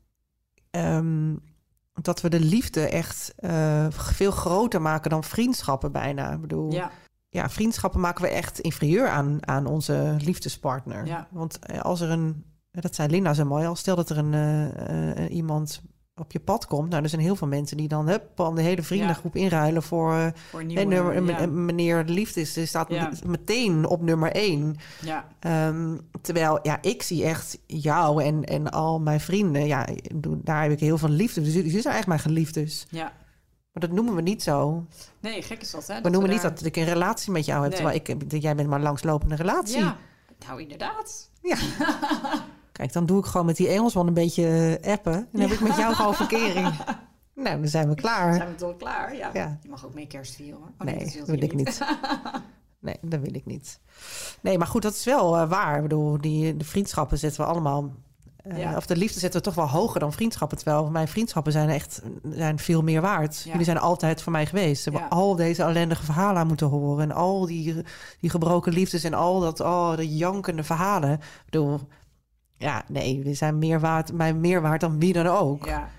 ehm, 0.71 1.35
dat 2.01 2.21
we 2.21 2.29
de 2.29 2.41
liefde 2.41 2.89
echt 2.89 3.33
eh, 3.37 3.87
veel 3.91 4.31
groter 4.31 4.83
maken 4.83 5.11
dan 5.11 5.25
vriendschappen 5.25 5.93
bijna. 5.93 6.33
Ik 6.33 6.41
bedoel, 6.41 6.73
ja. 6.73 6.91
ja. 7.29 7.51
vriendschappen 7.51 8.01
maken 8.01 8.23
we 8.23 8.31
echt 8.31 8.59
inferieur 8.59 9.09
aan, 9.09 9.47
aan 9.47 9.67
onze 9.67 10.17
liefdespartner. 10.19 11.07
Ja. 11.07 11.29
Want 11.31 11.59
eh, 11.59 11.81
als 11.81 12.01
er 12.01 12.11
een, 12.11 12.45
dat 12.71 12.95
zei 12.95 13.09
Linda 13.09 13.35
zo 13.35 13.45
mooi, 13.45 13.67
al 13.67 13.77
stel 13.77 13.97
dat 13.97 14.11
er 14.11 14.19
een, 14.19 14.35
eh, 14.35 15.35
iemand 15.35 15.83
op 16.23 16.33
je 16.33 16.41
pad 16.41 16.67
komt. 16.67 16.91
Nou, 16.91 17.03
er 17.03 17.09
zijn 17.09 17.21
heel 17.23 17.37
veel 17.37 17.47
mensen 17.49 17.77
die 17.77 17.89
dan 17.89 18.09
hup, 18.09 18.37
de 18.55 18.63
hele 18.63 18.83
vriendengroep 18.83 19.37
inruilen 19.37 19.83
voor... 19.83 20.13
eh, 20.15 20.27
Voor 20.51 20.65
nieuwe, 20.65 20.81
en 20.83 20.89
nummer, 20.89 21.15
en 21.15 21.27
ja. 21.27 21.39
en 21.39 21.65
meneer 21.65 22.07
de 22.07 22.13
liefde 22.13 22.41
is, 22.41 22.69
staat 22.69 22.89
Ja. 22.89 23.11
meteen 23.27 23.87
op 23.87 24.03
nummer 24.03 24.33
één. 24.33 24.77
ja. 25.01 25.27
Ehm, 25.41 25.97
terwijl, 26.21 26.59
ja, 26.63 26.79
ik 26.83 27.03
zie 27.03 27.25
echt 27.25 27.59
jou 27.67 28.23
en, 28.25 28.45
en 28.45 28.71
al 28.71 29.01
mijn 29.01 29.21
vrienden. 29.21 29.67
Ja, 29.67 29.89
daar 30.37 30.63
heb 30.63 30.73
ik 30.73 30.81
heel 30.81 30.99
veel 30.99 31.09
liefde. 31.09 31.43
Dus 31.43 31.55
jullie 31.55 31.71
zijn 31.71 31.85
eigenlijk 31.95 32.07
mijn 32.07 32.21
geliefdes. 32.35 32.87
ja. 32.91 33.13
Maar 33.73 33.83
dat 33.89 33.93
noemen 33.93 34.15
we 34.15 34.23
niet 34.23 34.43
zo. 34.43 34.87
Nee, 35.21 35.43
gek 35.43 35.61
is 35.61 35.71
dat, 35.71 35.87
hè? 35.87 36.01
We 36.01 36.09
noemen 36.11 36.31
niet 36.31 36.43
daar- 36.43 36.55
dat 36.55 36.65
ik 36.65 36.77
een 36.77 36.85
relatie 36.85 37.33
met 37.33 37.45
jou 37.45 37.63
heb. 37.63 37.71
Nee. 37.71 37.81
Terwijl 38.03 38.25
ik, 38.31 38.43
jij 38.43 38.55
bent 38.57 38.69
maar 38.69 38.79
een 38.79 38.85
langslopende 38.85 39.35
relatie. 39.35 39.79
Ja, 39.79 39.97
nou 40.47 40.61
inderdaad. 40.61 41.31
Kijk, 42.83 42.95
dan 42.95 43.07
doe 43.07 43.19
ik 43.19 43.25
gewoon 43.25 43.47
met 43.47 43.57
die 43.57 43.69
Engelsman 43.69 44.07
een 44.07 44.15
beetje 44.15 44.79
eh, 44.83 44.93
appen. 44.93 45.13
En 45.13 45.27
dan 45.33 45.41
heb 45.41 45.51
ik 45.51 45.61
met 45.61 45.77
jou 45.77 45.95
gewoon 45.95 46.15
verkering. 46.15 46.69
Nou, 47.35 47.59
dan 47.61 47.69
zijn 47.69 47.89
we 47.89 47.95
klaar. 47.95 48.35
Zijn 48.35 48.49
we 48.49 48.55
toch 48.55 48.77
klaar? 48.77 49.17
Ja. 49.17 49.31
Ja. 49.33 49.59
Je 49.63 49.69
mag 49.69 49.87
ook 49.87 49.95
mee 49.95 50.07
kerst 50.07 50.35
vieren, 50.35 50.59
hoor. 50.59 50.69
Oh, 50.79 50.87
nee, 50.87 51.15
dat 51.19 51.27
wil 51.29 51.43
ik 51.43 51.55
niet. 51.55 51.81
Nee, 52.81 52.97
dat 53.03 53.21
wil 53.21 53.35
ik 53.35 53.47
niet. 53.47 53.81
Nee, 54.41 54.59
maar 54.59 54.67
goed, 54.67 54.83
dat 54.83 54.93
is 54.95 55.05
wel 55.05 55.37
eh, 55.37 55.49
waar. 55.49 55.77
Ik 55.77 55.83
bedoel, 55.83 56.21
die, 56.21 56.57
de 56.57 56.65
vriendschappen 56.65 57.19
zetten 57.19 57.41
we 57.41 57.47
allemaal... 57.47 57.91
eh, 58.37 58.59
Ja. 58.59 58.77
Of 58.77 58.87
de 58.87 58.97
liefde 58.97 59.19
zetten 59.21 59.41
we 59.41 59.47
toch 59.47 59.55
wel 59.55 59.69
hoger 59.69 60.01
dan 60.01 60.13
vriendschappen. 60.13 60.59
Terwijl 60.59 60.91
mijn 60.91 61.09
vriendschappen 61.09 61.53
zijn 61.53 61.69
echt 61.69 62.03
zijn 62.33 62.59
veel 62.59 62.83
meer 62.83 63.01
waard. 63.01 63.43
Jullie 63.43 63.65
zijn 63.65 63.79
altijd 63.79 64.23
voor 64.23 64.33
mij 64.33 64.47
geweest. 64.47 64.83
Ze 64.83 64.91
hebben 64.91 65.09
al 65.11 65.37
deze 65.37 65.63
ellendige 65.63 66.05
verhalen 66.05 66.41
aan 66.41 66.47
moeten 66.47 66.67
horen. 66.67 67.11
En 67.11 67.17
al 67.17 67.47
die, 67.47 67.75
die 68.21 68.31
gebroken 68.31 68.73
liefdes 68.73 69.05
en 69.05 69.15
al 69.15 69.41
dat, 69.41 69.61
oh, 69.61 69.97
de 69.97 70.17
jankende 70.17 70.65
verhalen. 70.65 71.13
Ik 71.13 71.21
bedoel, 71.45 71.81
ja, 72.63 72.85
nee, 72.89 73.17
jullie 73.17 73.35
zijn 73.35 73.59
meer 73.59 73.81
waard, 73.81 74.13
mij 74.13 74.35
meer 74.35 74.61
waard 74.61 74.81
dan 74.81 74.99
wie 74.99 75.13
dan 75.13 75.27
ook. 75.27 75.65
Ja. 75.67 75.91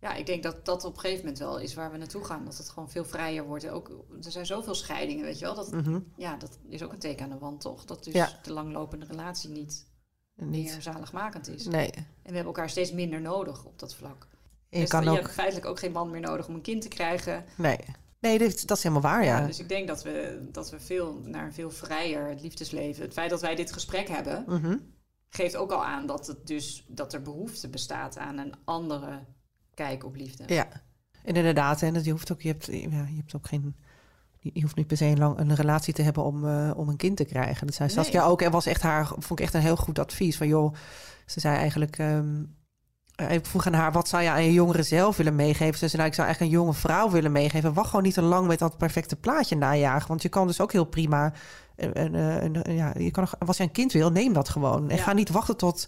ja, 0.00 0.14
ik 0.14 0.26
denk 0.26 0.42
dat 0.42 0.64
dat 0.64 0.84
op 0.84 0.94
een 0.94 1.00
gegeven 1.00 1.22
moment 1.22 1.38
wel 1.38 1.58
is 1.58 1.74
waar 1.74 1.90
we 1.90 1.96
naartoe 1.98 2.24
gaan. 2.24 2.44
Dat 2.44 2.56
het 2.56 2.68
gewoon 2.68 2.90
veel 2.90 3.04
vrijer 3.04 3.44
wordt. 3.44 3.68
Ook, 3.68 3.88
er 4.24 4.30
zijn 4.32 4.46
zoveel 4.46 4.74
scheidingen, 4.74 5.24
weet 5.24 5.38
je 5.38 5.44
wel. 5.44 5.54
Dat, 5.54 5.72
Mhm. 5.72 5.98
ja, 6.16 6.36
dat 6.36 6.58
is 6.68 6.82
ook 6.82 6.92
een 6.92 6.98
teken 6.98 7.24
aan 7.24 7.30
de 7.30 7.38
wand, 7.38 7.60
toch? 7.60 7.84
Dat 7.84 8.04
dus 8.04 8.14
Ja. 8.14 8.28
de 8.42 8.52
langlopende 8.52 9.06
relatie 9.06 9.50
niet, 9.50 9.86
Niet. 10.34 10.70
meer 10.72 10.82
zaligmakend 10.82 11.48
is. 11.48 11.66
Nee. 11.66 11.90
En 11.90 12.04
we 12.22 12.34
hebben 12.34 12.44
elkaar 12.44 12.70
steeds 12.70 12.92
minder 12.92 13.20
nodig 13.20 13.64
op 13.64 13.78
dat 13.78 13.94
vlak. 13.94 14.26
En 14.70 14.78
je 14.78 14.80
Dus 14.80 14.88
kan 14.88 15.02
je 15.04 15.10
ook... 15.10 15.16
hebt 15.16 15.30
feitelijk 15.32 15.66
ook 15.66 15.78
geen 15.78 15.92
man 15.92 16.10
meer 16.10 16.20
nodig 16.20 16.48
om 16.48 16.54
een 16.54 16.60
kind 16.60 16.82
te 16.82 16.88
krijgen. 16.88 17.44
Nee. 17.56 17.78
Nee, 18.20 18.38
dat 18.38 18.48
is, 18.54 18.66
dat 18.66 18.76
is 18.76 18.82
helemaal 18.82 19.10
waar, 19.10 19.24
ja. 19.24 19.46
Dus 19.46 19.58
ik 19.58 19.68
denk 19.68 19.88
dat 19.88 20.02
we, 20.02 20.48
dat 20.52 20.70
we 20.70 20.80
veel 20.80 21.20
naar 21.24 21.44
een 21.44 21.52
veel 21.52 21.70
vrijer 21.70 22.36
liefdesleven. 22.40 23.02
Het 23.02 23.12
feit 23.12 23.30
dat 23.30 23.40
wij 23.40 23.54
dit 23.54 23.72
gesprek 23.72 24.08
hebben, 24.08 24.44
Mhm. 24.46 24.76
Geeft 25.30 25.56
ook 25.56 25.72
al 25.72 25.84
aan 25.84 26.06
dat, 26.06 26.26
het 26.26 26.46
dus, 26.46 26.84
dat 26.88 27.12
er 27.12 27.22
behoefte 27.22 27.68
bestaat 27.68 28.18
aan 28.18 28.38
een 28.38 28.54
andere 28.64 29.24
kijk 29.74 30.04
op 30.04 30.16
liefde. 30.16 30.44
Ja, 30.46 30.68
en 31.24 31.34
inderdaad. 31.34 31.82
En 31.82 32.04
je 32.04 32.10
hoeft 32.10 32.32
ook, 32.32 32.40
je 32.40 32.48
hebt, 32.48 32.66
ja, 32.66 33.06
je 33.08 33.16
hebt 33.16 33.34
ook 33.36 33.46
geen. 33.46 33.76
Je 34.40 34.62
hoeft 34.62 34.76
niet 34.76 34.86
per 34.86 34.96
se 34.96 35.04
een, 35.04 35.18
lang, 35.18 35.38
een 35.38 35.54
relatie 35.54 35.94
te 35.94 36.02
hebben 36.02 36.24
om, 36.24 36.48
eh, 36.48 36.70
om 36.76 36.88
een 36.88 36.96
kind 36.96 37.16
te 37.16 37.24
krijgen. 37.24 37.66
Dat 37.66 37.74
zei 37.74 37.88
Nee. 37.88 37.96
Saskia 37.96 38.24
ook. 38.24 38.42
En 38.42 38.50
was 38.50 38.66
echt 38.66 38.82
haar, 38.82 39.06
vond 39.06 39.30
ik 39.30 39.40
echt 39.40 39.54
een 39.54 39.60
heel 39.60 39.76
goed 39.76 39.98
advies. 39.98 40.36
Van 40.36 40.48
joh, 40.48 40.74
ze 41.26 41.40
zei 41.40 41.56
eigenlijk. 41.56 41.98
ehm, 41.98 42.44
eh, 43.14 43.30
ik 43.32 43.46
vroeg 43.46 43.66
aan 43.66 43.72
haar, 43.72 43.92
wat 43.92 44.08
zou 44.08 44.22
je 44.22 44.30
aan 44.30 44.44
je 44.44 44.52
jongere 44.52 44.82
zelf 44.82 45.16
willen 45.16 45.34
meegeven? 45.34 45.78
Ze 45.78 45.88
zei, 45.88 45.96
nou, 45.96 46.08
ik 46.08 46.14
zou 46.14 46.26
eigenlijk 46.26 46.54
een 46.54 46.60
jonge 46.60 46.74
vrouw 46.74 47.10
willen 47.10 47.32
meegeven. 47.32 47.74
Wacht 47.74 47.88
gewoon 47.88 48.04
niet 48.04 48.14
te 48.14 48.22
lang 48.22 48.46
met 48.46 48.58
dat 48.58 48.78
perfecte 48.78 49.16
plaatje 49.16 49.56
najagen. 49.56 50.08
Want 50.08 50.22
je 50.22 50.28
kan 50.28 50.46
dus 50.46 50.60
ook 50.60 50.72
heel 50.72 50.84
prima... 50.84 51.32
eh, 51.78 51.88
een, 52.04 52.14
een, 52.14 52.68
een- 52.68 52.74
ja, 52.74 52.92
je 52.98 53.10
kan, 53.10 53.22
nog- 53.22 53.48
als 53.48 53.56
je 53.56 53.62
een 53.62 53.70
kind 53.72 53.92
wil, 53.92 54.10
neem 54.10 54.32
dat 54.32 54.48
gewoon. 54.48 54.90
En 54.90 54.96
Ja. 54.96 55.02
ga 55.02 55.12
niet 55.12 55.30
wachten 55.30 55.56
tot, 55.56 55.86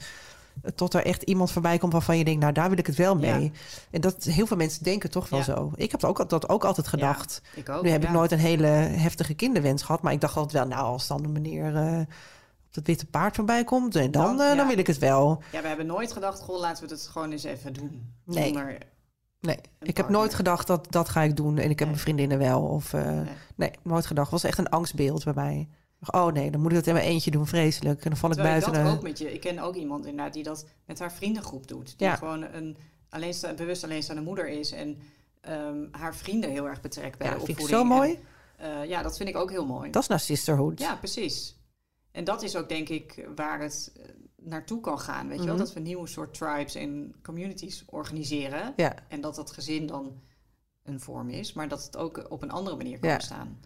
tot 0.75 0.95
er 0.95 1.05
echt 1.05 1.23
iemand 1.23 1.51
voorbij 1.53 1.79
komt... 1.79 1.93
waarvan 1.93 2.19
je 2.19 2.25
denkt, 2.25 2.41
nou, 2.41 2.53
daar 2.53 2.69
wil 2.69 2.79
ik 2.79 2.87
het 2.87 2.97
wel 2.97 3.17
mee. 3.17 3.43
Ja. 3.43 3.51
En 3.91 4.01
dat 4.01 4.25
heel 4.25 4.47
veel 4.47 4.57
mensen 4.57 4.85
denken 4.85 5.11
toch 5.11 5.29
wel 5.29 5.39
Ja. 5.39 5.45
zo. 5.45 5.73
Ik 5.75 5.91
heb 5.91 6.01
dat 6.01 6.11
ook, 6.11 6.29
dat 6.29 6.49
ook 6.49 6.65
altijd 6.65 6.89
gedacht. 6.89 7.43
Ik 7.55 7.69
ook. 7.69 7.83
nu 7.83 7.89
heb 7.91 8.03
ik 8.05 8.11
nooit 8.11 8.33
een 8.33 8.39
hele 8.39 8.67
heftige 8.67 9.35
kinderwens 9.35 9.83
gehad. 9.83 10.03
Maar 10.03 10.13
ik 10.13 10.21
dacht 10.21 10.37
altijd 10.37 10.53
wel, 10.53 10.67
nou, 10.77 10.85
als 10.93 11.07
dan 11.07 11.23
de 11.23 11.29
meneer 11.29 11.77
eh, 11.77 11.99
op 12.67 12.77
dat 12.77 12.87
witte 12.87 13.07
paard 13.07 13.37
voorbij 13.37 13.65
komt... 13.65 13.97
eh, 13.97 14.03
dan, 14.11 14.37
Dan, 14.37 14.59
eh, 14.59 14.67
wil 14.67 14.79
ik 14.79 14.87
het 14.87 14.99
wel. 14.99 15.43
Ja, 15.53 15.61
we 15.63 15.69
hebben 15.69 15.87
nooit 15.87 16.13
gedacht, 16.13 16.41
goh, 16.41 16.61
laten 16.61 16.87
we 16.89 16.93
het 16.95 17.07
gewoon 17.13 17.31
eens 17.33 17.45
even 17.45 17.73
doen. 17.73 18.13
Nee. 18.25 18.45
Zonder 18.45 18.79
Nee, 19.41 19.59
ik 19.81 19.97
heb 19.97 20.09
nooit 20.09 20.35
gedacht 20.35 20.67
dat 20.67 20.87
dat 20.93 21.09
ga 21.09 21.23
ik 21.23 21.37
doen 21.37 21.59
en 21.59 21.63
ik 21.63 21.69
heb 21.69 21.79
Nee. 21.79 21.87
mijn 21.89 21.99
vriendinnen 21.99 22.39
wel. 22.39 22.61
Of, 22.63 22.93
eh, 22.93 23.05
nee. 23.05 23.25
Nee. 23.55 23.71
nooit 23.83 24.07
gedacht. 24.07 24.31
Het 24.31 24.41
was 24.43 24.51
echt 24.51 24.59
een 24.59 24.69
angstbeeld 24.69 25.25
bij 25.25 25.33
mij. 25.35 25.69
Oh 26.13 26.33
nee, 26.33 26.51
dan 26.51 26.61
moet 26.61 26.71
ik 26.71 26.77
dat 26.77 26.87
in 26.87 26.93
mijn 26.95 27.05
eentje 27.07 27.31
doen, 27.31 27.47
vreselijk. 27.47 28.05
En 28.05 28.11
dan 28.11 28.19
val 28.19 28.29
ik 28.31 28.35
Terwijl 28.37 28.57
ik 28.57 28.63
buiten. 28.63 28.85
dat 28.85 28.93
de- 28.93 28.99
ook 28.99 29.09
met 29.09 29.19
je. 29.19 29.33
Ik 29.33 29.41
ken 29.41 29.59
ook 29.59 29.75
iemand 29.75 30.07
inderdaad 30.07 30.33
die 30.33 30.43
dat 30.43 30.67
met 30.87 30.99
haar 30.99 31.13
vriendengroep 31.13 31.67
doet. 31.69 31.99
Die 31.99 32.07
Ja. 32.07 32.17
gewoon 32.17 32.43
een 32.43 32.77
alleensta 33.09 33.55
bewust 33.55 33.85
alleenstaande 33.85 34.23
moeder 34.23 34.49
is. 34.49 34.73
En 34.73 34.99
ehm, 35.41 35.87
haar 35.91 36.15
vrienden 36.15 36.51
heel 36.51 36.69
erg 36.69 36.81
betrekt 36.81 37.19
bij 37.19 37.27
Ja, 37.27 37.33
de 37.35 37.39
vind 37.39 37.59
ik 37.59 37.65
opvoeding. 37.65 37.91
zo 37.91 37.97
mooi. 37.97 38.19
En, 38.57 38.81
eh, 38.83 38.89
ja, 38.89 39.03
dat 39.03 39.17
vind 39.17 39.29
ik 39.29 39.37
ook 39.37 39.51
heel 39.51 39.67
mooi. 39.67 39.91
Dat 39.91 40.03
is 40.03 40.09
nou 40.09 40.21
sisterhood. 40.21 40.79
Ja, 40.81 40.97
precies. 40.97 41.59
En 42.13 42.25
dat 42.25 42.43
is 42.43 42.57
ook 42.57 42.69
denk 42.69 42.89
ik 42.89 43.29
waar 43.37 43.61
het 43.61 43.93
eh, 43.97 44.03
naartoe 44.37 44.81
kan 44.81 44.99
gaan. 45.01 45.29
Weet 45.29 45.39
je 45.39 45.45
wel? 45.45 45.55
Mhm. 45.55 45.65
Dat 45.65 45.73
we 45.73 45.81
nieuwe 45.81 46.07
soort 46.09 46.35
tribes 46.35 46.75
en 46.75 47.15
communities 47.23 47.83
organiseren. 47.87 48.73
Ja. 48.77 48.95
En 49.09 49.21
dat 49.21 49.35
dat 49.35 49.51
gezin 49.51 49.87
dan 49.87 50.21
een 50.83 51.01
vorm 51.01 51.29
is. 51.31 51.53
Maar 51.53 51.69
dat 51.69 51.85
het 51.85 51.97
ook 51.97 52.27
op 52.31 52.43
een 52.43 52.51
andere 52.51 52.77
manier 52.77 52.99
kan 52.99 53.09
Ja. 53.09 53.17
bestaan. 53.17 53.61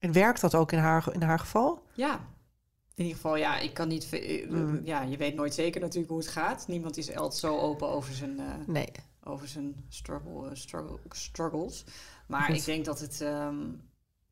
En 0.00 0.12
werkt 0.12 0.40
dat 0.40 0.54
ook 0.54 0.72
in 0.72 0.78
haar, 0.78 1.08
in 1.14 1.22
haar 1.22 1.38
geval? 1.38 1.82
Ja, 1.94 2.14
in 2.94 3.04
ieder 3.06 3.14
geval, 3.14 3.36
ja, 3.36 3.58
ik 3.58 3.74
kan 3.74 3.88
niet. 3.88 4.08
eh, 4.12 4.50
Mm. 4.50 4.80
Ja, 4.84 5.02
je 5.02 5.16
weet 5.16 5.34
nooit 5.34 5.54
zeker 5.54 5.80
natuurlijk 5.80 6.08
hoe 6.10 6.18
het 6.20 6.28
gaat. 6.28 6.68
Niemand 6.68 6.96
is 6.96 7.14
altijd 7.16 7.40
zo 7.40 7.58
open 7.58 7.88
over 7.88 8.14
zijn, 8.14 8.38
eh, 8.40 8.46
Nee. 8.66 8.88
over 9.24 9.48
zijn 9.48 9.84
struggle, 9.88 10.48
eh, 10.48 10.54
struggle, 10.54 10.98
struggles. 11.08 11.84
Maar 12.26 12.42
Goed. 12.42 12.56
ik 12.56 12.64
denk 12.64 12.84
dat 12.84 13.00
het, 13.00 13.20
ehm, 13.20 13.66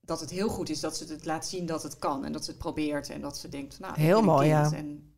dat 0.01 0.21
het 0.21 0.31
heel 0.31 0.49
goed 0.49 0.69
is 0.69 0.81
dat 0.81 0.97
ze 0.97 1.05
het 1.13 1.25
laat 1.25 1.47
zien 1.47 1.67
dat 1.67 1.83
het 1.83 1.99
kan. 1.99 2.25
En 2.25 2.33
dat 2.33 2.45
ze 2.45 2.51
het 2.51 2.59
probeert. 2.61 3.11
En 3.11 3.21
dat 3.21 3.39
ze 3.39 3.49
denkt, 3.49 3.79
nou, 3.79 4.01
Heel 4.01 4.23
mooi, 4.23 4.49
ja. 4.49 4.73
En 4.73 5.13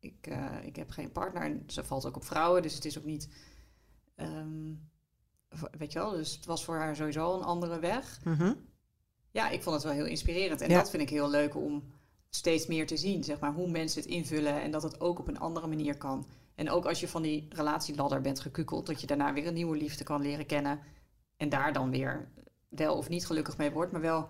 ik, 0.00 0.28
ik 0.62 0.76
heb 0.76 0.90
geen 0.90 1.12
partner. 1.12 1.42
En 1.42 1.62
ze 1.66 1.84
valt 1.84 2.06
ook 2.06 2.16
op 2.16 2.24
vrouwen. 2.24 2.62
Dus 2.62 2.74
het 2.74 2.84
is 2.84 2.98
ook 2.98 3.04
niet. 3.04 3.28
ehm, 4.14 4.72
weet 5.78 5.92
je 5.92 5.98
wel, 5.98 6.10
dus 6.10 6.34
het 6.36 6.44
was 6.46 6.64
voor 6.64 6.76
haar 6.76 6.96
sowieso 6.96 7.34
een 7.34 7.42
andere 7.44 7.78
weg. 7.78 8.20
Mhm. 8.24 8.52
Ja, 9.36 9.48
ik 9.48 9.62
vond 9.62 9.74
het 9.74 9.84
wel 9.84 9.92
heel 9.92 10.04
inspirerend. 10.06 10.60
En 10.60 10.70
Ja. 10.70 10.76
dat 10.78 10.90
vind 10.90 11.02
ik 11.02 11.10
heel 11.10 11.30
leuk 11.30 11.56
om 11.56 11.82
steeds 12.30 12.66
meer 12.66 12.86
te 12.86 12.96
zien, 12.96 13.24
zeg 13.24 13.38
maar, 13.40 13.52
hoe 13.52 13.70
mensen 13.70 14.02
het 14.02 14.10
invullen 14.10 14.62
en 14.62 14.70
dat 14.70 14.82
het 14.82 15.00
ook 15.00 15.18
op 15.18 15.28
een 15.28 15.38
andere 15.38 15.66
manier 15.66 15.96
kan. 15.96 16.26
En 16.54 16.70
ook 16.70 16.84
als 16.86 17.00
je 17.00 17.08
van 17.08 17.22
die 17.22 17.46
relatieladder 17.50 18.20
bent 18.20 18.40
gekukeld, 18.40 18.86
dat 18.86 19.00
je 19.00 19.06
daarna 19.06 19.32
weer 19.32 19.46
een 19.46 19.54
nieuwe 19.54 19.76
liefde 19.76 20.04
kan 20.04 20.22
leren 20.22 20.46
kennen 20.46 20.78
en 21.36 21.48
daar 21.48 21.72
dan 21.72 21.90
weer 21.90 22.28
wel 22.68 22.96
of 22.96 23.08
niet 23.08 23.26
gelukkig 23.26 23.56
mee 23.56 23.70
wordt, 23.70 23.92
maar 23.92 24.00
wel 24.00 24.28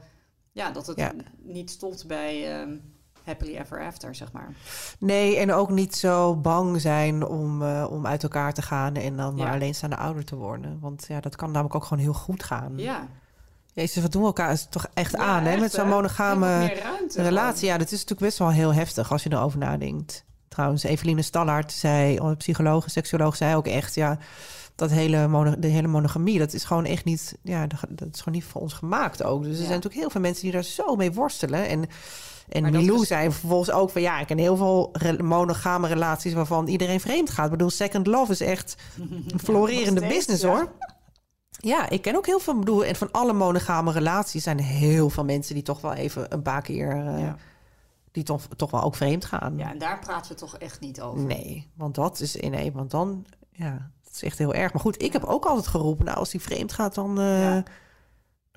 ja, 0.52 0.70
dat 0.70 0.86
het 0.86 0.96
Ja. 0.98 1.12
niet 1.42 1.70
stopt 1.70 2.06
bij 2.06 2.60
ehm, 2.60 2.76
happily 3.24 3.56
ever 3.56 3.84
after, 3.86 4.14
zeg 4.14 4.32
maar. 4.32 4.54
Nee, 4.98 5.36
en 5.36 5.52
ook 5.52 5.70
niet 5.70 5.94
zo 5.94 6.36
bang 6.36 6.80
zijn 6.80 7.26
om, 7.26 7.62
eh, 7.62 7.86
om 7.90 8.06
uit 8.06 8.22
elkaar 8.22 8.54
te 8.54 8.62
gaan 8.62 8.94
en 8.94 9.16
dan 9.16 9.34
maar 9.34 9.52
alleenstaande 9.52 9.96
ouder 9.96 10.24
te 10.24 10.36
worden. 10.36 10.78
Want 10.80 11.04
ja, 11.08 11.20
dat 11.20 11.36
kan 11.36 11.50
namelijk 11.50 11.74
ook 11.74 11.84
gewoon 11.84 12.02
heel 12.04 12.14
goed 12.14 12.42
gaan. 12.42 12.78
Ja, 12.78 13.08
Jezus, 13.76 14.02
wat 14.02 14.12
doen 14.12 14.20
we 14.20 14.26
elkaar 14.26 14.52
is 14.52 14.66
toch 14.70 14.86
echt 14.94 15.12
Ja, 15.12 15.18
aan, 15.18 15.42
hè? 15.44 15.56
Met 15.56 15.72
zo'n 15.72 15.88
monogame 15.88 16.72
relatie. 17.14 17.66
Ja, 17.66 17.78
dat 17.78 17.86
is 17.86 17.92
natuurlijk 17.92 18.20
best 18.20 18.38
wel 18.38 18.50
heel 18.50 18.74
heftig 18.74 19.12
als 19.12 19.22
je 19.22 19.32
erover 19.32 19.58
nadenkt. 19.58 20.24
Trouwens, 20.48 20.82
Eveline 20.82 21.22
Stallaert 21.22 21.72
zei, 21.72 22.18
onze 22.20 22.36
psycholoog, 22.36 22.90
seksuoloog, 22.90 23.36
zei 23.36 23.54
ook 23.54 23.66
echt, 23.66 23.94
ja, 23.94 24.18
dat 24.74 24.90
hele 24.90 25.28
mono, 25.28 25.54
de 25.58 25.66
hele 25.66 25.86
monogamie, 25.86 26.38
dat 26.38 26.52
is 26.52 26.64
gewoon 26.64 26.84
echt 26.84 27.04
niet, 27.04 27.36
ja, 27.42 27.66
dat 27.88 28.08
is 28.12 28.18
gewoon 28.20 28.34
niet 28.38 28.44
voor 28.44 28.60
ons 28.60 28.72
gemaakt 28.72 29.22
ook. 29.22 29.42
Dus 29.42 29.46
er 29.52 29.56
Ja. 29.58 29.64
zijn 29.66 29.74
natuurlijk 29.74 30.00
heel 30.00 30.10
veel 30.10 30.20
mensen 30.20 30.42
die 30.42 30.52
daar 30.52 30.62
zo 30.64 30.96
mee 30.96 31.12
worstelen. 31.12 31.68
En, 31.68 31.84
en 32.48 32.62
Milou 32.70 33.00
is- 33.02 33.08
zei 33.08 33.30
vervolgens 33.32 33.70
ook 33.70 33.90
van, 33.90 34.02
ja, 34.02 34.20
ik 34.20 34.26
ken 34.26 34.38
heel 34.38 34.56
veel 34.56 34.88
re- 34.92 35.22
monogame 35.22 35.88
relaties 35.88 36.32
waarvan 36.32 36.66
iedereen 36.66 37.00
vreemd 37.00 37.30
gaat. 37.30 37.44
Ik 37.44 37.50
bedoel, 37.50 37.70
second 37.70 38.06
love 38.06 38.32
is 38.32 38.40
echt 38.40 38.74
een 39.32 39.40
florerende 39.44 40.00
business, 40.06 40.42
ja. 40.42 40.48
hoor. 40.48 40.72
Ja, 41.58 41.88
ik 41.88 42.02
ken 42.02 42.16
ook 42.16 42.26
heel 42.26 42.38
veel, 42.40 42.58
bedoel, 42.58 42.84
en 42.84 42.96
van 42.96 43.10
alle 43.12 43.32
monogame 43.32 43.92
relaties 43.92 44.42
zijn 44.42 44.58
er 44.58 44.64
heel 44.64 45.10
veel 45.10 45.24
mensen 45.24 45.54
die 45.54 45.62
toch 45.62 45.80
wel 45.80 45.92
even 45.94 46.32
een 46.34 46.42
paar 46.42 46.62
keer, 46.62 46.90
eh, 46.90 47.20
Ja. 47.20 47.36
die 48.10 48.22
toch, 48.22 48.48
toch 48.56 48.70
wel 48.70 48.82
ook 48.82 48.94
vreemd 48.94 49.24
gaan. 49.24 49.58
ja, 49.58 49.70
en 49.70 49.78
daar 49.78 49.98
praten 49.98 50.32
we 50.32 50.38
toch 50.38 50.56
echt 50.58 50.80
niet 50.80 51.00
over. 51.00 51.24
Nee, 51.24 51.70
want 51.74 51.94
dat 51.94 52.20
is 52.20 52.36
nee, 52.36 52.72
want 52.72 52.90
dan, 52.90 53.26
ja, 53.50 53.90
dat 54.02 54.12
is 54.14 54.22
echt 54.22 54.38
heel 54.38 54.54
erg. 54.54 54.72
Maar 54.72 54.82
goed, 54.82 55.02
ik 55.02 55.12
heb 55.12 55.24
ook 55.24 55.44
altijd 55.44 55.66
geroepen, 55.66 56.04
nou, 56.04 56.18
als 56.18 56.30
die 56.30 56.40
vreemd 56.40 56.72
gaat, 56.72 56.94
dan, 56.94 57.18
eh, 57.20 57.40
Ja. 57.42 57.52
dan 57.52 57.64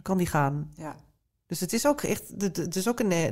kan 0.02 0.18
die 0.18 0.28
gaan. 0.28 0.72
Ja. 0.76 0.96
Dus 1.46 1.60
het 1.60 1.74
is 1.74 1.88
ook 1.88 2.02
echt, 2.02 2.34
het 2.38 2.76
is 2.76 2.88
ook 2.88 3.00
een, 3.00 3.12
eh, 3.12 3.26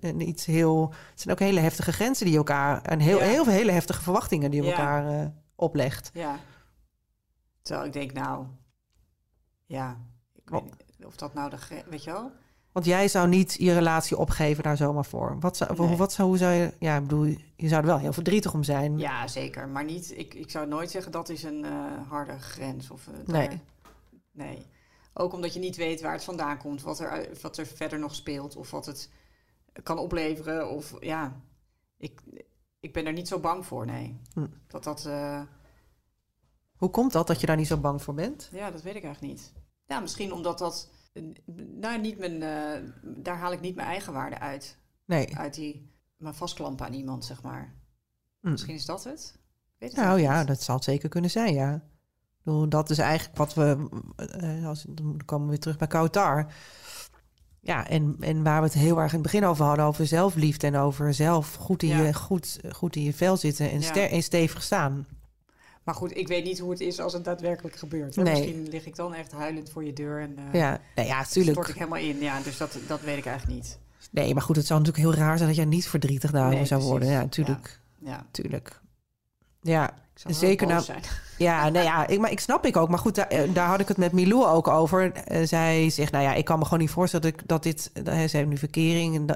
een 0.00 0.28
iets 0.28 0.44
heel, 0.46 0.88
het 1.10 1.20
zijn 1.20 1.34
ook 1.34 1.40
hele 1.40 1.60
heftige 1.60 1.92
grenzen 1.92 2.26
die 2.26 2.36
elkaar, 2.36 2.82
en 2.82 2.98
heel, 2.98 3.18
heel 3.18 3.44
veel 3.44 3.52
hele 3.52 3.72
heftige 3.72 4.02
verwachtingen 4.02 4.50
die 4.50 4.62
elkaar 4.64 5.20
eh, 5.20 5.26
oplegt. 5.54 6.10
Ja. 6.14 6.38
Terwijl 7.62 7.86
ik 7.86 7.92
denk, 7.92 8.12
nou, 8.12 8.44
ja, 9.70 9.96
ik 10.34 10.50
weet 10.50 10.62
niet 10.62 11.06
of 11.06 11.16
dat 11.16 11.34
nou 11.34 11.50
de, 11.50 11.56
weet 11.88 12.04
je 12.04 12.10
wel? 12.12 12.30
Want 12.72 12.86
jij 12.86 13.08
zou 13.08 13.28
niet 13.28 13.54
je 13.58 13.72
relatie 13.72 14.16
opgeven 14.16 14.62
daar 14.62 14.76
zomaar 14.76 15.04
voor. 15.04 15.36
Wat 15.40 15.56
zou, 15.56 15.86
Nee. 15.86 15.96
wat 15.96 16.12
zou, 16.12 16.28
hoe 16.28 16.36
zou 16.38 16.52
je, 16.52 16.72
ja, 16.78 16.96
ik 16.96 17.02
bedoel, 17.02 17.24
je 17.56 17.68
zou 17.68 17.80
er 17.80 17.86
wel 17.86 17.98
heel 17.98 18.12
verdrietig 18.12 18.54
om 18.54 18.62
zijn. 18.62 18.98
Ja, 18.98 19.26
zeker. 19.28 19.68
Maar 19.68 19.84
niet, 19.84 20.18
ik, 20.18 20.34
ik 20.34 20.50
zou 20.50 20.66
nooit 20.68 20.90
zeggen 20.90 21.12
dat 21.12 21.28
is 21.28 21.42
een 21.42 21.64
eh, 21.64 22.08
harde 22.08 22.38
grens. 22.38 22.90
Of, 22.90 23.06
eh, 23.08 23.14
Nee. 23.26 23.48
daar- 23.48 23.58
nee. 24.32 24.66
Ook 25.14 25.32
omdat 25.32 25.54
je 25.54 25.60
niet 25.60 25.76
weet 25.76 26.00
waar 26.00 26.12
het 26.12 26.24
vandaan 26.24 26.58
komt, 26.58 26.82
wat 26.82 26.98
er, 27.00 27.28
wat 27.42 27.56
er 27.56 27.66
verder 27.66 27.98
nog 27.98 28.14
speelt, 28.14 28.56
of 28.56 28.70
wat 28.70 28.86
het 28.86 29.10
kan 29.82 29.98
opleveren. 29.98 30.70
Of 30.70 30.94
ja, 31.00 31.40
ik, 31.96 32.20
ik 32.80 32.92
ben 32.92 33.06
er 33.06 33.12
niet 33.12 33.28
zo 33.28 33.38
bang 33.38 33.66
voor, 33.66 33.86
nee. 33.86 34.20
Hm. 34.34 34.46
Dat 34.66 34.84
dat, 34.84 35.06
eh, 35.06 35.40
Hoe 36.76 36.90
komt 36.90 37.12
dat 37.12 37.26
dat 37.26 37.40
je 37.40 37.46
daar 37.46 37.56
niet 37.56 37.66
zo 37.66 37.76
bang 37.76 38.02
voor 38.02 38.14
bent? 38.14 38.48
ja, 38.52 38.70
dat 38.70 38.82
weet 38.82 38.94
ik 38.96 39.04
eigenlijk 39.04 39.34
niet. 39.34 39.52
Ja, 39.90 40.00
misschien 40.00 40.32
omdat 40.32 40.58
dat, 40.58 40.88
eh, 41.12 41.22
nou, 41.80 42.00
niet 42.00 42.18
mijn, 42.18 42.42
eh, 42.42 42.90
daar 43.02 43.36
haal 43.36 43.52
ik 43.52 43.60
niet 43.60 43.74
mijn 43.74 43.88
eigen 43.88 44.12
waarde 44.12 44.38
uit. 44.38 44.76
Nee. 45.04 45.36
Uit 45.36 45.54
die, 45.54 45.90
me 46.16 46.34
vastklampen 46.34 46.86
aan 46.86 46.92
iemand, 46.92 47.24
zeg 47.24 47.42
maar. 47.42 47.74
Hm. 48.40 48.50
Misschien 48.50 48.74
is 48.74 48.84
dat 48.84 49.04
het? 49.04 49.38
Weet 49.78 49.92
het 49.92 50.00
Nou 50.00 50.20
ja, 50.20 50.38
niet. 50.38 50.46
dat 50.48 50.62
zal 50.62 50.74
het 50.74 50.84
zeker 50.84 51.08
kunnen 51.08 51.30
zijn, 51.30 51.54
ja. 51.54 51.82
Dat 52.68 52.90
is 52.90 52.98
eigenlijk 52.98 53.38
wat 53.38 53.54
we... 53.54 53.88
eh, 54.16 54.66
als, 54.66 54.84
dan 54.88 55.20
komen 55.24 55.44
we 55.44 55.50
weer 55.50 55.60
terug 55.60 55.78
bij 55.78 55.86
Kautar. 55.86 56.52
Ja, 57.60 57.88
en, 57.88 58.16
en 58.20 58.42
waar 58.42 58.60
we 58.60 58.66
het 58.66 58.74
heel 58.76 58.98
erg 59.00 59.12
in 59.12 59.18
het 59.18 59.22
begin 59.32 59.44
over 59.44 59.64
hadden... 59.64 59.84
over 59.84 60.06
zelfliefde 60.06 60.66
en 60.66 60.76
over 60.76 61.14
zelf 61.14 61.54
goed 61.54 61.82
in, 61.82 61.88
Ja. 61.88 62.02
je, 62.02 62.14
goed, 62.14 62.60
goed 62.70 62.96
in 62.96 63.02
je 63.02 63.14
vel 63.14 63.36
zitten... 63.36 63.70
en, 63.70 63.80
Ja. 63.80 63.86
ster, 63.86 64.10
en 64.10 64.22
stevig 64.22 64.62
staan. 64.62 65.06
Maar 65.90 65.98
goed, 65.98 66.16
ik 66.16 66.28
weet 66.28 66.44
niet 66.44 66.58
hoe 66.58 66.70
het 66.70 66.80
is 66.80 67.00
als 67.00 67.12
het 67.12 67.24
daadwerkelijk 67.24 67.76
gebeurt. 67.76 68.16
Nee. 68.16 68.24
Misschien 68.24 68.68
lig 68.68 68.86
ik 68.86 68.96
dan 68.96 69.14
echt 69.14 69.32
huilend 69.32 69.70
voor 69.70 69.84
je 69.84 69.92
deur 69.92 70.20
en 70.20 70.36
eh 70.38 70.60
Ja, 70.60 70.80
nee, 70.94 71.06
ja, 71.06 71.22
stort 71.24 71.46
ik 71.46 71.52
tuurlijk. 71.54 71.74
helemaal 71.78 71.98
in. 71.98 72.18
Ja, 72.20 72.40
dus 72.40 72.56
dat, 72.56 72.78
dat 72.86 73.00
weet 73.00 73.18
ik 73.18 73.26
eigenlijk 73.26 73.56
niet. 73.56 73.78
Nee, 74.10 74.34
maar 74.34 74.42
goed, 74.42 74.56
het 74.56 74.66
zou 74.66 74.80
natuurlijk 74.80 75.06
heel 75.06 75.24
raar 75.24 75.36
zijn... 75.36 75.48
dat 75.48 75.56
jij 75.56 75.66
niet 75.66 75.88
verdrietig 75.88 76.30
daarover 76.30 76.56
Nee, 76.56 76.66
zou 76.66 76.82
worden. 76.82 77.08
Ja, 77.08 77.26
tuurlijk. 77.26 77.80
Ja, 77.98 78.26
tuurlijk. 78.30 78.80
Ja, 79.60 79.90
Zeker 80.14 80.66
nou- 80.66 80.82
zijn. 80.82 81.02
Ja, 81.38 81.68
nee, 81.68 81.82
ja, 81.82 82.06
ik, 82.06 82.18
maar 82.18 82.30
ik 82.30 82.40
snap 82.40 82.66
ik 82.66 82.76
ook. 82.76 82.88
Maar 82.88 82.98
goed, 82.98 83.14
daar, 83.14 83.26
eh, 83.28 83.54
daar 83.54 83.68
had 83.68 83.80
ik 83.80 83.88
het 83.88 83.96
met 83.96 84.12
Milou 84.12 84.46
ook 84.46 84.68
over. 84.68 85.12
Eh, 85.12 85.46
zij 85.46 85.90
zegt, 85.90 86.12
nou 86.12 86.24
ja, 86.24 86.34
ik 86.34 86.44
kan 86.44 86.58
me 86.58 86.64
gewoon 86.64 86.80
niet 86.80 86.90
voorstellen 86.90 87.30
dat, 87.30 87.40
ik, 87.40 87.48
dat 87.48 87.62
dit... 87.62 87.90
ze 88.04 88.36
heeft 88.36 88.46
nu 88.48 88.56
verkering 88.56 89.14
en 89.16 89.26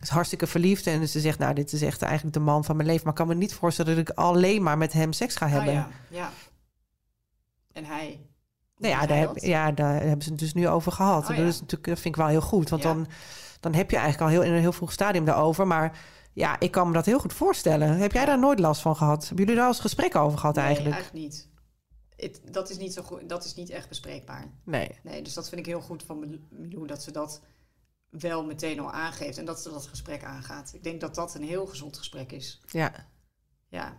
is 0.00 0.08
hartstikke 0.08 0.46
verliefd. 0.46 0.86
En 0.86 1.08
ze 1.08 1.20
zegt, 1.20 1.38
nou, 1.38 1.54
dit 1.54 1.72
is 1.72 1.82
echt 1.82 2.02
eigenlijk 2.02 2.34
de 2.34 2.40
man 2.40 2.64
van 2.64 2.76
mijn 2.76 2.88
leven. 2.88 3.02
Maar 3.04 3.12
ik 3.12 3.18
kan 3.18 3.28
me 3.28 3.34
niet 3.34 3.54
voorstellen 3.54 3.96
dat 3.96 4.08
ik 4.08 4.16
alleen 4.16 4.62
maar 4.62 4.78
met 4.78 4.92
hem 4.92 5.12
seks 5.12 5.36
ga 5.36 5.48
hebben. 5.48 5.68
Ah, 5.68 5.74
ja, 5.74 5.88
ja. 6.10 6.30
En 7.72 7.84
hij? 7.84 8.20
Nou 8.76 8.94
ja, 8.94 9.06
daar, 9.06 9.18
heb, 9.18 9.36
ja, 9.36 9.72
daar 9.72 10.00
hebben 10.02 10.22
ze 10.22 10.30
het 10.30 10.38
dus 10.38 10.54
nu 10.54 10.68
over 10.68 10.92
gehad. 10.92 11.22
Oh, 11.22 11.36
dat, 11.36 11.46
is 11.46 11.60
natuurlijk, 11.60 11.88
dat 11.88 12.00
vind 12.00 12.14
ik 12.14 12.20
wel 12.20 12.30
heel 12.30 12.40
goed. 12.40 12.68
Want 12.68 12.82
Ja. 12.82 12.92
dan, 12.92 13.06
dan 13.60 13.74
heb 13.74 13.90
je 13.90 13.96
eigenlijk 13.96 14.24
al 14.30 14.38
heel, 14.38 14.48
in 14.48 14.52
een 14.54 14.60
heel 14.60 14.72
vroeg 14.72 14.92
stadium 14.92 15.24
daarover. 15.24 15.66
Maar 15.66 15.98
ja, 16.32 16.60
ik 16.60 16.70
kan 16.70 16.86
me 16.86 16.92
dat 16.92 17.06
heel 17.06 17.18
goed 17.18 17.32
voorstellen. 17.32 17.96
Heb 17.96 18.12
jij 18.12 18.24
daar 18.24 18.38
nooit 18.38 18.58
last 18.58 18.80
van 18.80 18.96
gehad? 18.96 19.20
Hebben 19.20 19.38
jullie 19.38 19.54
daar 19.54 19.64
al 19.64 19.70
eens 19.70 19.80
gesprek 19.80 20.16
over 20.16 20.38
gehad 20.38 20.54
Nee, 20.54 20.64
eigenlijk? 20.64 20.94
eigenlijk 20.94 21.24
niet. 21.24 21.48
Dat, 22.50 22.70
is 22.70 22.78
niet 22.78 22.92
zo 22.92 23.02
goed, 23.02 23.28
dat 23.28 23.44
is 23.44 23.54
niet 23.54 23.70
echt 23.70 23.88
bespreekbaar. 23.88 24.44
Nee. 24.64 24.90
Nee, 25.02 25.22
dus 25.22 25.34
dat 25.34 25.48
vind 25.48 25.60
ik 25.60 25.66
heel 25.66 25.80
goed 25.80 26.02
van 26.02 26.38
Milou, 26.50 26.86
dat 26.86 27.02
ze 27.02 27.12
dat 27.12 27.40
wel 28.10 28.44
meteen 28.44 28.80
al 28.80 28.92
aangeeft 28.92 29.38
en 29.38 29.44
dat 29.44 29.60
ze 29.60 29.70
dat 29.70 29.86
gesprek 29.86 30.24
aangaat. 30.24 30.70
Ik 30.74 30.82
denk 30.84 31.00
dat 31.00 31.14
dat 31.14 31.34
een 31.34 31.42
heel 31.42 31.66
gezond 31.66 31.96
gesprek 31.96 32.32
is. 32.32 32.60
Ja. 32.66 32.92
Ja. 33.68 33.96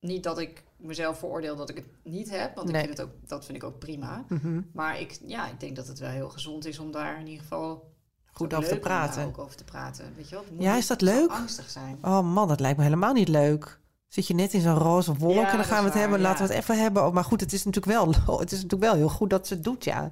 Niet 0.00 0.22
dat 0.22 0.38
ik 0.38 0.64
mezelf 0.76 1.18
veroordeel 1.18 1.56
dat 1.56 1.68
ik 1.70 1.76
het 1.76 1.86
niet 2.04 2.30
heb, 2.30 2.54
want 2.54 2.68
Nee. 2.70 2.80
ik 2.80 2.86
vind 2.86 2.98
het 2.98 3.06
ook, 3.06 3.28
dat 3.28 3.44
vind 3.44 3.56
ik 3.56 3.64
ook 3.64 3.78
prima. 3.78 4.24
Mhm. 4.28 4.60
Maar 4.72 5.00
ik, 5.00 5.18
ja, 5.26 5.48
ik 5.48 5.60
denk 5.60 5.76
dat 5.76 5.86
het 5.86 5.98
wel 5.98 6.10
heel 6.10 6.28
gezond 6.30 6.64
is 6.66 6.78
om 6.78 6.90
daar 6.92 7.18
in 7.20 7.26
ieder 7.26 7.42
geval 7.42 7.90
Goed 8.32 8.54
over 8.54 8.68
te 8.68 8.78
praten. 8.78 9.26
ook 9.26 9.38
over 9.38 9.56
te 9.56 9.64
praten. 9.64 10.12
Weet 10.16 10.28
je 10.28 10.34
wel? 10.34 10.44
Moet 10.52 10.62
Ja, 10.62 10.76
is 10.76 10.86
dat 10.86 11.00
leuk? 11.00 11.30
angstig 11.30 11.70
zijn. 11.70 11.98
Oh 12.02 12.32
man, 12.32 12.48
dat 12.48 12.60
lijkt 12.60 12.76
me 12.78 12.84
helemaal 12.84 13.12
niet 13.12 13.28
leuk. 13.28 13.80
Zit 14.08 14.26
je 14.26 14.34
net 14.34 14.52
in 14.52 14.60
zo'n 14.60 14.78
roze 14.78 15.14
wolk 15.14 15.34
Ja, 15.34 15.50
en 15.50 15.56
dan 15.56 15.64
gaan 15.66 15.78
we 15.84 15.90
het 15.90 15.98
hebben. 15.98 16.20
Laten 16.20 16.46
we 16.46 16.52
het 16.52 16.62
even 16.62 16.78
hebben. 16.82 17.06
Oh, 17.06 17.12
Maar 17.12 17.24
goed, 17.24 17.40
het 17.40 17.52
is 17.52 17.64
natuurlijk 17.64 17.92
wel, 18.24 18.38
het 18.40 18.52
is 18.52 18.62
natuurlijk 18.62 18.82
wel 18.82 18.94
heel 18.94 19.08
goed 19.08 19.30
dat 19.30 19.46
ze 19.46 19.54
het 19.54 19.64
doet, 19.64 19.84
ja. 19.84 20.10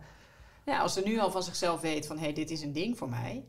Ja, 0.71 0.81
als 0.81 0.93
ze 0.93 1.01
nu 1.01 1.19
al 1.19 1.31
van 1.31 1.43
zichzelf 1.43 1.81
weet 1.81 2.07
van, 2.07 2.17
hé, 2.17 2.23
hey, 2.23 2.33
dit 2.33 2.51
is 2.51 2.63
een 2.63 2.73
ding 2.73 2.99
voor 2.99 3.09
mij. 3.09 3.49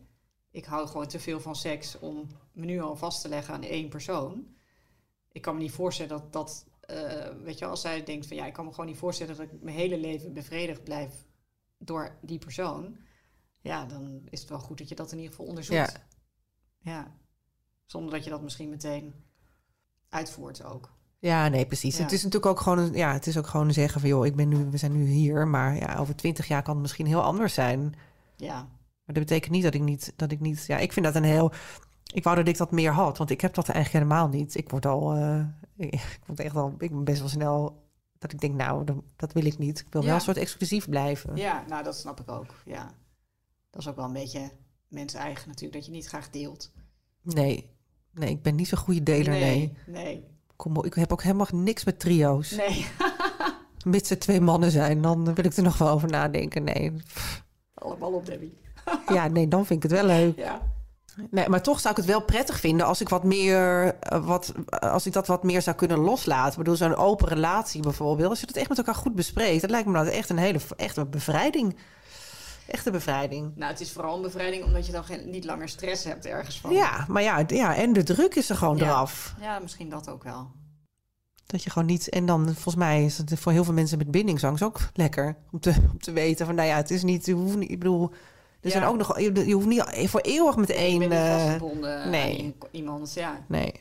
Ik 0.51 0.65
hou 0.65 0.87
gewoon 0.87 1.07
te 1.07 1.19
veel 1.19 1.39
van 1.39 1.55
seks 1.55 1.99
om 1.99 2.27
me 2.51 2.65
nu 2.65 2.81
al 2.81 2.95
vast 2.95 3.21
te 3.21 3.27
leggen 3.27 3.53
aan 3.53 3.63
één 3.63 3.89
persoon. 3.89 4.55
Ik 5.31 5.41
kan 5.41 5.55
me 5.55 5.61
niet 5.61 5.71
voorstellen 5.71 6.11
dat 6.11 6.33
dat 6.33 6.65
eh, 6.81 7.35
weet 7.43 7.59
je, 7.59 7.65
als 7.65 7.81
zij 7.81 8.03
denkt 8.03 8.27
van 8.27 8.37
ja, 8.37 8.45
ik 8.45 8.53
kan 8.53 8.65
me 8.65 8.71
gewoon 8.71 8.85
niet 8.85 8.97
voorstellen 8.97 9.35
dat 9.35 9.45
ik 9.45 9.61
mijn 9.61 9.75
hele 9.75 9.97
leven 9.97 10.33
bevredigd 10.33 10.83
blijf 10.83 11.25
door 11.77 12.17
die 12.21 12.39
persoon. 12.39 12.97
Ja, 13.59 13.85
dan 13.85 14.21
is 14.29 14.39
het 14.39 14.49
wel 14.49 14.59
goed 14.59 14.77
dat 14.77 14.89
je 14.89 14.95
dat 14.95 15.11
in 15.11 15.17
ieder 15.17 15.31
geval 15.31 15.49
onderzoekt. 15.49 15.91
Ja. 16.79 16.91
Ja. 16.91 17.17
Zonder 17.85 18.11
dat 18.11 18.23
je 18.23 18.29
dat 18.29 18.41
misschien 18.41 18.69
meteen 18.69 19.25
uitvoert 20.09 20.63
ook. 20.63 20.91
Ja, 21.21 21.47
nee, 21.47 21.65
precies. 21.65 21.97
Ja. 21.97 22.03
Het 22.03 22.11
is 22.11 22.23
natuurlijk 22.23 22.51
ook 22.51 22.59
gewoon, 22.59 22.77
een- 22.77 22.93
ja, 22.93 23.13
het 23.13 23.27
is 23.27 23.37
ook 23.37 23.47
gewoon 23.47 23.73
zeggen 23.73 23.99
van, 24.01 24.09
joh, 24.09 24.25
ik 24.25 24.35
ben 24.35 24.47
nu, 24.47 24.65
we 24.69 24.77
zijn 24.77 24.91
nu 24.91 25.05
hier, 25.05 25.47
maar 25.47 25.75
ja, 25.75 25.95
over 25.97 26.15
twintig 26.15 26.47
jaar 26.47 26.63
kan 26.63 26.73
het 26.73 26.81
misschien 26.81 27.05
heel 27.05 27.21
anders 27.23 27.53
zijn. 27.53 27.93
Ja. 28.35 28.55
Maar 29.05 29.15
dat 29.15 29.23
betekent 29.23 29.51
niet 29.51 29.63
dat 29.63 29.73
ik 29.73 29.81
niet, 29.81 30.13
dat 30.15 30.31
ik 30.31 30.39
niet, 30.39 30.65
ja, 30.67 30.77
ik 30.77 30.93
vind 30.93 31.05
dat 31.05 31.15
een 31.15 31.23
heel, 31.23 31.51
ik 32.13 32.23
wou 32.23 32.35
dat 32.35 32.47
ik 32.47 32.57
dat 32.57 32.71
meer 32.71 32.91
had, 32.91 33.17
want 33.17 33.29
ik 33.29 33.41
heb 33.41 33.53
dat 33.53 33.69
eigenlijk 33.69 34.05
helemaal 34.05 34.27
niet. 34.29 34.55
Ik 34.55 34.69
word 34.69 34.85
al, 34.85 35.13
eh, 35.15 35.45
ik 35.77 36.19
word 36.25 36.39
echt 36.39 36.55
al, 36.55 36.73
ik 36.77 36.89
ben 36.89 37.03
best 37.03 37.19
wel 37.19 37.29
snel 37.29 37.83
dat 38.17 38.33
ik 38.33 38.39
denk, 38.39 38.55
nou, 38.55 38.85
dat, 39.15 39.33
wil 39.33 39.45
ik 39.45 39.57
niet. 39.57 39.79
Ik 39.79 39.87
wil 39.89 40.03
wel 40.03 40.13
een 40.15 40.21
soort 40.21 40.37
exclusief 40.37 40.89
blijven. 40.89 41.35
Ja, 41.35 41.63
nou 41.67 41.83
dat 41.83 41.97
snap 41.97 42.19
ik 42.19 42.31
ook. 42.31 42.55
Ja. 42.65 42.91
Dat 43.69 43.81
is 43.81 43.87
ook 43.87 43.95
wel 43.95 44.05
een 44.05 44.13
beetje 44.13 44.51
mens 44.87 45.13
eigen 45.13 45.47
natuurlijk, 45.47 45.73
dat 45.73 45.85
je 45.85 45.91
niet 45.91 46.07
graag 46.07 46.29
deelt. 46.29 46.71
Nee, 47.21 47.69
nee, 48.11 48.29
ik 48.29 48.41
ben 48.41 48.55
niet 48.55 48.67
zo'n 48.67 48.77
goede 48.77 49.03
deler, 49.03 49.29
nee. 49.33 49.77
Nee. 49.87 50.25
Kom 50.61 50.77
op, 50.77 50.85
ik 50.85 50.93
heb 50.93 51.11
ook 51.11 51.23
helemaal 51.23 51.47
niks 51.51 51.83
met 51.83 51.99
trio's. 51.99 52.51
Nee. 52.51 52.85
Mits 53.85 54.09
er 54.09 54.19
twee 54.19 54.41
mannen 54.41 54.71
zijn, 54.71 55.01
dan 55.01 55.33
wil 55.33 55.45
ik 55.45 55.57
er 55.57 55.63
nog 55.63 55.77
wel 55.77 55.89
over 55.89 56.09
nadenken. 56.09 56.63
Nee, 56.63 56.93
Allemaal 57.73 58.11
op, 58.11 58.25
Debbie. 58.25 58.57
ja, 59.15 59.27
nee, 59.27 59.47
dan 59.47 59.65
vind 59.65 59.83
ik 59.83 59.91
het 59.91 59.99
wel 59.99 60.09
leuk. 60.09 60.37
Ja. 60.37 60.61
Nee, 61.29 61.49
maar 61.49 61.61
toch 61.61 61.79
zou 61.79 61.93
ik 61.93 61.99
het 61.99 62.09
wel 62.09 62.21
prettig 62.21 62.59
vinden 62.59 62.85
als 62.85 63.01
ik 63.01 63.09
wat 63.09 63.23
meer, 63.23 63.95
eh, 63.99 64.25
wat, 64.25 64.53
als 64.69 65.05
ik 65.05 65.13
dat 65.13 65.27
wat 65.27 65.43
meer 65.43 65.61
zou 65.61 65.75
kunnen 65.75 65.97
loslaten. 65.97 66.51
Ik 66.51 66.57
bedoel, 66.57 66.75
zo'n 66.75 66.95
open 66.95 67.27
relatie 67.27 67.81
bijvoorbeeld. 67.81 68.29
Als 68.29 68.39
je 68.39 68.45
dat 68.45 68.55
echt 68.55 68.69
met 68.69 68.77
elkaar 68.77 68.95
goed 68.95 69.15
bespreekt, 69.15 69.61
dat 69.61 69.69
lijkt 69.69 69.87
me 69.87 69.93
nou 69.93 70.07
echt 70.07 70.29
een 70.29 70.37
hele, 70.37 70.59
echt 70.75 70.97
een 70.97 71.09
bevrijding. 71.09 71.75
Echte 72.67 72.91
bevrijding. 72.91 73.51
Nou, 73.55 73.71
het 73.71 73.81
is 73.81 73.91
vooral 73.91 74.15
een 74.15 74.21
bevrijding 74.21 74.63
omdat 74.63 74.85
je 74.85 74.91
dan 74.91 75.03
geen, 75.03 75.29
niet 75.29 75.45
langer 75.45 75.69
stress 75.69 76.03
hebt 76.03 76.25
ergens 76.25 76.59
van. 76.59 76.71
Ja, 76.71 77.05
maar 77.07 77.23
ja, 77.23 77.43
ja, 77.47 77.75
en 77.75 77.93
de 77.93 78.03
druk 78.03 78.35
is 78.35 78.49
er 78.49 78.55
gewoon 78.55 78.77
Ja. 78.77 78.85
eraf. 78.85 79.33
Ja, 79.41 79.59
misschien 79.59 79.89
dat 79.89 80.09
ook 80.09 80.23
wel. 80.23 80.51
Dat 81.45 81.63
je 81.63 81.69
gewoon 81.69 81.87
niet. 81.87 82.09
En 82.09 82.25
dan, 82.25 82.45
volgens 82.45 82.75
mij 82.75 83.05
is 83.05 83.17
het 83.17 83.39
voor 83.39 83.51
heel 83.51 83.63
veel 83.63 83.73
mensen 83.73 83.97
met 83.97 84.11
bindingangst 84.11 84.63
ook 84.63 84.79
lekker 84.93 85.35
om 85.51 85.59
te, 85.59 85.73
om 85.91 85.99
te 85.99 86.11
weten 86.11 86.45
van, 86.45 86.55
nou 86.55 86.67
ja, 86.67 86.75
het 86.75 86.91
is 86.91 87.03
niet, 87.03 87.25
je 87.25 87.33
hoeft 87.33 87.55
niet, 87.57 87.71
ik 87.71 87.79
bedoel, 87.79 88.09
er 88.11 88.17
Ja. 88.61 88.69
zijn 88.69 88.83
ook 88.83 88.97
nog, 88.97 89.19
je, 89.19 89.45
je 89.47 89.53
hoeft 89.53 89.67
niet 89.67 89.83
voor 90.09 90.19
eeuwig 90.21 90.55
met 90.55 90.69
één. 90.69 91.11
vastgebonden 91.11 92.09
nee. 92.09 92.55
iemand. 92.71 93.13
Ja. 93.13 93.39
Nee. 93.47 93.71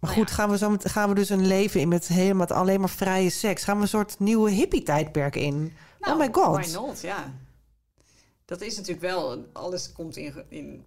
Maar 0.00 0.10
Nou 0.10 0.14
goed, 0.14 0.30
gaan 0.30 0.50
we, 0.50 0.58
zo 0.58 0.70
met, 0.70 0.88
gaan 0.90 1.08
we 1.08 1.14
dus 1.14 1.28
een 1.28 1.46
leven 1.46 1.80
in 1.80 1.88
met 1.88 2.06
helemaal 2.06 2.46
alleen 2.46 2.80
maar 2.80 2.88
vrije 2.90 3.30
seks? 3.30 3.64
Gaan 3.64 3.76
we 3.76 3.82
een 3.82 3.88
soort 3.88 4.18
nieuwe 4.18 4.50
hippie-tijdperk 4.50 5.36
in? 5.36 5.72
Nou, 6.00 6.12
oh 6.12 6.18
my 6.18 6.28
god. 6.32 6.66
Why 6.66 6.72
not, 6.74 7.00
ja. 7.00 7.32
Dat 8.50 8.60
is 8.60 8.76
natuurlijk 8.76 9.00
wel, 9.06 9.46
alles 9.52 9.92
komt 9.92 10.16
in, 10.16 10.44
in, 10.48 10.84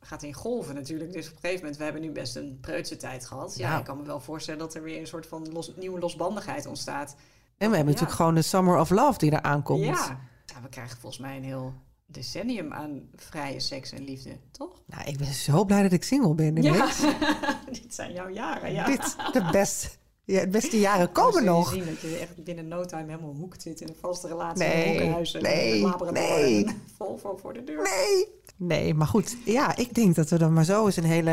gaat 0.00 0.22
in 0.22 0.32
golven 0.34 0.74
natuurlijk. 0.74 1.12
Dus 1.12 1.26
op 1.26 1.32
een 1.32 1.38
gegeven 1.40 1.60
moment, 1.60 1.76
we 1.76 1.84
hebben 1.84 2.02
nu 2.02 2.10
best 2.10 2.36
een 2.36 2.58
preutse 2.60 2.96
tijd 2.96 3.26
gehad. 3.26 3.56
Ja, 3.56 3.70
Ja. 3.70 3.78
ik 3.78 3.84
kan 3.84 3.96
me 3.96 4.02
wel 4.04 4.20
voorstellen 4.20 4.60
dat 4.60 4.74
er 4.74 4.82
weer 4.82 5.00
een 5.00 5.06
soort 5.06 5.26
van 5.26 5.52
los, 5.52 5.72
nieuwe 5.76 6.00
losbandigheid 6.00 6.66
ontstaat. 6.66 7.10
En 7.10 7.70
we 7.70 7.76
hebben 7.76 7.78
Ja. 7.78 7.84
natuurlijk 7.84 8.12
gewoon 8.16 8.34
de 8.34 8.42
Summer 8.42 8.78
of 8.78 8.90
Love 8.90 9.18
die 9.18 9.30
er 9.30 9.42
aankomt. 9.42 9.84
Ja. 9.84 10.20
ja, 10.46 10.62
we 10.62 10.68
krijgen 10.68 10.98
volgens 10.98 11.22
mij 11.22 11.36
een 11.36 11.44
heel 11.44 11.74
decennium 12.06 12.72
aan 12.72 13.08
vrije 13.16 13.60
seks 13.60 13.92
en 13.92 14.04
liefde, 14.04 14.38
toch? 14.50 14.82
Nou, 14.86 15.04
ik 15.08 15.18
ben 15.18 15.32
zo 15.32 15.64
blij 15.64 15.82
dat 15.82 15.92
ik 15.92 16.04
single 16.04 16.34
ben. 16.34 16.56
ineens. 16.56 17.00
dit 17.82 17.94
zijn 17.94 18.12
jouw 18.12 18.28
jaren, 18.28 18.72
ja. 18.72 18.86
Dit, 18.86 19.16
de 19.32 19.48
beste, 19.52 19.88
ja, 20.24 20.40
de 20.40 20.48
beste 20.48 20.78
jaren 20.88 21.12
komen 21.12 21.44
nog. 21.44 21.70
zien 21.72 21.84
dat 21.84 22.00
je 22.00 22.16
echt 22.16 22.44
binnen 22.44 22.68
no 22.68 22.84
time 22.84 23.10
helemaal 23.10 23.34
hoekt 23.34 23.62
zit 23.62 23.80
in 23.80 23.88
een 23.88 23.96
vaste 24.00 24.28
relatie. 24.28 24.64
Nee, 24.66 24.72
in 24.84 24.88
een 24.88 24.88
hoekenhuis 24.96 25.34
en 25.34 25.42
nee, 25.42 25.84
een 25.84 26.12
nee. 26.12 26.64
en 26.66 26.82
Volvo 26.98 27.36
voor 27.36 27.52
de 27.52 27.64
deur. 27.64 27.82
Nee. 27.82 28.26
Nee, 28.56 28.94
maar 28.94 29.06
goed. 29.06 29.36
Ja, 29.44 29.76
ik 29.76 29.94
denk 29.94 30.14
dat 30.14 30.30
we 30.30 30.38
er 30.38 30.50
maar 30.52 30.64
zo 30.64 30.86
eens 30.86 30.96
een 30.96 31.04
hele, 31.04 31.30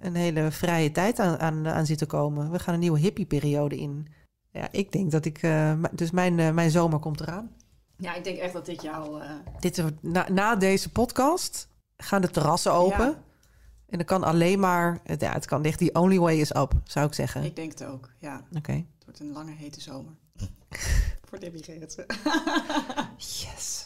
een 0.00 0.14
hele 0.14 0.50
vrije 0.50 0.92
tijd 0.92 1.18
aan, 1.18 1.38
aan, 1.38 1.68
aan 1.68 1.86
zitten 1.86 2.06
komen. 2.06 2.50
We 2.50 2.58
gaan 2.58 2.74
een 2.74 2.80
nieuwe 2.80 2.98
hippie-periode 2.98 3.76
in. 3.76 4.06
Ja, 4.52 4.68
ik 4.70 4.92
denk 4.92 5.10
dat 5.10 5.24
ik... 5.24 5.38
eh, 5.42 5.72
dus 5.92 6.10
mijn, 6.10 6.38
eh, 6.38 6.50
mijn 6.50 6.70
zomer 6.70 6.98
komt 6.98 7.20
eraan. 7.20 7.50
Ja, 7.96 8.14
ik 8.14 8.24
denk 8.24 8.38
echt 8.38 8.52
dat 8.52 8.66
dit 8.66 8.82
jouw... 8.82 9.18
eh, 9.20 9.30
Dit, 9.58 9.84
na, 10.00 10.26
na 10.32 10.56
deze 10.56 10.92
podcast 10.92 11.68
gaan 11.96 12.20
de 12.20 12.30
terrassen 12.30 12.72
open. 12.72 13.06
Ja. 13.06 13.22
En 13.88 13.96
dan 13.98 14.04
kan 14.06 14.24
alleen 14.24 14.60
maar... 14.60 14.98
het- 15.04 15.20
Ja, 15.20 15.32
het 15.32 15.46
kan 15.46 15.64
echt... 15.64 15.78
The 15.78 15.90
only 15.92 16.18
way 16.18 16.36
is 16.40 16.54
up, 16.54 16.72
zou 16.84 17.06
ik 17.06 17.14
zeggen. 17.14 17.44
Ik 17.44 17.56
denk 17.56 17.70
het 17.78 17.84
ook, 17.84 18.10
ja. 18.18 18.40
Oké. 18.56 18.72
Het 18.72 19.04
wordt 19.04 19.20
een 19.20 19.32
lange 19.32 19.52
hete 19.52 19.80
zomer. 19.80 20.12
voor 21.28 21.38
Debbie 21.40 21.62
Gerritsen. 21.64 22.06
Yes. 23.16 23.84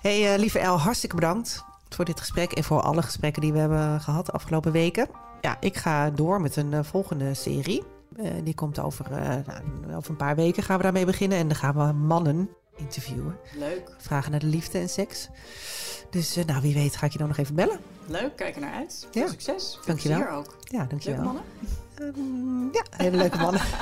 Hey, 0.00 0.32
eh, 0.32 0.38
lieve 0.38 0.58
El, 0.58 0.78
hartstikke 0.80 1.14
bedankt 1.14 1.64
voor 1.88 2.04
dit 2.04 2.20
gesprek 2.20 2.52
en 2.52 2.64
voor 2.64 2.80
alle 2.80 3.02
gesprekken 3.02 3.42
die 3.42 3.52
we 3.52 3.58
hebben 3.58 4.00
gehad 4.00 4.26
de 4.26 4.32
afgelopen 4.32 4.72
weken. 4.72 5.08
Ja, 5.40 5.56
ik 5.60 5.76
ga 5.76 6.10
door 6.10 6.40
met 6.40 6.56
een 6.56 6.72
eh, 6.72 6.82
volgende 6.84 7.34
serie. 7.34 7.82
Eh, 8.16 8.30
die 8.44 8.54
komt 8.54 8.78
over, 8.78 9.10
nou, 9.10 9.94
over 9.96 10.10
een 10.10 10.16
paar 10.16 10.36
weken 10.36 10.62
gaan 10.62 10.76
we 10.76 10.82
daarmee 10.82 11.04
beginnen. 11.06 11.38
En 11.38 11.48
dan 11.48 11.56
gaan 11.56 11.74
we 11.86 11.92
mannen 11.92 12.48
interviewen. 12.76 13.36
Leuk, 13.56 13.94
Vragen 13.98 14.30
naar 14.30 14.40
de 14.40 14.46
liefde 14.46 14.78
en 14.78 14.88
seks. 14.88 15.28
Dus 16.14 16.36
eh, 16.36 16.44
nou, 16.44 16.62
wie 16.62 16.74
weet 16.74 16.96
ga 16.96 17.06
ik 17.06 17.12
je 17.12 17.18
dan 17.18 17.28
nog 17.28 17.36
even 17.36 17.54
bellen. 17.54 17.78
leuk. 18.06 18.36
Kijk 18.36 18.54
er 18.54 18.60
naar 18.60 18.74
uit. 18.74 19.06
Veel 19.10 19.22
Ja. 19.22 19.28
succes. 19.28 19.72
Veel 19.74 19.82
Dankjewel. 19.86 20.18
plezier 20.18 20.36
ook. 20.36 20.56
Ja, 20.60 20.76
Leuke 20.78 20.88
dankjewel. 20.88 21.24
mannen. 21.24 21.42
Ehm, 21.94 22.64
ja, 22.72 22.84
hele 22.90 23.16
leuke 23.16 23.38
mannen. 23.38 23.60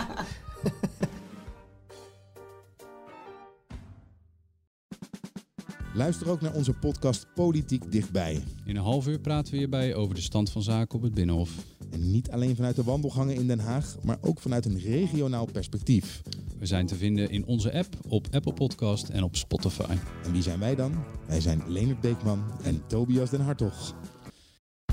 Luister 5.95 6.31
ook 6.31 6.41
naar 6.41 6.53
onze 6.55 6.73
podcast 6.73 7.27
Politiek 7.35 7.93
Dichtbij. 7.93 8.43
In 8.65 8.77
een 8.77 8.83
half 8.83 9.07
uur 9.07 9.19
praten 9.19 9.53
we 9.53 9.59
hierbij 9.59 9.95
over 9.95 10.15
de 10.15 10.21
stand 10.21 10.51
van 10.51 10.63
zaken 10.63 10.97
op 10.97 11.03
het 11.03 11.15
Binnenhof. 11.15 11.51
En 11.93 12.11
niet 12.11 12.31
alleen 12.31 12.57
vanuit 12.57 12.77
de 12.77 12.83
wandelgangen 12.83 13.35
in 13.35 13.47
Den 13.47 13.59
Haag, 13.59 13.97
maar 14.03 14.19
ook 14.21 14.41
vanuit 14.41 14.65
een 14.65 14.79
regionaal 14.79 15.47
perspectief. 15.53 16.23
We 16.59 16.67
zijn 16.67 16.87
te 16.87 16.95
vinden 16.95 17.31
in 17.31 17.47
onze 17.47 17.73
app, 17.73 17.97
op 18.09 18.27
Apple 18.31 18.53
Podcast 18.53 19.09
en 19.09 19.23
op 19.23 19.37
Spotify. 19.37 19.97
En 20.25 20.33
wie 20.33 20.43
zijn 20.43 20.59
wij 20.59 20.75
dan? 20.75 20.93
Wij 21.27 21.41
zijn 21.41 21.63
Leonard 21.69 22.01
Beekman 22.01 22.43
en 22.63 22.83
Tobias 22.87 23.31
den 23.31 23.41
Hartog. 23.41 23.95